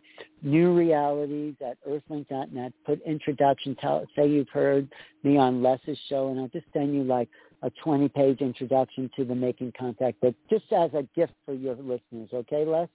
newrealities 0.44 1.57
at 1.61 1.76
earthlink.net. 1.86 2.72
Put 2.86 3.03
introduction. 3.03 3.76
Tell, 3.76 4.05
say 4.16 4.28
you've 4.28 4.49
heard 4.49 4.88
me 5.22 5.36
on 5.36 5.62
Les's 5.62 5.99
show, 6.09 6.30
and 6.30 6.40
I'll 6.40 6.49
just 6.49 6.66
send 6.72 6.94
you 6.94 7.05
like 7.05 7.28
a 7.62 7.70
20-page 7.84 8.40
introduction 8.40 9.11
to 9.16 9.24
the 9.24 9.34
Making 9.34 9.72
Contact 9.78 10.20
book, 10.20 10.34
just 10.49 10.72
as 10.72 10.90
a 10.94 11.03
gift 11.14 11.34
for 11.44 11.55
your 11.55 11.74
listeners. 11.74 12.30
Okay, 12.32 12.64
Les? 12.64 12.88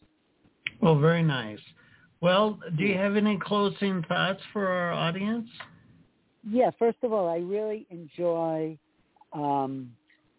Well, 0.81 0.97
very 0.97 1.23
nice. 1.23 1.59
Well, 2.23 2.57
do 2.77 2.85
you 2.85 2.97
have 2.97 3.17
any 3.17 3.37
closing 3.37 4.01
thoughts 4.03 4.39
for 4.53 4.65
our 4.65 4.93
audience? 4.93 5.45
Yeah, 6.49 6.71
first 6.79 6.99
of 7.03 7.11
all, 7.11 7.27
I 7.27 7.39
really 7.39 7.85
enjoy 7.89 8.77
um, 9.33 9.91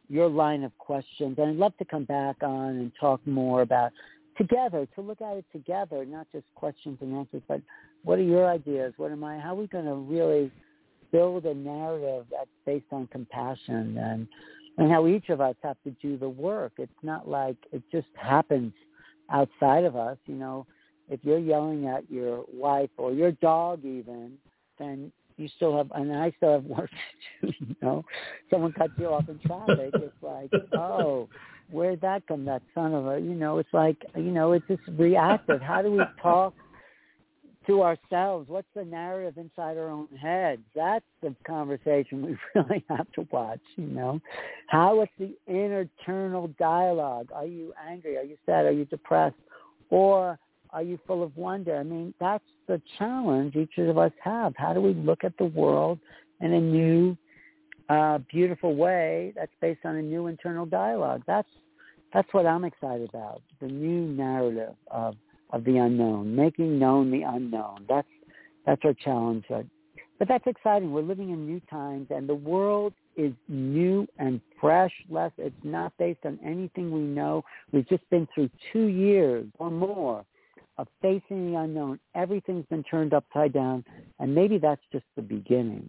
your 0.09 0.31
line 0.31 0.65
of 0.65 0.77
questions, 0.79 1.37
and 1.37 1.51
I'd 1.51 1.57
love 1.57 1.77
to 1.77 1.85
come 1.85 2.05
back 2.05 2.37
on 2.43 2.69
and 2.69 2.93
talk 2.99 3.21
more 3.27 3.61
about 3.61 3.93
together, 4.39 4.89
to 4.95 5.03
look 5.03 5.21
at 5.21 5.37
it 5.37 5.45
together, 5.53 6.07
not 6.07 6.27
just 6.33 6.47
questions 6.55 6.97
and 7.03 7.15
answers, 7.15 7.43
but 7.47 7.61
what 8.03 8.19
are 8.19 8.23
your 8.23 8.49
ideas? 8.49 8.95
What 8.97 9.13
am 9.13 9.23
I? 9.23 9.39
How 9.39 9.53
are 9.53 9.57
we 9.61 9.67
going 9.67 9.85
to 9.85 9.95
really 9.95 10.51
build 11.13 11.45
a 11.45 11.53
narrative 11.53 12.25
that's 12.31 12.49
based 12.65 12.87
on 12.93 13.09
compassion 13.09 13.99
and 13.99 14.27
and 14.79 14.91
how 14.91 15.07
each 15.07 15.29
of 15.29 15.41
us 15.43 15.55
have 15.63 15.77
to 15.85 15.91
do 16.03 16.17
the 16.17 16.31
work? 16.31 16.73
It's 16.79 16.91
not 17.03 17.29
like 17.29 17.59
it 17.73 17.83
just 17.93 18.09
happens 18.15 18.73
outside 19.31 19.85
of 19.85 19.97
us, 19.97 20.17
you 20.25 20.35
know 20.35 20.67
if 21.09 21.21
you're 21.23 21.39
yelling 21.39 21.87
at 21.87 22.11
your 22.11 22.45
wife 22.53 22.91
or 22.97 23.13
your 23.13 23.33
dog 23.33 23.81
even, 23.85 24.33
then 24.79 25.13
you 25.37 25.49
still 25.57 25.77
have, 25.77 25.91
and 25.95 26.15
I 26.15 26.33
still 26.37 26.53
have 26.53 26.65
work 26.65 26.91
to 27.41 27.47
do, 27.47 27.53
you 27.61 27.77
know. 27.83 28.05
Someone 28.51 28.73
cuts 28.73 28.93
you 28.99 29.07
off 29.07 29.29
in 29.29 29.39
traffic, 29.41 29.91
it's 29.95 30.15
like, 30.23 30.51
oh, 30.75 31.29
where'd 31.71 32.01
that 32.03 32.27
come, 32.27 32.45
that 32.45 32.63
son 32.75 32.95
of 32.95 33.07
a, 33.07 33.19
you 33.19 33.35
know, 33.35 33.59
it's 33.59 33.73
like, 33.73 33.97
you 34.17 34.31
know, 34.31 34.53
it's 34.53 34.67
just 34.69 34.83
reactive. 34.97 35.61
How 35.61 35.83
do 35.83 35.91
we 35.91 36.03
talk 36.23 36.55
to 37.67 37.83
ourselves? 37.83 38.49
What's 38.49 38.69
the 38.75 38.85
narrative 38.85 39.39
inside 39.39 39.77
our 39.77 39.89
own 39.89 40.09
heads? 40.21 40.63
That's 40.75 41.05
the 41.23 41.35
conversation 41.47 42.25
we 42.25 42.37
really 42.55 42.85
have 42.89 43.11
to 43.13 43.27
watch, 43.31 43.61
you 43.77 43.87
know. 43.87 44.21
How 44.69 45.03
is 45.03 45.09
the 45.19 45.35
internal 45.47 46.49
dialogue? 46.59 47.31
Are 47.35 47.47
you 47.47 47.73
angry? 47.89 48.17
Are 48.17 48.23
you 48.23 48.37
sad? 48.47 48.67
Are 48.67 48.73
you 48.73 48.85
depressed? 48.85 49.37
Or 49.91 50.39
are 50.75 50.83
you 50.83 50.99
full 51.07 51.23
of 51.23 51.35
wonder? 51.37 51.77
I 51.77 51.85
mean, 51.85 52.13
that's 52.21 52.45
the 52.67 52.83
challenge 52.99 53.55
each 53.55 53.79
of 53.79 53.97
us 53.97 54.11
have. 54.23 54.55
How 54.57 54.75
do 54.75 54.81
we 54.81 54.93
look 54.93 55.23
at 55.23 55.39
the 55.39 55.45
world 55.45 56.01
in 56.41 56.53
a 56.53 56.61
new, 56.61 57.17
uh, 57.89 58.19
beautiful 58.31 58.75
way 58.75 59.33
that's 59.37 59.53
based 59.61 59.81
on 59.85 59.97
a 59.97 60.03
new 60.03 60.27
internal 60.27 60.67
dialogue? 60.67 61.23
That's 61.27 61.49
that's 62.13 62.33
what 62.33 62.47
I'm 62.47 62.65
excited 62.65 63.09
about. 63.09 63.41
The 63.61 63.69
new 63.69 64.07
narrative 64.09 64.75
of 64.91 65.15
of 65.51 65.65
the 65.65 65.77
unknown, 65.77 66.35
making 66.35 66.79
known 66.79 67.11
the 67.13 67.23
unknown. 67.23 67.87
That's 67.89 68.09
that's 68.67 68.83
our 68.85 68.95
challenge. 68.95 69.45
But 69.49 70.29
that's 70.29 70.47
exciting. 70.47 70.93
We're 70.93 71.03
living 71.03 71.31
in 71.31 71.47
new 71.47 71.61
times, 71.71 72.09
and 72.11 72.29
the 72.29 72.35
world 72.35 72.95
is 73.17 73.33
new 73.49 74.09
and 74.19 74.41
fresh. 74.61 74.93
Les, 75.09 75.31
it's 75.39 75.55
not 75.63 75.93
based 75.99 76.21
on 76.25 76.39
anything 76.45 76.91
we 76.91 77.01
know. 77.01 77.45
We've 77.73 77.89
just 77.89 78.09
been 78.11 78.27
through 78.35 78.51
two 78.73 78.87
years 78.87 79.47
or 79.59 79.71
more 79.71 80.25
of 80.79 80.89
facing 81.01 81.53
the 81.53 81.59
unknown. 81.59 81.99
Everything's 82.15 82.67
been 82.67 82.83
turned 82.83 83.15
upside 83.15 83.53
down, 83.53 83.85
and 84.19 84.35
maybe 84.35 84.59
that's 84.59 84.83
just 84.93 85.05
the 85.17 85.23
beginning. 85.23 85.89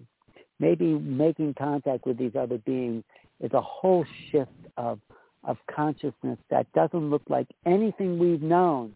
Maybe 0.60 0.94
making 0.94 1.56
contact 1.56 2.06
with 2.06 2.18
these 2.18 2.36
other 2.36 2.58
beings 2.60 3.04
is 3.40 3.52
a 3.54 3.62
whole 3.62 4.06
shift 4.32 4.52
of 4.78 5.00
of 5.44 5.58
consciousness 5.74 6.40
that 6.50 6.72
doesn't 6.74 7.12
look 7.12 7.22
like 7.30 7.48
anything 7.68 8.18
we've 8.18 8.42
known. 8.42 8.94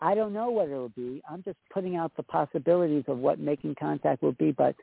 I 0.00 0.16
don't 0.16 0.32
know 0.32 0.50
what 0.50 0.68
it'll 0.68 0.88
be. 0.88 1.22
I'm 1.30 1.42
just 1.44 1.56
putting 1.72 1.94
out 1.94 2.10
the 2.16 2.24
possibilities 2.24 3.04
of 3.06 3.18
what 3.18 3.38
making 3.38 3.76
contact 3.76 4.22
will 4.22 4.32
be, 4.32 4.50
but 4.50 4.74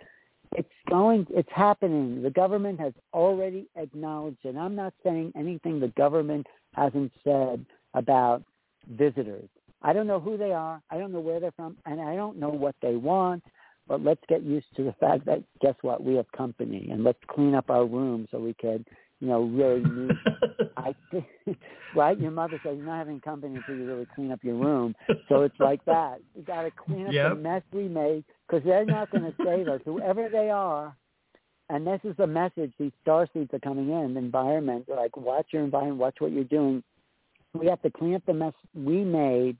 it's 0.55 0.69
going 0.89 1.27
it's 1.29 1.49
happening. 1.51 2.21
The 2.21 2.29
government 2.29 2.79
has 2.79 2.93
already 3.13 3.67
acknowledged 3.75 4.39
it. 4.43 4.55
I'm 4.55 4.75
not 4.75 4.93
saying 5.03 5.33
anything 5.35 5.79
the 5.79 5.89
government 5.89 6.47
hasn't 6.73 7.11
said 7.23 7.65
about 7.93 8.43
visitors. 8.89 9.49
I 9.81 9.93
don't 9.93 10.07
know 10.07 10.19
who 10.19 10.37
they 10.37 10.51
are. 10.51 10.81
I 10.89 10.97
don't 10.97 11.11
know 11.11 11.19
where 11.19 11.39
they're 11.39 11.51
from, 11.51 11.77
and 11.85 11.99
I 11.99 12.15
don't 12.15 12.37
know 12.37 12.49
what 12.49 12.75
they 12.81 12.95
want. 12.95 13.43
But 13.87 14.03
let's 14.03 14.21
get 14.29 14.43
used 14.43 14.67
to 14.77 14.83
the 14.83 14.93
fact 14.93 15.25
that 15.25 15.43
guess 15.59 15.75
what? 15.81 16.03
We 16.03 16.15
have 16.15 16.31
company, 16.31 16.89
and 16.91 17.03
let's 17.03 17.19
clean 17.27 17.55
up 17.55 17.69
our 17.69 17.85
room 17.85 18.27
so 18.31 18.39
we 18.39 18.53
can 18.53 18.85
you 19.21 19.27
know, 19.27 19.43
really 19.43 19.83
need. 19.89 20.11
I 20.75 20.93
think, 21.11 21.25
right? 21.95 22.19
Your 22.19 22.31
mother 22.31 22.59
says 22.63 22.75
you're 22.75 22.85
not 22.85 22.97
having 22.97 23.21
company 23.21 23.55
until 23.55 23.75
you 23.75 23.85
really 23.85 24.07
clean 24.13 24.31
up 24.31 24.43
your 24.43 24.55
room. 24.55 24.95
So 25.29 25.43
it's 25.43 25.59
like 25.59 25.85
that. 25.85 26.19
You 26.35 26.41
got 26.41 26.63
to 26.63 26.71
clean 26.71 27.07
up 27.07 27.13
yep. 27.13 27.29
the 27.29 27.35
mess 27.35 27.61
we 27.71 27.87
made 27.87 28.25
because 28.47 28.65
they're 28.65 28.85
not 28.85 29.11
going 29.11 29.23
to 29.23 29.33
save 29.45 29.67
us, 29.67 29.79
whoever 29.85 30.27
they 30.29 30.49
are. 30.49 30.95
And 31.69 31.87
this 31.87 32.01
is 32.03 32.17
the 32.17 32.27
message 32.27 32.73
these 32.77 32.91
star 33.01 33.27
seeds 33.31 33.53
are 33.53 33.59
coming 33.59 33.89
in. 33.89 34.15
The 34.15 34.19
environment, 34.19 34.85
like 34.89 35.15
watch 35.15 35.47
your 35.53 35.63
environment, 35.63 35.99
watch 35.99 36.15
what 36.19 36.31
you're 36.31 36.43
doing. 36.43 36.83
We 37.53 37.67
have 37.67 37.81
to 37.83 37.91
clean 37.91 38.15
up 38.15 38.25
the 38.25 38.33
mess 38.33 38.53
we 38.73 39.03
made 39.03 39.57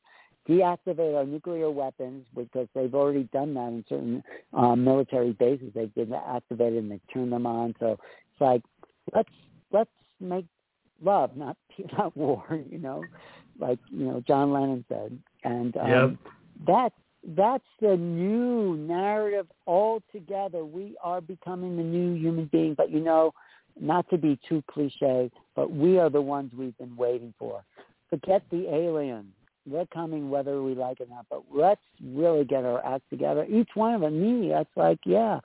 deactivate 0.50 1.16
our 1.16 1.26
nuclear 1.26 1.70
weapons 1.70 2.26
because 2.36 2.68
they've 2.74 2.96
already 2.96 3.24
done 3.32 3.54
that 3.54 3.68
in 3.68 3.86
certain 3.88 4.24
um, 4.54 4.84
military 4.84 5.34
bases. 5.34 5.72
They've 5.74 5.94
been 5.94 6.14
activated 6.14 6.80
and 6.80 6.92
they've 6.92 7.14
turned 7.14 7.32
them 7.32 7.46
on. 7.46 7.76
So 7.80 7.94
it's 7.94 8.42
like 8.42 8.62
let's 9.14 9.30
let's 9.72 9.89
make 10.20 10.46
love, 11.04 11.36
not 11.36 11.58
not 11.98 12.16
war. 12.18 12.44
You 12.70 12.80
know, 12.80 13.04
like 13.60 13.80
you 13.89 14.06
know 14.06 14.24
John 14.28 14.52
Lennon 14.52 14.86
said, 14.89 15.18
and 15.44 15.78
um, 15.78 15.89
yep. 15.89 16.34
that's 16.66 16.96
that's 17.36 17.64
the 17.80 17.96
new 17.98 18.76
narrative 18.78 19.48
altogether. 19.68 20.66
We 20.66 20.96
are 21.04 21.22
becoming 21.22 21.78
the 21.78 21.84
new 21.84 22.16
human 22.16 22.46
being, 22.46 22.74
but 22.74 22.89
you 22.89 23.00
know, 23.00 23.34
not 23.80 24.10
to 24.10 24.18
be 24.18 24.39
too 24.48 24.64
cliche, 24.70 25.32
but 25.56 25.72
we 25.72 26.00
are 26.00 26.10
the 26.10 26.22
ones 26.22 26.52
we've 26.58 26.78
been 26.78 26.96
waiting 26.96 27.34
for. 27.38 27.64
Forget 28.10 28.44
the 28.50 28.74
aliens. 28.74 29.34
They're 29.66 29.86
coming 29.88 30.30
whether 30.30 30.62
we 30.62 30.74
like 30.74 30.99
it 30.99 31.07
or 31.09 31.16
not, 31.16 31.26
but 31.30 31.43
let's 31.53 31.82
really 32.03 32.45
get 32.45 32.66
our 32.66 32.84
act 32.86 33.09
together. 33.09 33.45
Each 33.45 33.70
one 33.76 33.93
of 33.93 34.01
them, 34.01 34.20
me, 34.20 34.49
that's 34.49 34.70
like, 34.76 34.99
yeah, 35.05 35.39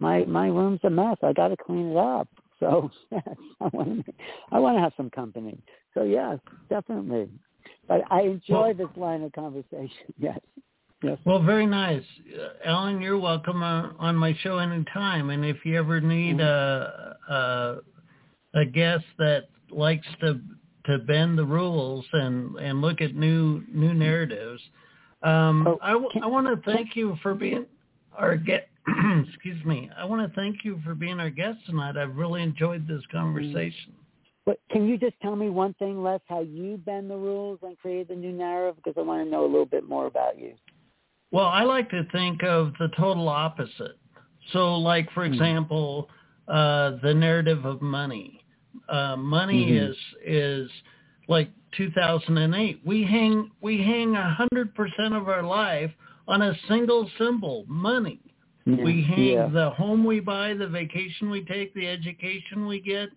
my 0.00 0.24
my 0.24 0.46
room's 0.46 0.80
a 0.84 0.90
mess. 0.90 1.16
I 1.22 1.32
got 1.32 1.48
to 1.48 1.56
clean 1.56 1.92
it 1.92 1.96
up. 1.96 2.28
So 2.60 2.90
yes, 3.10 3.22
I 3.62 3.68
want 3.72 4.04
to, 4.04 4.12
I 4.52 4.58
want 4.58 4.76
to 4.76 4.82
have 4.82 4.92
some 4.94 5.08
company. 5.08 5.58
So 5.94 6.02
yes, 6.02 6.38
definitely. 6.68 7.30
But 7.88 8.02
I 8.10 8.20
enjoy 8.20 8.74
well, 8.74 8.74
this 8.74 8.96
line 8.98 9.22
of 9.22 9.32
conversation. 9.32 9.90
Yes. 10.18 10.38
Yes. 11.02 11.16
Well, 11.24 11.42
very 11.42 11.64
nice, 11.64 12.02
uh, 12.38 12.68
Alan. 12.68 13.00
You're 13.00 13.18
welcome 13.18 13.62
on, 13.62 13.96
on 13.98 14.16
my 14.16 14.36
show 14.42 14.58
anytime. 14.58 15.30
And 15.30 15.42
if 15.42 15.64
you 15.64 15.78
ever 15.78 16.02
need 16.02 16.36
mm-hmm. 16.36 17.32
a, 17.32 17.34
a 17.34 18.60
a 18.60 18.64
guest 18.66 19.04
that 19.18 19.48
likes 19.70 20.06
to 20.20 20.40
to 20.86 20.98
bend 20.98 21.38
the 21.38 21.44
rules 21.44 22.04
and 22.12 22.56
and 22.56 22.80
look 22.80 23.00
at 23.00 23.14
new 23.14 23.62
new 23.72 23.94
narratives, 23.94 24.62
um, 25.22 25.66
oh, 25.66 25.78
I, 25.82 25.92
I 26.22 26.26
want 26.26 26.46
to 26.46 26.70
thank 26.70 26.96
you 26.96 27.16
for 27.22 27.34
being 27.34 27.66
our 28.16 28.36
guest 28.36 28.64
excuse 29.28 29.62
me. 29.64 29.90
I 29.96 30.04
want 30.04 30.26
to 30.26 30.34
thank 30.40 30.64
you 30.64 30.80
for 30.84 30.94
being 30.94 31.20
our 31.20 31.30
guest 31.30 31.58
tonight. 31.66 31.96
I've 31.96 32.16
really 32.16 32.42
enjoyed 32.42 32.88
this 32.88 33.02
conversation. 33.12 33.92
But 34.46 34.58
can 34.70 34.88
you 34.88 34.96
just 34.96 35.14
tell 35.22 35.36
me 35.36 35.50
one 35.50 35.74
thing, 35.74 36.02
Les, 36.02 36.20
how 36.26 36.40
you 36.40 36.78
bend 36.78 37.10
the 37.10 37.16
rules 37.16 37.58
and 37.62 37.78
create 37.78 38.08
the 38.08 38.14
new 38.14 38.32
narrative? 38.32 38.76
Because 38.76 38.94
I 38.96 39.02
want 39.02 39.24
to 39.24 39.30
know 39.30 39.44
a 39.44 39.46
little 39.46 39.66
bit 39.66 39.88
more 39.88 40.06
about 40.06 40.38
you. 40.38 40.54
Well, 41.30 41.46
I 41.46 41.62
like 41.62 41.90
to 41.90 42.04
think 42.10 42.42
of 42.42 42.72
the 42.80 42.88
total 42.96 43.28
opposite. 43.28 43.98
So, 44.52 44.76
like 44.76 45.10
for 45.12 45.26
hmm. 45.26 45.34
example, 45.34 46.08
uh, 46.48 46.96
the 47.02 47.14
narrative 47.14 47.64
of 47.64 47.80
money. 47.82 48.39
Uh, 48.88 49.16
money 49.16 49.66
mm-hmm. 49.66 49.90
is 49.90 49.96
is 50.24 50.70
like 51.28 51.50
2008. 51.76 52.80
We 52.84 53.04
hang 53.04 53.50
we 53.60 53.78
hang 53.78 54.16
a 54.16 54.34
hundred 54.34 54.74
percent 54.74 55.14
of 55.14 55.28
our 55.28 55.42
life 55.42 55.90
on 56.28 56.42
a 56.42 56.54
single 56.68 57.10
symbol, 57.18 57.64
money. 57.68 58.20
Yeah. 58.66 58.84
We 58.84 59.02
hang 59.02 59.24
yeah. 59.24 59.48
the 59.52 59.70
home 59.70 60.04
we 60.04 60.20
buy, 60.20 60.54
the 60.54 60.68
vacation 60.68 61.30
we 61.30 61.44
take, 61.44 61.74
the 61.74 61.88
education 61.88 62.66
we 62.66 62.80
get. 62.80 63.08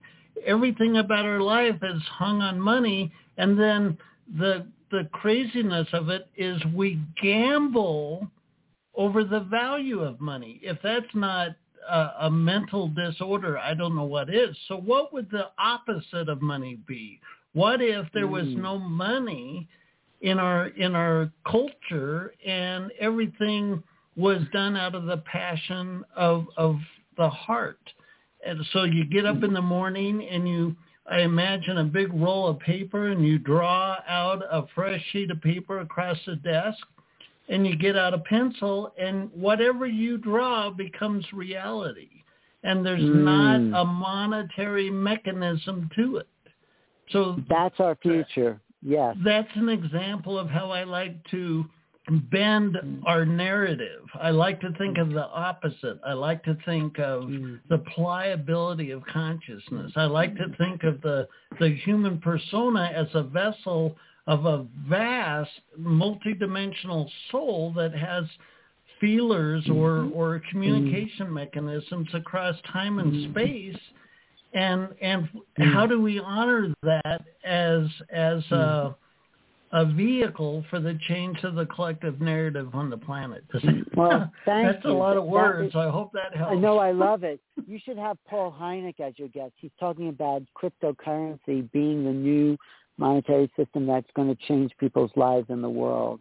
Everything 0.45 0.97
about 0.97 1.25
our 1.25 1.41
life 1.41 1.75
is 1.83 2.01
hung 2.09 2.41
on 2.41 2.59
money. 2.59 3.11
And 3.37 3.59
then 3.59 3.97
the 4.37 4.67
the 4.91 5.07
craziness 5.11 5.87
of 5.93 6.09
it 6.09 6.29
is 6.37 6.61
we 6.73 6.99
gamble 7.21 8.27
over 8.95 9.23
the 9.23 9.39
value 9.39 10.01
of 10.01 10.21
money. 10.21 10.59
If 10.61 10.77
that's 10.83 11.13
not 11.13 11.49
a, 11.89 12.11
a 12.21 12.31
mental 12.31 12.87
disorder, 12.89 13.57
I 13.57 13.73
don't 13.73 13.95
know 13.95 14.05
what 14.05 14.33
is. 14.33 14.55
So 14.67 14.77
what 14.77 15.13
would 15.13 15.29
the 15.31 15.47
opposite 15.57 16.29
of 16.29 16.41
money 16.41 16.79
be? 16.87 17.19
What 17.53 17.81
if 17.81 18.07
there 18.13 18.27
was 18.27 18.45
mm. 18.45 18.57
no 18.57 18.79
money 18.79 19.67
in 20.23 20.39
our 20.39 20.67
in 20.69 20.95
our 20.95 21.29
culture 21.45 22.33
and 22.45 22.91
everything 22.99 23.83
was 24.15 24.39
done 24.51 24.75
out 24.75 24.95
of 24.95 25.05
the 25.05 25.17
passion 25.17 26.03
of 26.15 26.47
of 26.57 26.77
the 27.17 27.29
heart. 27.29 27.79
And 28.45 28.59
so 28.71 28.83
you 28.83 29.05
get 29.05 29.25
up 29.25 29.43
in 29.43 29.53
the 29.53 29.61
morning 29.61 30.27
and 30.27 30.47
you 30.47 30.75
I 31.09 31.19
imagine 31.19 31.77
a 31.77 31.83
big 31.83 32.11
roll 32.13 32.47
of 32.47 32.59
paper 32.59 33.09
and 33.09 33.25
you 33.27 33.37
draw 33.37 33.97
out 34.07 34.41
a 34.49 34.65
fresh 34.73 35.03
sheet 35.11 35.29
of 35.29 35.41
paper 35.41 35.79
across 35.79 36.17
the 36.25 36.37
desk 36.37 36.79
and 37.49 37.67
you 37.67 37.75
get 37.75 37.97
out 37.97 38.13
a 38.13 38.19
pencil 38.19 38.93
and 38.99 39.29
whatever 39.33 39.85
you 39.85 40.17
draw 40.17 40.69
becomes 40.69 41.25
reality. 41.33 42.09
And 42.63 42.85
there's 42.85 43.01
mm. 43.01 43.23
not 43.23 43.81
a 43.81 43.85
monetary 43.85 44.89
mechanism 44.89 45.89
to 45.95 46.17
it. 46.17 46.27
So 47.11 47.37
that's 47.49 47.79
our 47.79 47.95
future. 48.01 48.61
Yes. 48.81 49.15
That's 49.23 49.49
an 49.55 49.69
example 49.69 50.39
of 50.39 50.49
how 50.49 50.71
I 50.71 50.83
like 50.83 51.17
to 51.31 51.65
bend 52.31 52.77
our 53.05 53.25
narrative. 53.25 54.03
I 54.21 54.31
like 54.31 54.59
to 54.61 54.71
think 54.77 54.97
of 54.97 55.09
the 55.11 55.25
opposite. 55.25 55.99
I 56.05 56.13
like 56.13 56.43
to 56.43 56.57
think 56.65 56.99
of 56.99 57.23
mm. 57.23 57.59
the 57.69 57.77
pliability 57.95 58.91
of 58.91 59.05
consciousness. 59.05 59.91
I 59.95 60.05
like 60.05 60.35
to 60.35 60.47
think 60.57 60.83
of 60.83 61.01
the 61.01 61.27
the 61.59 61.69
human 61.83 62.19
persona 62.19 62.91
as 62.93 63.07
a 63.13 63.23
vessel 63.23 63.95
of 64.27 64.45
a 64.45 64.65
vast 64.87 65.51
multidimensional 65.79 67.09
soul 67.31 67.73
that 67.75 67.93
has 67.93 68.25
feelers 68.99 69.67
or 69.69 69.99
mm-hmm. 69.99 70.13
or 70.13 70.41
communication 70.49 71.27
mm. 71.27 71.33
mechanisms 71.33 72.07
across 72.13 72.55
time 72.71 72.99
and 72.99 73.11
mm. 73.11 73.31
space 73.31 73.81
and 74.53 74.87
and 75.01 75.27
how 75.57 75.85
do 75.85 76.01
we 76.01 76.19
honor 76.19 76.73
that 76.83 77.21
as 77.43 77.85
as 78.11 78.43
a 78.51 78.95
a 79.73 79.85
vehicle 79.85 80.63
for 80.69 80.79
the 80.79 80.97
change 81.07 81.43
of 81.43 81.55
the 81.55 81.65
collective 81.65 82.21
narrative 82.21 82.75
on 82.75 82.89
the 82.89 82.97
planet. 82.97 83.43
Well, 83.95 84.31
thank 84.45 84.71
That's 84.71 84.85
you. 84.85 84.91
a 84.91 84.93
lot 84.93 85.17
of 85.17 85.25
words. 85.25 85.69
Is, 85.69 85.75
I 85.75 85.89
hope 85.89 86.11
that 86.13 86.35
helps. 86.35 86.51
I 86.51 86.55
know. 86.55 86.77
I 86.77 86.91
love 87.07 87.23
it. 87.23 87.39
You 87.67 87.79
should 87.83 87.97
have 87.97 88.17
Paul 88.27 88.55
Hynek 88.59 88.99
as 88.99 89.13
your 89.17 89.27
guest. 89.27 89.53
He's 89.57 89.71
talking 89.79 90.09
about 90.09 90.43
cryptocurrency 90.55 91.71
being 91.71 92.03
the 92.03 92.11
new 92.11 92.57
monetary 92.97 93.51
system 93.57 93.85
that's 93.85 94.09
going 94.15 94.33
to 94.33 94.41
change 94.47 94.71
people's 94.79 95.11
lives 95.15 95.47
in 95.49 95.61
the 95.61 95.69
world. 95.69 96.19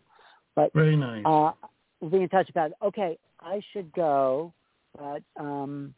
But 0.54 0.72
very 0.74 0.96
nice. 0.96 1.22
Uh, 1.24 1.52
we'll 2.00 2.10
be 2.10 2.22
in 2.22 2.28
touch 2.28 2.50
about 2.50 2.70
it. 2.70 2.76
Okay, 2.82 3.18
I 3.40 3.60
should 3.72 3.92
go, 3.92 4.52
but 4.98 5.22
um, 5.38 5.94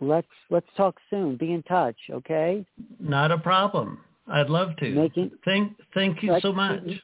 let's 0.00 0.26
let's 0.50 0.66
talk 0.76 0.96
soon. 1.10 1.36
Be 1.36 1.52
in 1.52 1.62
touch. 1.62 1.96
Okay. 2.10 2.64
Not 2.98 3.30
a 3.30 3.38
problem. 3.38 4.00
I'd 4.28 4.50
love 4.50 4.76
to. 4.78 4.90
Making, 4.90 5.30
thank, 5.44 5.76
thank 5.94 6.22
you 6.22 6.36
so 6.40 6.52
much. 6.52 6.84
Keep, 6.84 7.00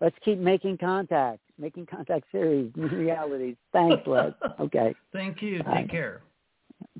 let's 0.00 0.16
keep 0.24 0.38
making 0.38 0.78
contact, 0.78 1.40
making 1.58 1.86
contact 1.86 2.24
series, 2.32 2.72
new 2.74 2.88
realities. 2.88 3.56
Thanks, 3.72 4.06
Les. 4.06 4.32
Okay. 4.60 4.94
thank 5.12 5.42
you. 5.42 5.62
Bye. 5.62 5.82
Take 5.82 5.90
care. 5.90 6.22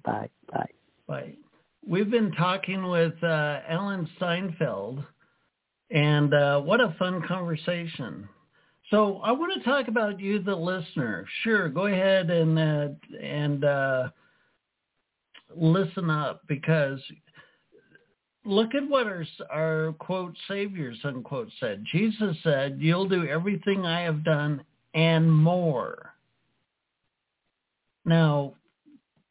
Bye. 0.05 0.29
Bye. 0.53 0.67
Bye. 1.07 1.37
We've 1.89 2.11
been 2.11 2.33
talking 2.33 2.89
with 2.89 3.15
uh, 3.23 3.61
Alan 3.67 4.07
Steinfeld 4.19 5.03
And 5.91 6.35
uh, 6.35 6.61
what 6.61 6.81
a 6.83 6.95
fun 6.99 7.23
conversation. 7.27 8.29
So 8.91 9.21
I 9.25 9.33
want 9.33 9.55
to 9.55 9.69
talk 9.69 9.89
about 9.89 10.21
you, 10.21 10.43
the 10.43 10.55
listener. 10.55 11.27
Sure, 11.43 11.71
go 11.71 11.87
ahead 11.87 12.31
and 12.31 12.59
uh, 12.59 12.89
and 13.23 13.65
uh, 13.65 14.09
listen 15.57 16.11
up 16.11 16.43
because 16.47 17.01
look 18.45 18.75
at 18.75 18.87
what 18.89 19.07
our, 19.07 19.25
our 19.51 19.95
quote 19.99 20.37
saviors 20.47 20.99
unquote 21.05 21.49
said. 21.59 21.85
Jesus 21.91 22.37
said, 22.43 22.79
"You'll 22.81 23.09
do 23.09 23.27
everything 23.27 23.87
I 23.87 24.03
have 24.03 24.25
done 24.25 24.63
and 24.95 25.33
more." 25.33 26.15
Now, 28.05 28.55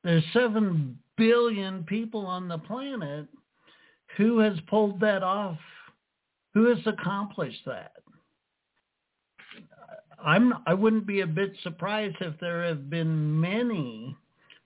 there's 0.04 0.24
seven 0.34 0.98
billion 1.18 1.84
people 1.84 2.26
on 2.26 2.48
the 2.48 2.58
planet. 2.58 3.28
Who 4.18 4.40
has 4.40 4.58
pulled 4.68 5.00
that 5.02 5.24
off? 5.24 5.58
Who 6.54 6.66
has 6.74 6.80
accomplished 6.86 7.64
that? 7.66 7.92
I'm 10.24 10.54
I 10.66 10.74
wouldn't 10.74 11.06
be 11.06 11.22
a 11.22 11.28
bit 11.28 11.54
surprised 11.62 12.18
if 12.22 12.40
there 12.40 12.64
have 12.64 12.90
been 12.90 13.40
many 13.40 14.16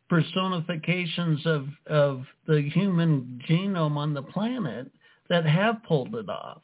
personifications 0.09 1.45
of 1.45 1.67
of 1.87 2.23
the 2.47 2.61
human 2.73 3.41
genome 3.49 3.97
on 3.97 4.13
the 4.13 4.21
planet 4.21 4.89
that 5.29 5.45
have 5.45 5.83
pulled 5.83 6.15
it 6.15 6.29
off. 6.29 6.61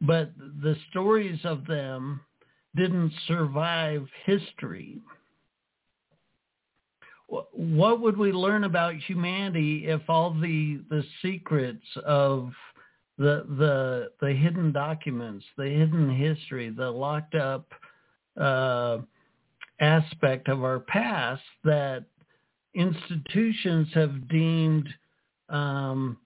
But 0.00 0.32
the 0.38 0.76
stories 0.90 1.40
of 1.44 1.66
them 1.66 2.20
didn't 2.76 3.12
survive 3.26 4.06
history. 4.24 5.00
What 7.26 8.00
would 8.00 8.16
we 8.16 8.32
learn 8.32 8.64
about 8.64 8.94
humanity 8.96 9.86
if 9.86 10.02
all 10.08 10.30
the 10.32 10.80
the 10.90 11.04
secrets 11.22 11.86
of 12.04 12.52
the 13.18 13.46
the 13.58 14.10
the 14.20 14.32
hidden 14.32 14.72
documents, 14.72 15.44
the 15.56 15.68
hidden 15.68 16.10
history, 16.14 16.70
the 16.70 16.90
locked 16.90 17.34
up 17.34 17.66
uh, 18.40 18.98
aspect 19.80 20.48
of 20.48 20.64
our 20.64 20.80
past 20.80 21.42
that 21.64 22.04
institutions 22.74 23.88
have 23.94 24.28
deemed 24.28 24.88
um, 25.48 26.18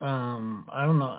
um, 0.00 0.66
I 0.70 0.84
don't 0.84 0.98
know 0.98 1.18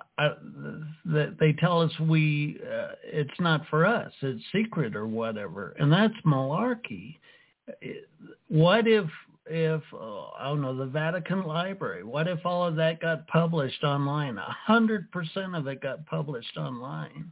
that 1.05 1.38
they 1.39 1.53
tell 1.53 1.82
us 1.82 1.91
we 2.01 2.59
uh, 2.61 2.89
it's 3.03 3.39
not 3.39 3.66
for 3.70 3.86
us, 3.86 4.11
it's 4.22 4.43
secret 4.51 4.95
or 4.95 5.07
whatever, 5.07 5.76
and 5.80 5.91
that's 5.91 6.13
malarkey. 6.26 7.18
What 8.47 8.88
if 8.88 9.05
if 9.47 9.82
oh, 9.93 10.32
I 10.39 10.45
don't 10.45 10.61
know 10.61 10.76
the 10.76 10.86
Vatican 10.86 11.43
Library? 11.43 12.03
What 12.03 12.28
if 12.28 12.45
all 12.45 12.66
of 12.66 12.76
that 12.78 12.99
got 12.99 13.28
published 13.28 13.84
online? 13.84 14.38
A 14.38 14.57
hundred 14.66 15.11
percent 15.11 15.55
of 15.55 15.68
it 15.68 15.82
got 15.82 16.05
published 16.05 16.57
online, 16.57 17.32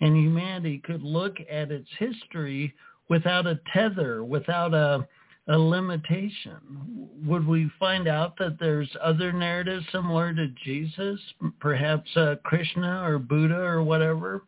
and 0.00 0.16
humanity 0.16 0.82
could 0.84 1.02
look 1.02 1.36
at 1.50 1.70
its 1.70 1.88
history 1.98 2.74
without 3.08 3.46
a 3.46 3.60
tether, 3.72 4.24
without 4.24 4.74
a 4.74 5.06
a 5.48 5.58
limitation. 5.58 7.08
Would 7.24 7.46
we 7.46 7.70
find 7.78 8.06
out 8.06 8.38
that 8.38 8.58
there's 8.60 8.90
other 9.02 9.32
narratives 9.32 9.84
similar 9.90 10.32
to 10.34 10.48
Jesus, 10.64 11.18
perhaps 11.58 12.08
uh, 12.16 12.36
Krishna 12.44 13.02
or 13.02 13.18
Buddha 13.18 13.58
or 13.58 13.82
whatever? 13.82 14.44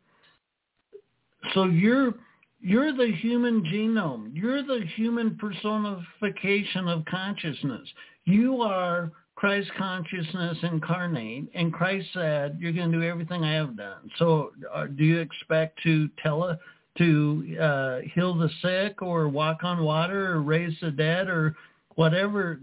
So 1.55 1.65
you're 1.65 2.15
you're 2.63 2.97
the 2.97 3.13
human 3.21 3.63
genome. 3.65 4.31
You're 4.35 4.63
the 4.63 4.87
human 4.95 5.37
personification 5.37 6.89
of 6.89 7.05
consciousness. 7.07 7.89
You 8.25 8.63
are 8.63 9.11
Christ 9.35 9.71
consciousness 9.77 10.59
incarnate, 10.63 11.49
and 11.55 11.73
Christ 11.73 12.07
said, 12.13 12.57
"You're 12.61 12.73
going 12.73 12.93
to 12.93 13.01
do 13.01 13.05
everything 13.05 13.43
I 13.43 13.55
have 13.55 13.77
done." 13.77 14.09
So, 14.17 14.53
uh, 14.73 14.87
do 14.87 15.05
you 15.05 15.19
expect 15.19 15.83
to 15.83 16.09
tell 16.23 16.45
a, 16.45 16.59
to 16.99 17.57
uh, 17.61 17.99
heal 18.15 18.35
the 18.35 18.51
sick, 18.61 19.03
or 19.03 19.29
walk 19.29 19.65
on 19.65 19.83
water, 19.83 20.33
or 20.35 20.43
raise 20.43 20.79
the 20.81 20.93
dead, 20.93 21.29
or 21.29 21.57
whatever, 21.97 22.61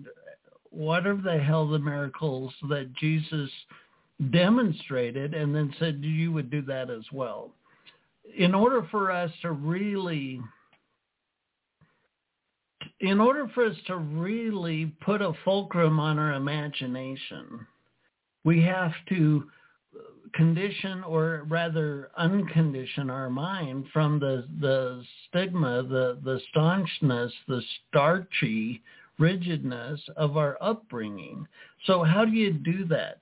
whatever 0.70 1.22
the 1.22 1.38
hell 1.38 1.68
the 1.68 1.80
miracles 1.80 2.54
that 2.70 2.94
Jesus 2.94 3.50
demonstrated, 4.32 5.34
and 5.34 5.54
then 5.54 5.74
said 5.80 6.00
you 6.02 6.32
would 6.32 6.50
do 6.50 6.62
that 6.62 6.90
as 6.90 7.04
well? 7.12 7.52
In 8.38 8.54
order 8.54 8.88
for 8.92 9.12
us 9.12 9.32
to 9.42 9.52
really 9.52 10.42
in 13.02 13.20
order 13.20 13.50
for 13.54 13.66
us 13.66 13.76
to 13.88 13.96
really 13.96 14.88
put 15.02 15.22
a 15.22 15.34
fulcrum 15.46 16.00
on 16.00 16.20
our 16.20 16.34
imagination, 16.34 17.66
we 18.44 18.62
have 18.62 18.92
to 19.08 19.50
condition 20.34 21.04
or 21.04 21.46
rather 21.48 22.12
uncondition 22.20 23.10
our 23.10 23.30
mind 23.30 23.86
from 23.92 24.20
the, 24.20 24.46
the 24.60 25.04
stigma, 25.28 25.84
the, 25.84 26.20
the 26.24 26.40
staunchness, 26.54 27.32
the 27.48 27.62
starchy 27.90 28.82
rigidness 29.18 30.00
of 30.16 30.38
our 30.38 30.58
upbringing. 30.62 31.48
So 31.86 32.04
how 32.04 32.26
do 32.26 32.32
you 32.32 32.54
do 32.54 32.86
that? 32.86 33.20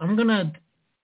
I'm 0.00 0.16
going 0.16 0.28
to 0.28 0.52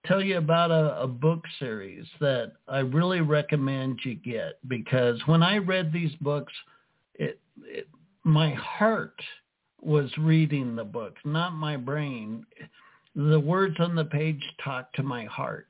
tell 0.07 0.21
you 0.21 0.37
about 0.37 0.71
a, 0.71 1.01
a, 1.01 1.07
book 1.07 1.43
series 1.59 2.05
that 2.19 2.53
I 2.67 2.79
really 2.79 3.21
recommend 3.21 3.99
you 4.03 4.15
get 4.15 4.59
because 4.67 5.19
when 5.25 5.43
I 5.43 5.57
read 5.57 5.91
these 5.91 6.13
books, 6.21 6.53
it, 7.15 7.39
it, 7.63 7.87
my 8.23 8.51
heart 8.53 9.19
was 9.81 10.09
reading 10.17 10.75
the 10.75 10.83
book, 10.83 11.15
not 11.25 11.53
my 11.53 11.77
brain. 11.77 12.45
The 13.15 13.39
words 13.39 13.75
on 13.79 13.95
the 13.95 14.05
page 14.05 14.43
talk 14.63 14.93
to 14.93 15.03
my 15.03 15.25
heart, 15.25 15.67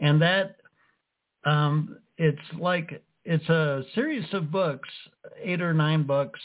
and 0.00 0.20
that 0.20 0.56
um, 1.44 1.96
it's 2.18 2.38
like 2.58 3.02
it's 3.24 3.48
a 3.48 3.82
series 3.94 4.26
of 4.32 4.50
books, 4.50 4.88
eight 5.42 5.62
or 5.62 5.72
nine 5.72 6.02
books, 6.02 6.40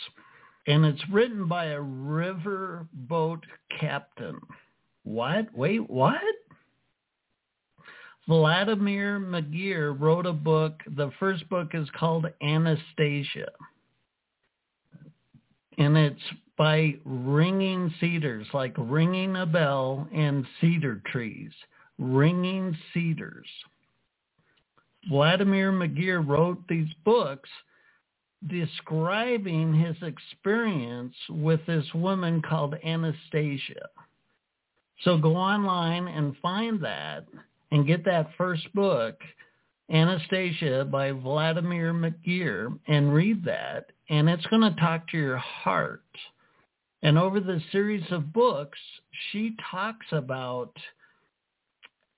and 0.68 0.86
it's 0.86 1.02
written 1.12 1.48
by 1.48 1.66
a 1.66 1.80
riverboat 1.80 3.42
captain. 3.80 4.40
What? 5.04 5.54
Wait, 5.54 5.90
what? 5.90 6.22
Vladimir 8.32 9.20
Megre 9.20 9.92
wrote 9.92 10.26
a 10.26 10.32
book. 10.32 10.80
The 10.96 11.12
first 11.20 11.50
book 11.50 11.72
is 11.74 11.90
called 12.00 12.28
Anastasia. 12.42 13.52
And 15.78 15.98
it's 15.98 16.22
by 16.58 16.96
ringing 17.04 17.94
cedars, 18.00 18.48
like 18.54 18.74
ringing 18.78 19.36
a 19.36 19.46
bell 19.46 20.08
and 20.16 20.46
cedar 20.62 21.02
trees. 21.08 21.52
Ringing 22.00 22.74
cedars. 22.94 23.48
Vladimir 25.10 25.74
Megre 25.74 26.26
wrote 26.26 26.66
these 26.70 26.94
books 27.04 27.50
describing 28.48 29.74
his 29.74 29.98
experience 30.02 31.16
with 31.30 31.60
this 31.68 31.94
woman 31.94 32.42
called 32.42 32.76
Anastasia. 32.82 33.90
So 35.02 35.18
go 35.18 35.36
online 35.36 36.08
and 36.08 36.34
find 36.42 36.82
that 36.82 37.26
and 37.72 37.88
get 37.88 38.06
that 38.06 38.30
first 38.38 38.72
book, 38.74 39.16
Anastasia 39.92 40.86
by 40.86 41.12
Vladimir 41.12 41.94
Megre, 41.94 42.78
and 42.88 43.14
read 43.14 43.44
that. 43.46 43.92
And 44.10 44.30
it's 44.30 44.46
going 44.48 44.62
to 44.62 44.80
talk 44.80 45.08
to 45.10 45.18
your 45.18 45.38
heart. 45.38 46.04
And 47.04 47.18
over 47.18 47.40
the 47.40 47.62
series 47.72 48.04
of 48.12 48.34
books, 48.34 48.78
she 49.32 49.56
talks 49.70 50.06
about 50.12 50.74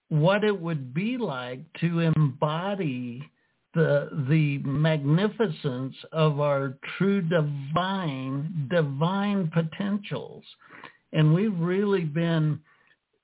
what 0.09 0.43
it 0.43 0.59
would 0.59 0.93
be 0.93 1.17
like 1.17 1.61
to 1.81 1.99
embody 1.99 3.29
the 3.73 4.09
the 4.29 4.59
magnificence 4.59 5.95
of 6.11 6.39
our 6.39 6.77
true 6.97 7.21
divine 7.21 8.67
divine 8.69 9.49
potentials 9.51 10.43
and 11.13 11.33
we've 11.33 11.57
really 11.59 12.03
been 12.03 12.59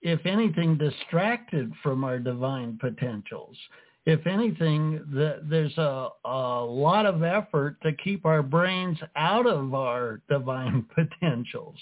if 0.02 0.26
anything, 0.26 0.78
distracted 0.78 1.74
from 1.84 2.04
our 2.04 2.20
divine 2.20 2.78
potentials. 2.80 3.58
If 4.06 4.26
anything, 4.26 5.06
the, 5.14 5.42
there's 5.50 5.78
a, 5.78 6.10
a 6.26 6.64
lot 6.64 7.06
of 7.06 7.22
effort 7.24 7.82
to 7.84 7.92
keep 7.94 8.26
our 8.26 8.42
brains 8.42 8.98
out 9.16 9.46
of 9.46 9.74
our 9.74 10.22
divine 10.30 10.86
potentials. 10.96 11.76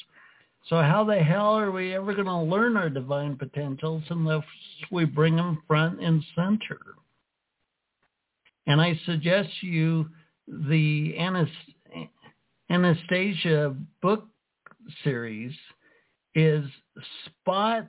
So 0.68 0.82
how 0.82 1.05
the 1.05 1.15
hell 1.15 1.57
are 1.57 1.72
we 1.72 1.95
ever 1.95 2.13
going 2.13 2.28
to 2.28 2.41
learn 2.41 2.76
our 2.76 2.89
divine 2.89 3.38
potentials 3.38 4.03
unless 4.09 4.43
we 4.91 5.05
bring 5.05 5.38
them 5.38 5.63
front 5.68 6.01
and 6.01 6.22
center? 6.36 6.80
And 8.65 8.82
I 8.82 8.99
suggest 9.05 9.49
you 9.61 10.09
the 10.47 11.15
Anastasia 12.70 13.76
book 14.01 14.28
series 15.03 15.53
is 16.36 16.65
spot 17.26 17.88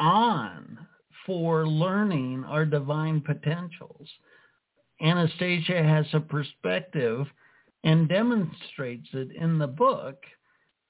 on 0.00 0.78
for 1.26 1.66
learning 1.66 2.44
our 2.44 2.64
divine 2.64 3.20
potentials. 3.20 4.08
Anastasia 5.00 5.82
has 5.82 6.06
a 6.12 6.20
perspective 6.20 7.26
and 7.84 8.08
demonstrates 8.08 9.08
it 9.12 9.30
in 9.36 9.58
the 9.58 9.66
book 9.66 10.16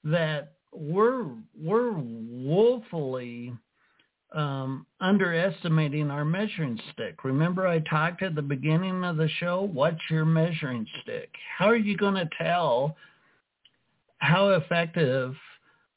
that 0.03 0.53
we're 0.71 1.25
we're 1.59 1.93
woefully 1.93 3.53
um, 4.33 4.85
underestimating 5.01 6.11
our 6.11 6.25
measuring 6.25 6.79
stick. 6.93 7.23
Remember 7.23 7.67
I 7.67 7.79
talked 7.79 8.21
at 8.21 8.35
the 8.35 8.41
beginning 8.41 9.03
of 9.03 9.17
the 9.17 9.29
show? 9.39 9.69
What's 9.73 10.01
your 10.09 10.25
measuring 10.25 10.85
stick? 11.01 11.31
How 11.57 11.65
are 11.65 11.75
you 11.75 11.97
going 11.97 12.15
to 12.15 12.29
tell 12.37 12.95
how 14.19 14.49
effective 14.49 15.35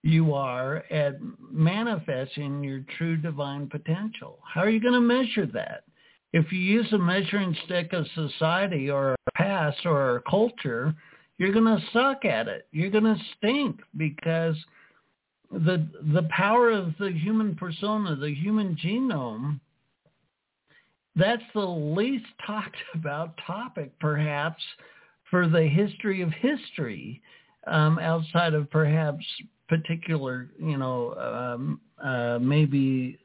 you 0.03 0.35
are 0.35 0.85
at 0.91 1.15
manifesting 1.51 2.63
your 2.63 2.85
true 2.99 3.17
divine 3.17 3.69
potential? 3.69 4.39
How 4.43 4.63
are 4.63 4.71
you 4.71 4.81
going 4.81 4.95
to 4.95 5.01
measure 5.01 5.47
that? 5.47 5.85
If 6.33 6.51
you 6.51 6.59
use 6.59 6.93
a 6.93 6.99
measuring 6.99 7.57
stick 7.65 7.93
of 7.93 8.07
society 8.15 8.91
or 8.91 9.13
a 9.13 9.33
past 9.35 9.85
or 9.85 10.23
culture, 10.29 10.95
you're 11.39 11.53
going 11.53 11.65
to 11.67 11.85
suck 11.93 12.25
at 12.25 12.49
it. 12.49 12.67
You're 12.73 12.91
going 12.91 13.05
to 13.05 13.21
stink 13.39 13.81
because– 13.97 14.57
the 15.53 15.87
the 16.15 16.27
power 16.31 16.71
of 16.71 16.95
the 16.99 17.11
human 17.11 17.55
persona, 17.55 18.17
the 18.17 18.35
human 18.35 18.77
genome, 18.77 19.61
that's 21.15 21.43
the 21.55 21.61
least 21.61 22.27
talked 22.47 22.77
about 22.95 23.39
topic 23.47 23.93
perhaps 24.01 24.63
for 25.31 25.49
the 25.49 25.63
history 25.63 26.23
of 26.23 26.31
history, 26.33 27.23
um, 27.67 27.99
outside 27.99 28.55
of 28.55 28.71
perhaps 28.71 29.25
particular, 29.73 30.51
you 30.59 30.77
know, 30.77 31.15
um, 31.15 31.81
uh, 32.05 32.39
maybe 32.39 33.19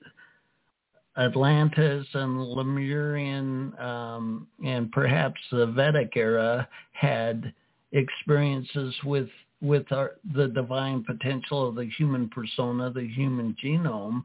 Atlantis 1.17 2.07
and 2.13 2.41
Lemurian 2.41 3.77
um, 3.77 4.47
and 4.65 4.89
perhaps 4.93 5.41
the 5.51 5.65
Vedic 5.65 6.13
era 6.15 6.65
had 6.93 7.53
experiences 7.91 8.95
with 9.03 9.27
with 9.59 9.91
our, 9.91 10.11
the 10.35 10.47
divine 10.47 11.03
potential 11.03 11.67
of 11.67 11.75
the 11.75 11.89
human 11.97 12.29
persona, 12.29 12.91
the 12.91 13.07
human 13.07 13.53
genome. 13.61 14.23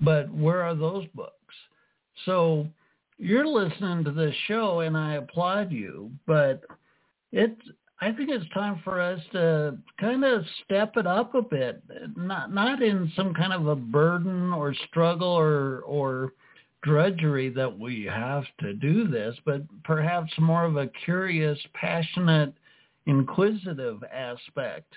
But 0.00 0.30
where 0.34 0.60
are 0.62 0.74
those 0.74 1.06
books? 1.14 1.54
So 2.26 2.66
you're 3.16 3.46
listening 3.46 4.04
to 4.04 4.10
this 4.10 4.34
show 4.46 4.80
and 4.80 4.94
I 4.94 5.14
applaud 5.14 5.72
you, 5.72 6.10
but 6.26 6.64
it's 7.32 7.62
I 8.00 8.12
think 8.12 8.28
it's 8.28 8.48
time 8.52 8.80
for 8.84 9.00
us 9.00 9.20
to 9.32 9.78
kind 9.98 10.22
of 10.22 10.44
step 10.64 10.96
it 10.96 11.06
up 11.06 11.34
a 11.34 11.42
bit, 11.42 11.82
not 12.16 12.52
not 12.52 12.82
in 12.82 13.10
some 13.16 13.32
kind 13.32 13.52
of 13.52 13.66
a 13.68 13.76
burden 13.76 14.52
or 14.52 14.74
struggle 14.88 15.28
or 15.28 15.80
or 15.80 16.32
drudgery 16.82 17.48
that 17.50 17.78
we 17.78 18.04
have 18.04 18.44
to 18.60 18.74
do 18.74 19.08
this, 19.08 19.34
but 19.44 19.62
perhaps 19.82 20.32
more 20.38 20.64
of 20.64 20.76
a 20.76 20.90
curious, 21.04 21.58
passionate 21.74 22.54
inquisitive 23.06 24.02
aspect 24.12 24.92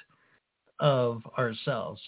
of 0.80 1.22
ourselves. 1.38 2.02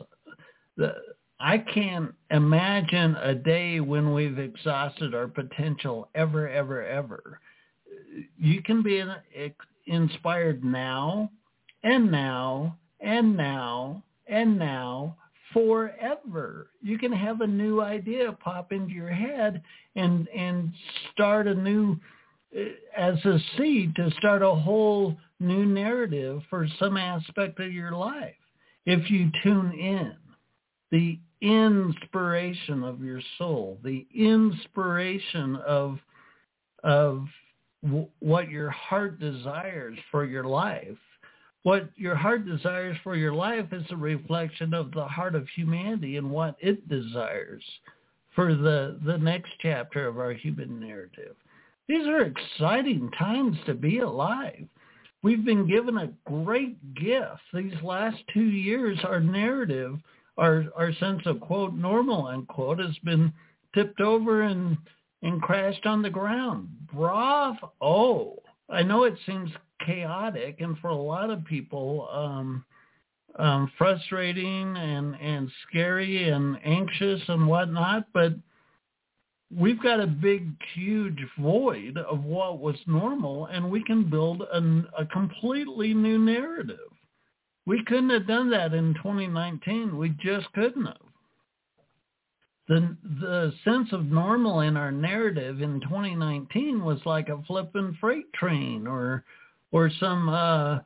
The, 0.77 0.93
I 1.39 1.57
can't 1.57 2.13
imagine 2.29 3.15
a 3.15 3.33
day 3.33 3.79
when 3.79 4.13
we've 4.13 4.37
exhausted 4.37 5.15
our 5.15 5.27
potential 5.27 6.09
ever, 6.13 6.47
ever, 6.47 6.85
ever. 6.85 7.39
You 8.37 8.61
can 8.61 8.83
be 8.83 9.03
inspired 9.91 10.63
now 10.63 11.29
and 11.83 12.09
now 12.09 12.77
and 12.99 13.35
now 13.35 14.03
and 14.27 14.57
now 14.57 15.17
forever. 15.53 16.67
You 16.81 16.97
can 16.97 17.11
have 17.11 17.41
a 17.41 17.47
new 17.47 17.81
idea 17.81 18.31
pop 18.31 18.71
into 18.71 18.93
your 18.93 19.09
head 19.09 19.61
and 19.95 20.27
and 20.29 20.71
start 21.11 21.47
a 21.47 21.53
new 21.53 21.97
uh, 22.57 22.61
as 22.97 23.23
a 23.25 23.37
seed 23.57 23.95
to 23.97 24.11
start 24.17 24.41
a 24.41 24.55
whole 24.55 25.17
new 25.39 25.65
narrative 25.65 26.41
for 26.49 26.67
some 26.79 26.95
aspect 26.95 27.59
of 27.59 27.73
your 27.73 27.91
life. 27.91 28.35
If 28.85 29.11
you 29.11 29.29
tune 29.43 29.73
in, 29.73 30.13
the 30.91 31.19
inspiration 31.41 32.83
of 32.83 33.01
your 33.03 33.21
soul, 33.37 33.79
the 33.83 34.07
inspiration 34.15 35.57
of 35.57 35.99
of 36.83 37.25
what 38.19 38.49
your 38.49 38.69
heart 38.69 39.19
desires 39.19 39.97
for 40.11 40.25
your 40.25 40.43
life. 40.43 40.97
What 41.63 41.89
your 41.95 42.15
heart 42.15 42.47
desires 42.47 42.97
for 43.03 43.15
your 43.15 43.33
life 43.33 43.71
is 43.71 43.83
a 43.91 43.95
reflection 43.95 44.73
of 44.73 44.91
the 44.91 45.05
heart 45.05 45.35
of 45.35 45.47
humanity 45.49 46.17
and 46.17 46.29
what 46.31 46.55
it 46.59 46.87
desires 46.89 47.63
for 48.35 48.55
the, 48.55 48.99
the 49.05 49.17
next 49.17 49.51
chapter 49.61 50.07
of 50.07 50.17
our 50.17 50.33
human 50.33 50.79
narrative. 50.79 51.35
These 51.87 52.07
are 52.07 52.21
exciting 52.21 53.11
times 53.11 53.57
to 53.65 53.73
be 53.73 53.99
alive. 53.99 54.65
We've 55.23 55.45
been 55.45 55.67
given 55.67 55.97
a 55.97 56.11
great 56.25 56.95
gift. 56.95 57.41
These 57.53 57.73
last 57.83 58.17
two 58.33 58.45
years, 58.45 58.97
our 59.03 59.19
narrative, 59.19 59.99
our, 60.37 60.65
our 60.75 60.93
sense 60.93 61.21
of, 61.25 61.39
quote, 61.41 61.75
normal, 61.75 62.27
unquote, 62.27 62.79
has 62.79 62.97
been 63.03 63.31
tipped 63.75 64.01
over 64.01 64.43
and, 64.43 64.77
and 65.21 65.41
crashed 65.41 65.85
on 65.85 66.01
the 66.01 66.09
ground. 66.09 66.69
Bravo. 66.93 68.41
I 68.69 68.83
know 68.83 69.03
it 69.03 69.15
seems 69.25 69.51
chaotic 69.85 70.61
and 70.61 70.77
for 70.79 70.89
a 70.89 70.95
lot 70.95 71.29
of 71.29 71.45
people 71.45 72.07
um, 72.11 72.65
um, 73.37 73.71
frustrating 73.77 74.75
and, 74.77 75.15
and 75.15 75.51
scary 75.67 76.29
and 76.29 76.57
anxious 76.63 77.21
and 77.27 77.47
whatnot, 77.47 78.07
but– 78.13 78.33
we've 79.55 79.81
got 79.81 79.99
a 79.99 80.07
big, 80.07 80.49
huge 80.73 81.19
void 81.39 81.97
of 81.97 82.23
what 82.23 82.59
was 82.59 82.75
normal, 82.87 83.47
and 83.47 83.69
we 83.69 83.83
can 83.83 84.09
build 84.09 84.41
a, 84.41 84.83
a 84.97 85.05
completely 85.05 85.93
new 85.93 86.17
narrative. 86.17 86.77
We 87.65 87.83
couldn't 87.85 88.09
have 88.09 88.27
done 88.27 88.49
that 88.51 88.73
in 88.73 88.93
2019. 88.95 89.97
We 89.97 90.09
just 90.23 90.51
couldn't 90.53 90.85
have. 90.85 90.95
The, 92.71 92.95
the 93.19 93.53
sense 93.65 93.89
of 93.91 94.05
normal 94.05 94.61
in 94.61 94.77
our 94.77 94.93
narrative 94.93 95.61
in 95.61 95.81
2019 95.81 96.85
was 96.85 96.99
like 97.05 97.27
a 97.27 97.43
flipping 97.45 97.97
freight 97.99 98.31
train 98.31 98.87
or 98.87 99.25
or 99.73 99.91
some 99.99 100.29
uh, 100.29 100.79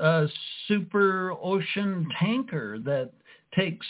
uh, 0.00 0.26
super 0.66 1.32
ocean 1.40 2.08
tanker 2.18 2.80
that 2.80 3.12
takes 3.54 3.86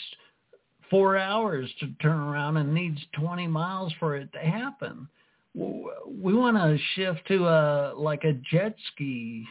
four 0.91 1.17
hours 1.17 1.67
to 1.79 1.87
turn 1.99 2.19
around 2.19 2.57
and 2.57 2.75
needs 2.75 2.99
20 3.13 3.47
miles 3.47 3.91
for 3.99 4.15
it 4.15 4.31
to 4.33 4.39
happen. 4.39 5.07
We 5.55 6.35
want 6.35 6.57
to 6.57 6.77
shift 6.93 7.27
to 7.29 7.47
a 7.47 7.93
like 7.97 8.23
a 8.23 8.33
jet 8.33 8.75
ski 8.93 9.47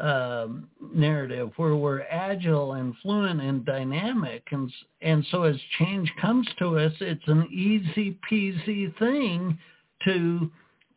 um, 0.00 0.68
narrative 0.94 1.50
where 1.56 1.76
we're 1.76 2.02
agile 2.02 2.74
and 2.74 2.94
fluent 3.02 3.40
and 3.40 3.64
dynamic, 3.64 4.44
and 4.50 4.72
and 5.02 5.24
so 5.30 5.44
as 5.44 5.56
change 5.78 6.10
comes 6.20 6.48
to 6.58 6.78
us, 6.78 6.92
it's 7.00 7.26
an 7.26 7.48
easy 7.52 8.18
peasy 8.30 8.96
thing 8.98 9.58
to 10.04 10.50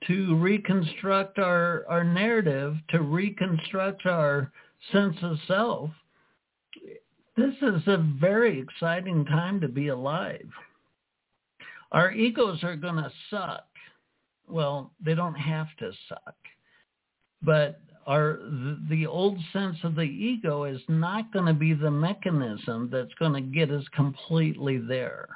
to 0.07 0.35
reconstruct 0.35 1.39
our 1.39 1.85
our 1.89 2.03
narrative, 2.03 2.75
to 2.89 3.01
reconstruct 3.01 4.05
our 4.05 4.51
sense 4.91 5.17
of 5.21 5.37
self 5.47 5.89
this 7.35 7.55
is 7.61 7.81
a 7.87 7.97
very 8.19 8.59
exciting 8.59 9.25
time 9.25 9.59
to 9.61 9.67
be 9.67 9.87
alive. 9.87 10.47
Our 11.91 12.11
egos 12.11 12.63
are 12.63 12.75
going 12.75 12.95
to 12.95 13.11
suck. 13.29 13.65
Well, 14.47 14.91
they 15.03 15.15
don't 15.15 15.35
have 15.35 15.67
to 15.79 15.91
suck. 16.09 16.35
But 17.41 17.79
our 18.05 18.39
the 18.89 19.05
old 19.05 19.37
sense 19.51 19.77
of 19.83 19.95
the 19.95 20.01
ego 20.01 20.65
is 20.65 20.81
not 20.87 21.31
going 21.31 21.45
to 21.45 21.53
be 21.53 21.73
the 21.73 21.91
mechanism 21.91 22.89
that's 22.91 23.13
going 23.15 23.33
to 23.33 23.41
get 23.41 23.71
us 23.71 23.85
completely 23.95 24.77
there. 24.77 25.29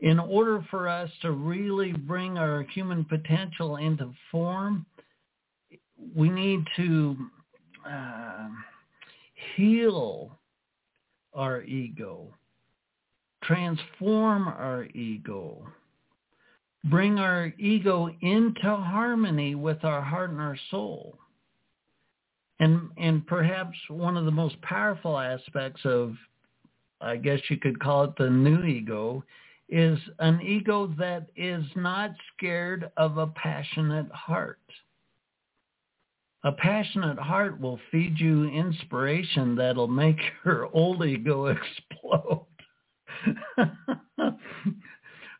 In 0.00 0.18
order 0.18 0.64
for 0.70 0.88
us 0.88 1.10
to 1.22 1.30
really 1.30 1.92
bring 1.92 2.36
our 2.36 2.62
human 2.62 3.04
potential 3.04 3.76
into 3.76 4.12
form, 4.30 4.84
we 6.14 6.28
need 6.28 6.64
to 6.76 7.16
uh, 7.88 8.48
heal 9.56 10.38
our 11.34 11.62
ego, 11.62 12.34
transform 13.44 14.48
our 14.48 14.86
ego, 14.94 15.66
bring 16.84 17.18
our 17.18 17.52
ego 17.58 18.10
into 18.22 18.76
harmony 18.76 19.54
with 19.54 19.84
our 19.84 20.02
heart 20.02 20.30
and 20.30 20.40
our 20.40 20.58
soul. 20.70 21.16
And, 22.62 22.90
and 22.96 23.26
perhaps 23.26 23.76
one 23.88 24.16
of 24.16 24.24
the 24.24 24.30
most 24.30 24.54
powerful 24.62 25.18
aspects 25.18 25.80
of, 25.84 26.14
I 27.00 27.16
guess 27.16 27.40
you 27.50 27.56
could 27.56 27.80
call 27.80 28.04
it 28.04 28.12
the 28.16 28.30
new 28.30 28.62
ego, 28.62 29.24
is 29.68 29.98
an 30.20 30.40
ego 30.40 30.94
that 30.96 31.26
is 31.34 31.64
not 31.74 32.12
scared 32.36 32.88
of 32.96 33.18
a 33.18 33.26
passionate 33.26 34.12
heart. 34.12 34.60
A 36.44 36.52
passionate 36.52 37.18
heart 37.18 37.60
will 37.60 37.80
feed 37.90 38.20
you 38.20 38.44
inspiration 38.44 39.56
that'll 39.56 39.88
make 39.88 40.20
your 40.44 40.68
old 40.72 41.04
ego 41.04 41.46
explode. 42.06 42.46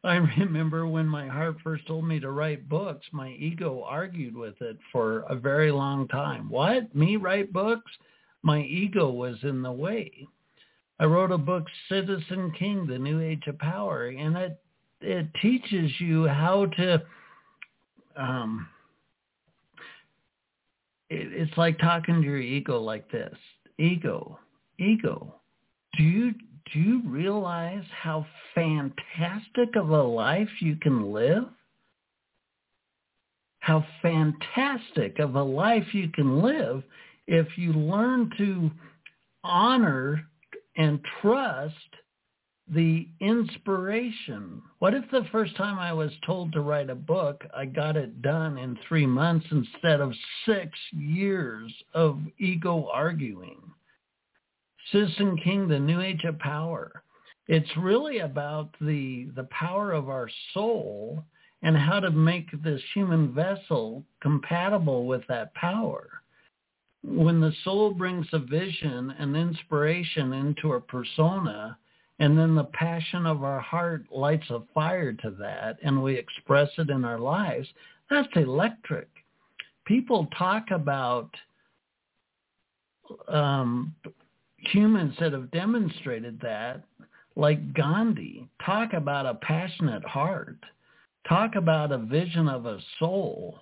I 0.04 0.16
remember 0.16 0.86
when 0.86 1.06
my 1.06 1.28
heart 1.28 1.56
first 1.62 1.86
told 1.86 2.06
me 2.06 2.18
to 2.20 2.30
write 2.30 2.68
books, 2.68 3.06
my 3.12 3.30
ego 3.30 3.84
argued 3.86 4.36
with 4.36 4.60
it 4.60 4.76
for 4.90 5.20
a 5.28 5.36
very 5.36 5.70
long 5.70 6.08
time. 6.08 6.48
What? 6.50 6.94
Me 6.94 7.16
write 7.16 7.52
books? 7.52 7.90
My 8.42 8.60
ego 8.62 9.10
was 9.10 9.36
in 9.42 9.62
the 9.62 9.70
way. 9.70 10.26
I 10.98 11.04
wrote 11.04 11.30
a 11.30 11.38
book, 11.38 11.64
Citizen 11.88 12.52
King, 12.58 12.86
The 12.86 12.98
New 12.98 13.20
Age 13.20 13.44
of 13.46 13.58
Power, 13.58 14.08
and 14.08 14.36
it 14.36 14.58
it 15.02 15.26
teaches 15.40 15.90
you 16.00 16.28
how 16.28 16.66
to 16.66 17.02
um 18.16 18.68
it, 21.10 21.32
it's 21.32 21.56
like 21.58 21.78
talking 21.78 22.22
to 22.22 22.26
your 22.26 22.38
ego 22.38 22.80
like 22.80 23.10
this 23.10 23.36
ego 23.78 24.38
ego 24.78 25.40
do 25.96 26.04
you 26.04 26.32
do 26.72 26.80
you 26.80 27.02
realize 27.06 27.84
how 28.02 28.26
fantastic 28.54 29.76
of 29.76 29.90
a 29.90 30.02
life 30.02 30.48
you 30.60 30.76
can 30.76 31.12
live 31.12 31.44
how 33.62 33.84
fantastic 34.02 35.20
of 35.20 35.36
a 35.36 35.42
life 35.42 35.94
you 35.94 36.08
can 36.08 36.42
live 36.42 36.82
if 37.28 37.46
you 37.56 37.72
learn 37.72 38.28
to 38.36 38.68
honor 39.44 40.28
and 40.76 40.98
trust 41.20 41.76
the 42.68 43.06
inspiration. 43.20 44.60
What 44.80 44.94
if 44.94 45.08
the 45.12 45.26
first 45.30 45.56
time 45.56 45.78
I 45.78 45.92
was 45.92 46.10
told 46.26 46.52
to 46.52 46.60
write 46.60 46.90
a 46.90 46.96
book, 46.96 47.44
I 47.56 47.66
got 47.66 47.96
it 47.96 48.20
done 48.20 48.58
in 48.58 48.76
three 48.88 49.06
months 49.06 49.46
instead 49.52 50.00
of 50.00 50.12
six 50.44 50.76
years 50.90 51.72
of 51.94 52.18
ego 52.40 52.88
arguing? 52.92 53.60
Citizen 54.90 55.36
King, 55.38 55.68
the 55.68 55.78
New 55.78 56.00
Age 56.00 56.24
of 56.24 56.38
Power. 56.38 57.02
It's 57.46 57.76
really 57.76 58.18
about 58.18 58.74
the 58.80 59.28
the 59.36 59.44
power 59.50 59.92
of 59.92 60.08
our 60.08 60.28
soul 60.54 61.24
and 61.62 61.76
how 61.76 62.00
to 62.00 62.10
make 62.10 62.50
this 62.62 62.80
human 62.94 63.32
vessel 63.32 64.04
compatible 64.20 65.06
with 65.06 65.22
that 65.28 65.54
power. 65.54 66.08
When 67.04 67.40
the 67.40 67.52
soul 67.64 67.94
brings 67.94 68.26
a 68.32 68.38
vision 68.38 69.14
and 69.18 69.36
inspiration 69.36 70.32
into 70.32 70.72
a 70.72 70.80
persona, 70.80 71.76
and 72.18 72.38
then 72.38 72.54
the 72.54 72.64
passion 72.64 73.26
of 73.26 73.42
our 73.42 73.60
heart 73.60 74.04
lights 74.10 74.48
a 74.50 74.60
fire 74.72 75.12
to 75.12 75.30
that, 75.38 75.78
and 75.82 76.02
we 76.02 76.14
express 76.16 76.68
it 76.78 76.90
in 76.90 77.04
our 77.04 77.18
lives, 77.18 77.68
that's 78.10 78.28
electric. 78.36 79.08
People 79.84 80.28
talk 80.38 80.70
about 80.70 81.30
um, 83.28 83.94
humans 84.62 85.14
that 85.20 85.32
have 85.32 85.50
demonstrated 85.50 86.40
that, 86.40 86.82
like 87.36 87.74
Gandhi, 87.74 88.48
talk 88.64 88.92
about 88.92 89.26
a 89.26 89.34
passionate 89.34 90.04
heart 90.04 90.58
Talk 91.28 91.54
about 91.54 91.92
a 91.92 91.98
vision 91.98 92.48
of 92.48 92.66
a 92.66 92.78
soul. 92.98 93.60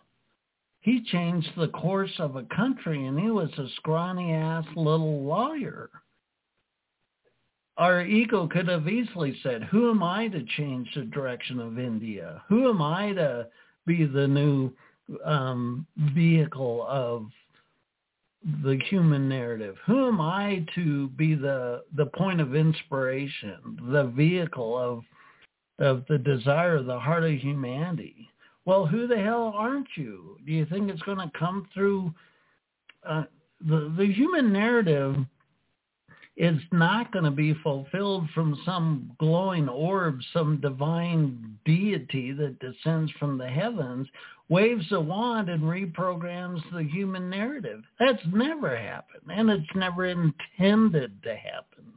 He 0.81 1.05
changed 1.05 1.51
the 1.57 1.69
course 1.69 2.13
of 2.19 2.37
a 2.37 2.45
country 2.45 3.07
and 3.07 3.19
he 3.19 3.31
was 3.31 3.51
a 3.59 3.69
scrawny 3.77 4.33
ass 4.33 4.65
little 4.77 5.23
lawyer. 5.23 5.91
Our 7.77 8.05
ego 8.05 8.47
could 8.47 8.69
have 8.69 8.89
easily 8.89 9.39
said, 9.43 9.65
who 9.65 9.91
am 9.91 10.03
I 10.03 10.29
to 10.29 10.45
change 10.57 10.89
the 10.95 11.03
direction 11.03 11.61
of 11.61 11.79
India? 11.79 12.43
Who 12.49 12.69
am 12.69 12.81
I 12.81 13.13
to 13.15 13.49
be 13.87 14.07
the 14.07 14.27
new 14.27 14.73
um, 15.25 15.87
vehicle 16.15 16.87
of 16.89 17.27
the 18.43 18.79
human 18.89 19.29
narrative? 19.29 19.77
Who 19.87 20.09
am 20.09 20.21
I 20.21 20.65
to 20.75 21.09
be 21.09 21.35
the 21.35 21.83
the 21.97 22.07
point 22.07 22.41
of 22.41 22.55
inspiration, 22.55 23.79
the 23.91 24.05
vehicle 24.05 24.79
of 24.79 25.05
of 25.81 26.05
the 26.09 26.19
desire 26.19 26.77
of 26.77 26.87
the 26.87 26.99
heart 26.99 27.25
of 27.25 27.33
humanity. 27.33 28.29
Well, 28.67 28.87
who 28.87 29.07
the 29.07 29.17
hell 29.17 29.53
aren't 29.57 29.89
you? 29.97 30.37
Do 30.47 30.53
you 30.53 30.67
think 30.67 30.91
it's 30.91 31.03
going 31.03 31.19
to 31.19 31.31
come 31.37 31.67
through 31.73 32.15
uh, 33.09 33.25
the 33.67 33.93
the 33.97 34.13
human 34.13 34.53
narrative? 34.53 35.17
Is 36.41 36.59
not 36.73 37.13
going 37.13 37.27
to 37.27 37.31
be 37.31 37.53
fulfilled 37.63 38.27
from 38.35 38.59
some 38.65 39.15
glowing 39.19 39.69
orb, 39.69 40.19
some 40.33 40.59
divine 40.59 41.59
deity 41.67 42.33
that 42.33 42.59
descends 42.61 43.13
from 43.19 43.37
the 43.37 43.47
heavens, 43.47 44.09
waves 44.49 44.87
a 44.93 44.99
wand 44.99 45.51
and 45.51 45.63
reprograms 45.63 46.63
the 46.73 46.83
human 46.83 47.29
narrative. 47.29 47.83
That's 47.99 48.23
never 48.33 48.75
happened, 48.75 49.31
and 49.31 49.51
it's 49.51 49.69
never 49.75 50.07
intended 50.07 51.23
to 51.25 51.37
happen. 51.37 51.93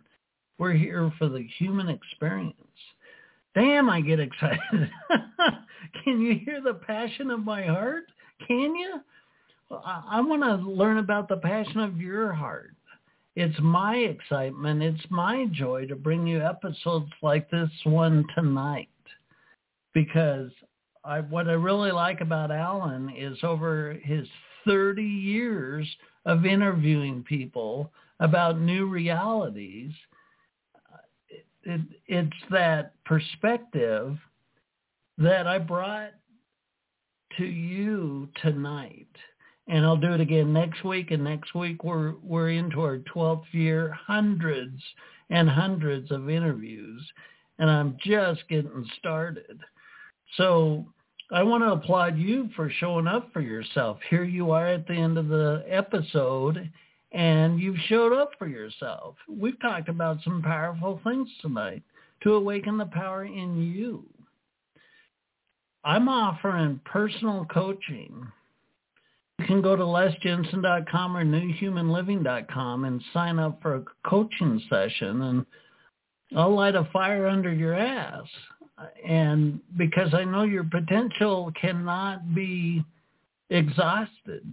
We're 0.58 0.74
here 0.74 1.10
for 1.18 1.30
the 1.30 1.48
human 1.58 1.88
experience. 1.88 2.58
Damn, 3.56 3.90
I 3.90 4.02
get 4.02 4.20
excited. 4.20 4.92
Can 6.04 6.20
you 6.20 6.38
hear 6.44 6.60
the 6.60 6.74
passion 6.74 7.32
of 7.32 7.46
my 7.46 7.64
heart? 7.64 8.04
Can 8.46 8.76
you? 8.76 8.96
I, 9.72 10.04
I 10.12 10.22
want 10.22 10.44
to 10.44 10.70
learn 10.70 10.98
about 10.98 11.30
the 11.30 11.38
passion 11.38 11.80
of 11.80 11.96
your 11.96 12.34
heart. 12.34 12.74
It's 13.36 13.58
my 13.62 13.96
excitement. 13.96 14.84
It's 14.84 15.06
my 15.10 15.48
joy 15.52 15.88
to 15.88 15.96
bring 15.96 16.28
you 16.28 16.42
episodes 16.42 17.12
like 17.22 17.50
this 17.50 17.70
one 17.84 18.26
tonight 18.36 18.90
because 19.94 20.52
I, 21.04 21.22
what 21.22 21.48
I 21.48 21.54
really 21.54 21.92
like 21.92 22.22
about 22.22 22.52
Alan 22.52 23.10
is 23.10 23.38
over 23.44 23.98
his 24.04 24.28
30 24.66 25.04
years 25.04 25.88
of 26.26 26.46
interviewing 26.46 27.24
people 27.24 27.92
about 28.20 28.60
new 28.60 28.88
realities– 28.88 29.92
it, 31.64 31.82
it's 32.08 32.32
that 32.52 32.94
perspective 33.06 34.18
that 35.18 35.48
I 35.48 35.60
brought 35.60 36.12
to 37.38 37.46
you 37.46 38.30
tonight. 38.42 39.08
And 39.68 39.86
I'll 39.86 39.98
do 39.98 40.14
it 40.14 40.22
again 40.22 40.52
next 40.52 40.84
week. 40.84 41.12
And 41.12 41.24
next 41.24 41.56
week 41.56 41.84
we're 41.84 42.16
we're 42.22 42.50
into 42.50 42.82
our 42.82 42.98
12th 42.98 43.46
year, 43.52 43.98
hundreds 44.06 44.82
and 45.30 45.50
hundreds 45.50 46.12
of 46.12 46.30
interviews, 46.30 47.02
and 47.60 47.70
I'm 47.70 47.98
just 48.04 48.48
getting 48.50 48.86
started. 49.00 49.60
So 50.38 50.86
I 51.32 51.44
want 51.44 51.64
to 51.64 51.72
applaud 51.72 52.18
you 52.18 52.50
for 52.56 52.70
showing 52.70 53.08
up 53.08 53.32
for 53.34 53.42
yourself. 53.42 53.98
Here 54.10 54.24
you 54.24 54.52
are 54.52 54.68
at 54.68 54.86
the 54.86 54.94
end 54.94 55.18
of 55.18 55.30
the 55.30 55.64
episode, 55.68 56.70
and 57.12 57.60
you've 57.60 57.80
showed 57.88 58.14
up 58.14 58.32
for 58.38 58.48
yourself. 58.48 59.16
We've 59.28 59.60
talked 59.62 59.90
about 59.90 60.18
some 60.24 60.42
powerful 60.42 61.00
things 61.04 61.30
tonight 61.42 61.82
to 62.22 62.34
awaken 62.34 62.78
the 62.78 62.86
power 62.86 63.26
in 63.26 63.62
you. 63.74 64.06
I'm 65.84 66.08
offering 66.08 66.80
personal 66.86 67.46
coaching. 67.52 68.28
You 69.44 69.48
can 69.48 69.62
go 69.62 69.76
to 69.76 69.84
lesjensen.com 69.84 71.18
or 71.18 71.26
newhumanliving.com 71.26 72.86
and 72.86 73.04
sign 73.14 73.40
up 73.40 73.62
for 73.62 73.76
a 73.76 73.84
coaching 74.08 74.62
session 74.70 75.22
and 75.22 75.46
I'll 76.34 76.56
light 76.56 76.76
a 76.76 76.88
fire 76.94 77.28
under 77.28 77.52
your 77.52 77.74
ass. 77.74 78.26
And 79.06 79.60
because 79.78 80.14
I 80.14 80.24
know 80.24 80.44
your 80.44 80.64
potential 80.64 81.52
cannot 81.60 82.34
be 82.34 82.86
exhausted 83.50 84.46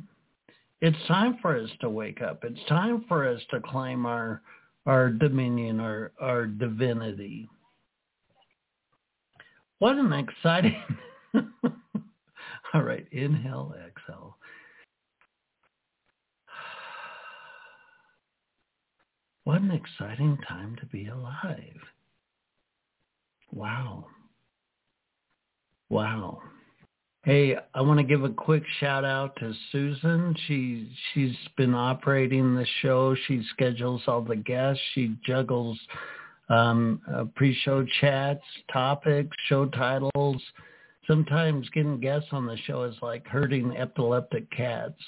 it's 0.80 0.96
time 1.08 1.36
for 1.42 1.56
us 1.58 1.68
to 1.80 1.90
wake 1.90 2.22
up. 2.22 2.42
It's 2.42 2.64
time 2.68 3.04
for 3.06 3.28
us 3.28 3.40
to 3.50 3.60
claim 3.60 4.06
our 4.06 4.40
our 4.86 5.10
dominion, 5.10 5.78
our 5.78 6.12
our 6.20 6.46
divinity. 6.46 7.48
What 9.78 9.96
an 9.96 10.12
exciting 10.12 10.82
All 12.74 12.82
right, 12.82 13.06
inhale, 13.12 13.74
exhale. 13.86 14.36
What 19.50 19.62
an 19.62 19.72
exciting 19.72 20.38
time 20.48 20.76
to 20.78 20.86
be 20.86 21.08
alive. 21.08 21.80
Wow. 23.50 24.06
Wow. 25.88 26.40
Hey, 27.24 27.56
I 27.74 27.80
want 27.80 27.98
to 27.98 28.04
give 28.04 28.22
a 28.22 28.28
quick 28.30 28.62
shout 28.78 29.04
out 29.04 29.34
to 29.40 29.52
Susan. 29.72 30.36
She 30.46 30.92
she's 31.12 31.34
been 31.56 31.74
operating 31.74 32.54
the 32.54 32.66
show. 32.80 33.16
She 33.26 33.42
schedules 33.52 34.02
all 34.06 34.22
the 34.22 34.36
guests. 34.36 34.80
She 34.94 35.16
juggles 35.26 35.76
um, 36.48 37.00
uh, 37.12 37.24
pre-show 37.34 37.84
chats, 38.00 38.44
topics, 38.72 39.36
show 39.48 39.66
titles. 39.66 40.40
Sometimes 41.08 41.68
getting 41.70 41.98
guests 41.98 42.28
on 42.30 42.46
the 42.46 42.56
show 42.68 42.84
is 42.84 42.94
like 43.02 43.26
herding 43.26 43.76
epileptic 43.76 44.48
cats. 44.52 45.02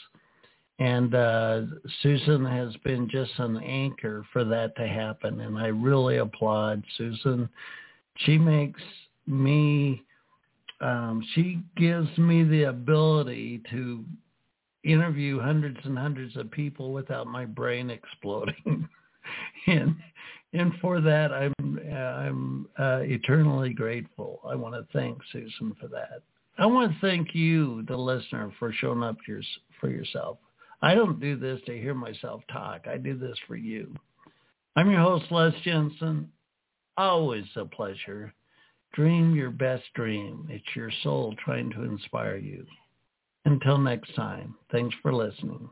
And 0.82 1.14
uh, 1.14 1.60
Susan 2.02 2.44
has 2.44 2.74
been 2.82 3.08
just 3.08 3.30
an 3.38 3.56
anchor 3.58 4.26
for 4.32 4.42
that 4.42 4.74
to 4.74 4.88
happen. 4.88 5.42
And 5.42 5.56
I 5.56 5.68
really 5.68 6.16
applaud 6.16 6.82
Susan. 6.98 7.48
She 8.16 8.36
makes 8.36 8.82
me 9.28 10.02
um, 10.80 11.24
she 11.36 11.60
gives 11.76 12.08
me 12.18 12.42
the 12.42 12.64
ability 12.64 13.62
to 13.70 14.04
interview 14.82 15.38
hundreds 15.38 15.78
and 15.84 15.96
hundreds 15.96 16.36
of 16.36 16.50
people 16.50 16.92
without 16.92 17.28
my 17.28 17.44
brain 17.44 17.88
exploding. 17.98 18.88
and 19.68 19.94
and 20.52 20.72
for 20.80 21.00
that 21.00 21.32
I'm 21.32 21.78
I'm 21.94 22.66
uh, 22.76 23.02
eternally 23.04 23.72
grateful. 23.72 24.40
I 24.44 24.56
want 24.56 24.74
to 24.74 24.84
thank 24.92 25.18
Susan 25.30 25.76
for 25.80 25.86
that. 25.86 26.22
I 26.58 26.66
want 26.66 26.90
to 26.90 26.98
thank 27.00 27.36
you, 27.36 27.84
the 27.86 27.96
listener, 27.96 28.52
for 28.58 28.72
showing 28.72 29.04
up 29.04 29.16
your, 29.28 29.42
for 29.80 29.88
yourself. 29.88 30.38
I 30.82 30.94
don't 30.94 31.20
do 31.20 31.36
this 31.36 31.60
to 31.66 31.78
hear 31.78 31.94
myself 31.94 32.42
talk. 32.52 32.86
I 32.88 32.96
do 32.96 33.16
this 33.16 33.38
for 33.46 33.54
you. 33.54 33.94
I'm 34.74 34.90
your 34.90 35.00
host, 35.00 35.26
Les 35.30 35.52
Jensen. 35.62 36.28
Always 36.96 37.44
a 37.54 37.64
pleasure. 37.64 38.34
Dream 38.92 39.34
your 39.34 39.50
best 39.50 39.84
dream. 39.94 40.48
It's 40.50 40.76
your 40.76 40.90
soul 41.02 41.34
trying 41.44 41.70
to 41.70 41.84
inspire 41.84 42.36
you. 42.36 42.66
Until 43.44 43.78
next 43.78 44.14
time, 44.14 44.56
thanks 44.72 44.94
for 45.02 45.12
listening. 45.12 45.68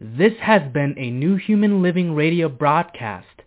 This 0.00 0.34
has 0.40 0.62
been 0.72 0.94
a 0.98 1.10
New 1.10 1.36
Human 1.36 1.82
Living 1.82 2.14
radio 2.14 2.48
broadcast 2.48 3.42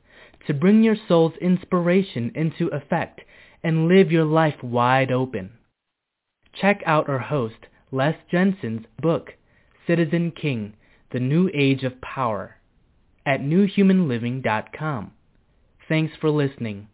to 0.48 0.54
bring 0.54 0.84
your 0.84 0.96
soul's 1.08 1.36
inspiration 1.40 2.32
into 2.36 2.68
effect 2.68 3.22
and 3.64 3.88
live 3.88 4.12
your 4.12 4.26
life 4.26 4.62
wide 4.62 5.12
open. 5.12 5.52
Check 6.54 6.82
out 6.86 7.08
our 7.08 7.20
host, 7.20 7.68
Les 7.92 8.16
Jensen's 8.32 8.86
book, 9.02 9.34
Citizen 9.90 10.32
King, 10.40 10.76
The 11.12 11.20
New 11.20 11.50
Age 11.52 11.84
of 11.84 12.00
Power, 12.00 12.58
at 13.26 13.40
newhumanliving.com. 13.40 15.12
Thanks 15.88 16.14
for 16.22 16.30
listening. 16.30 16.90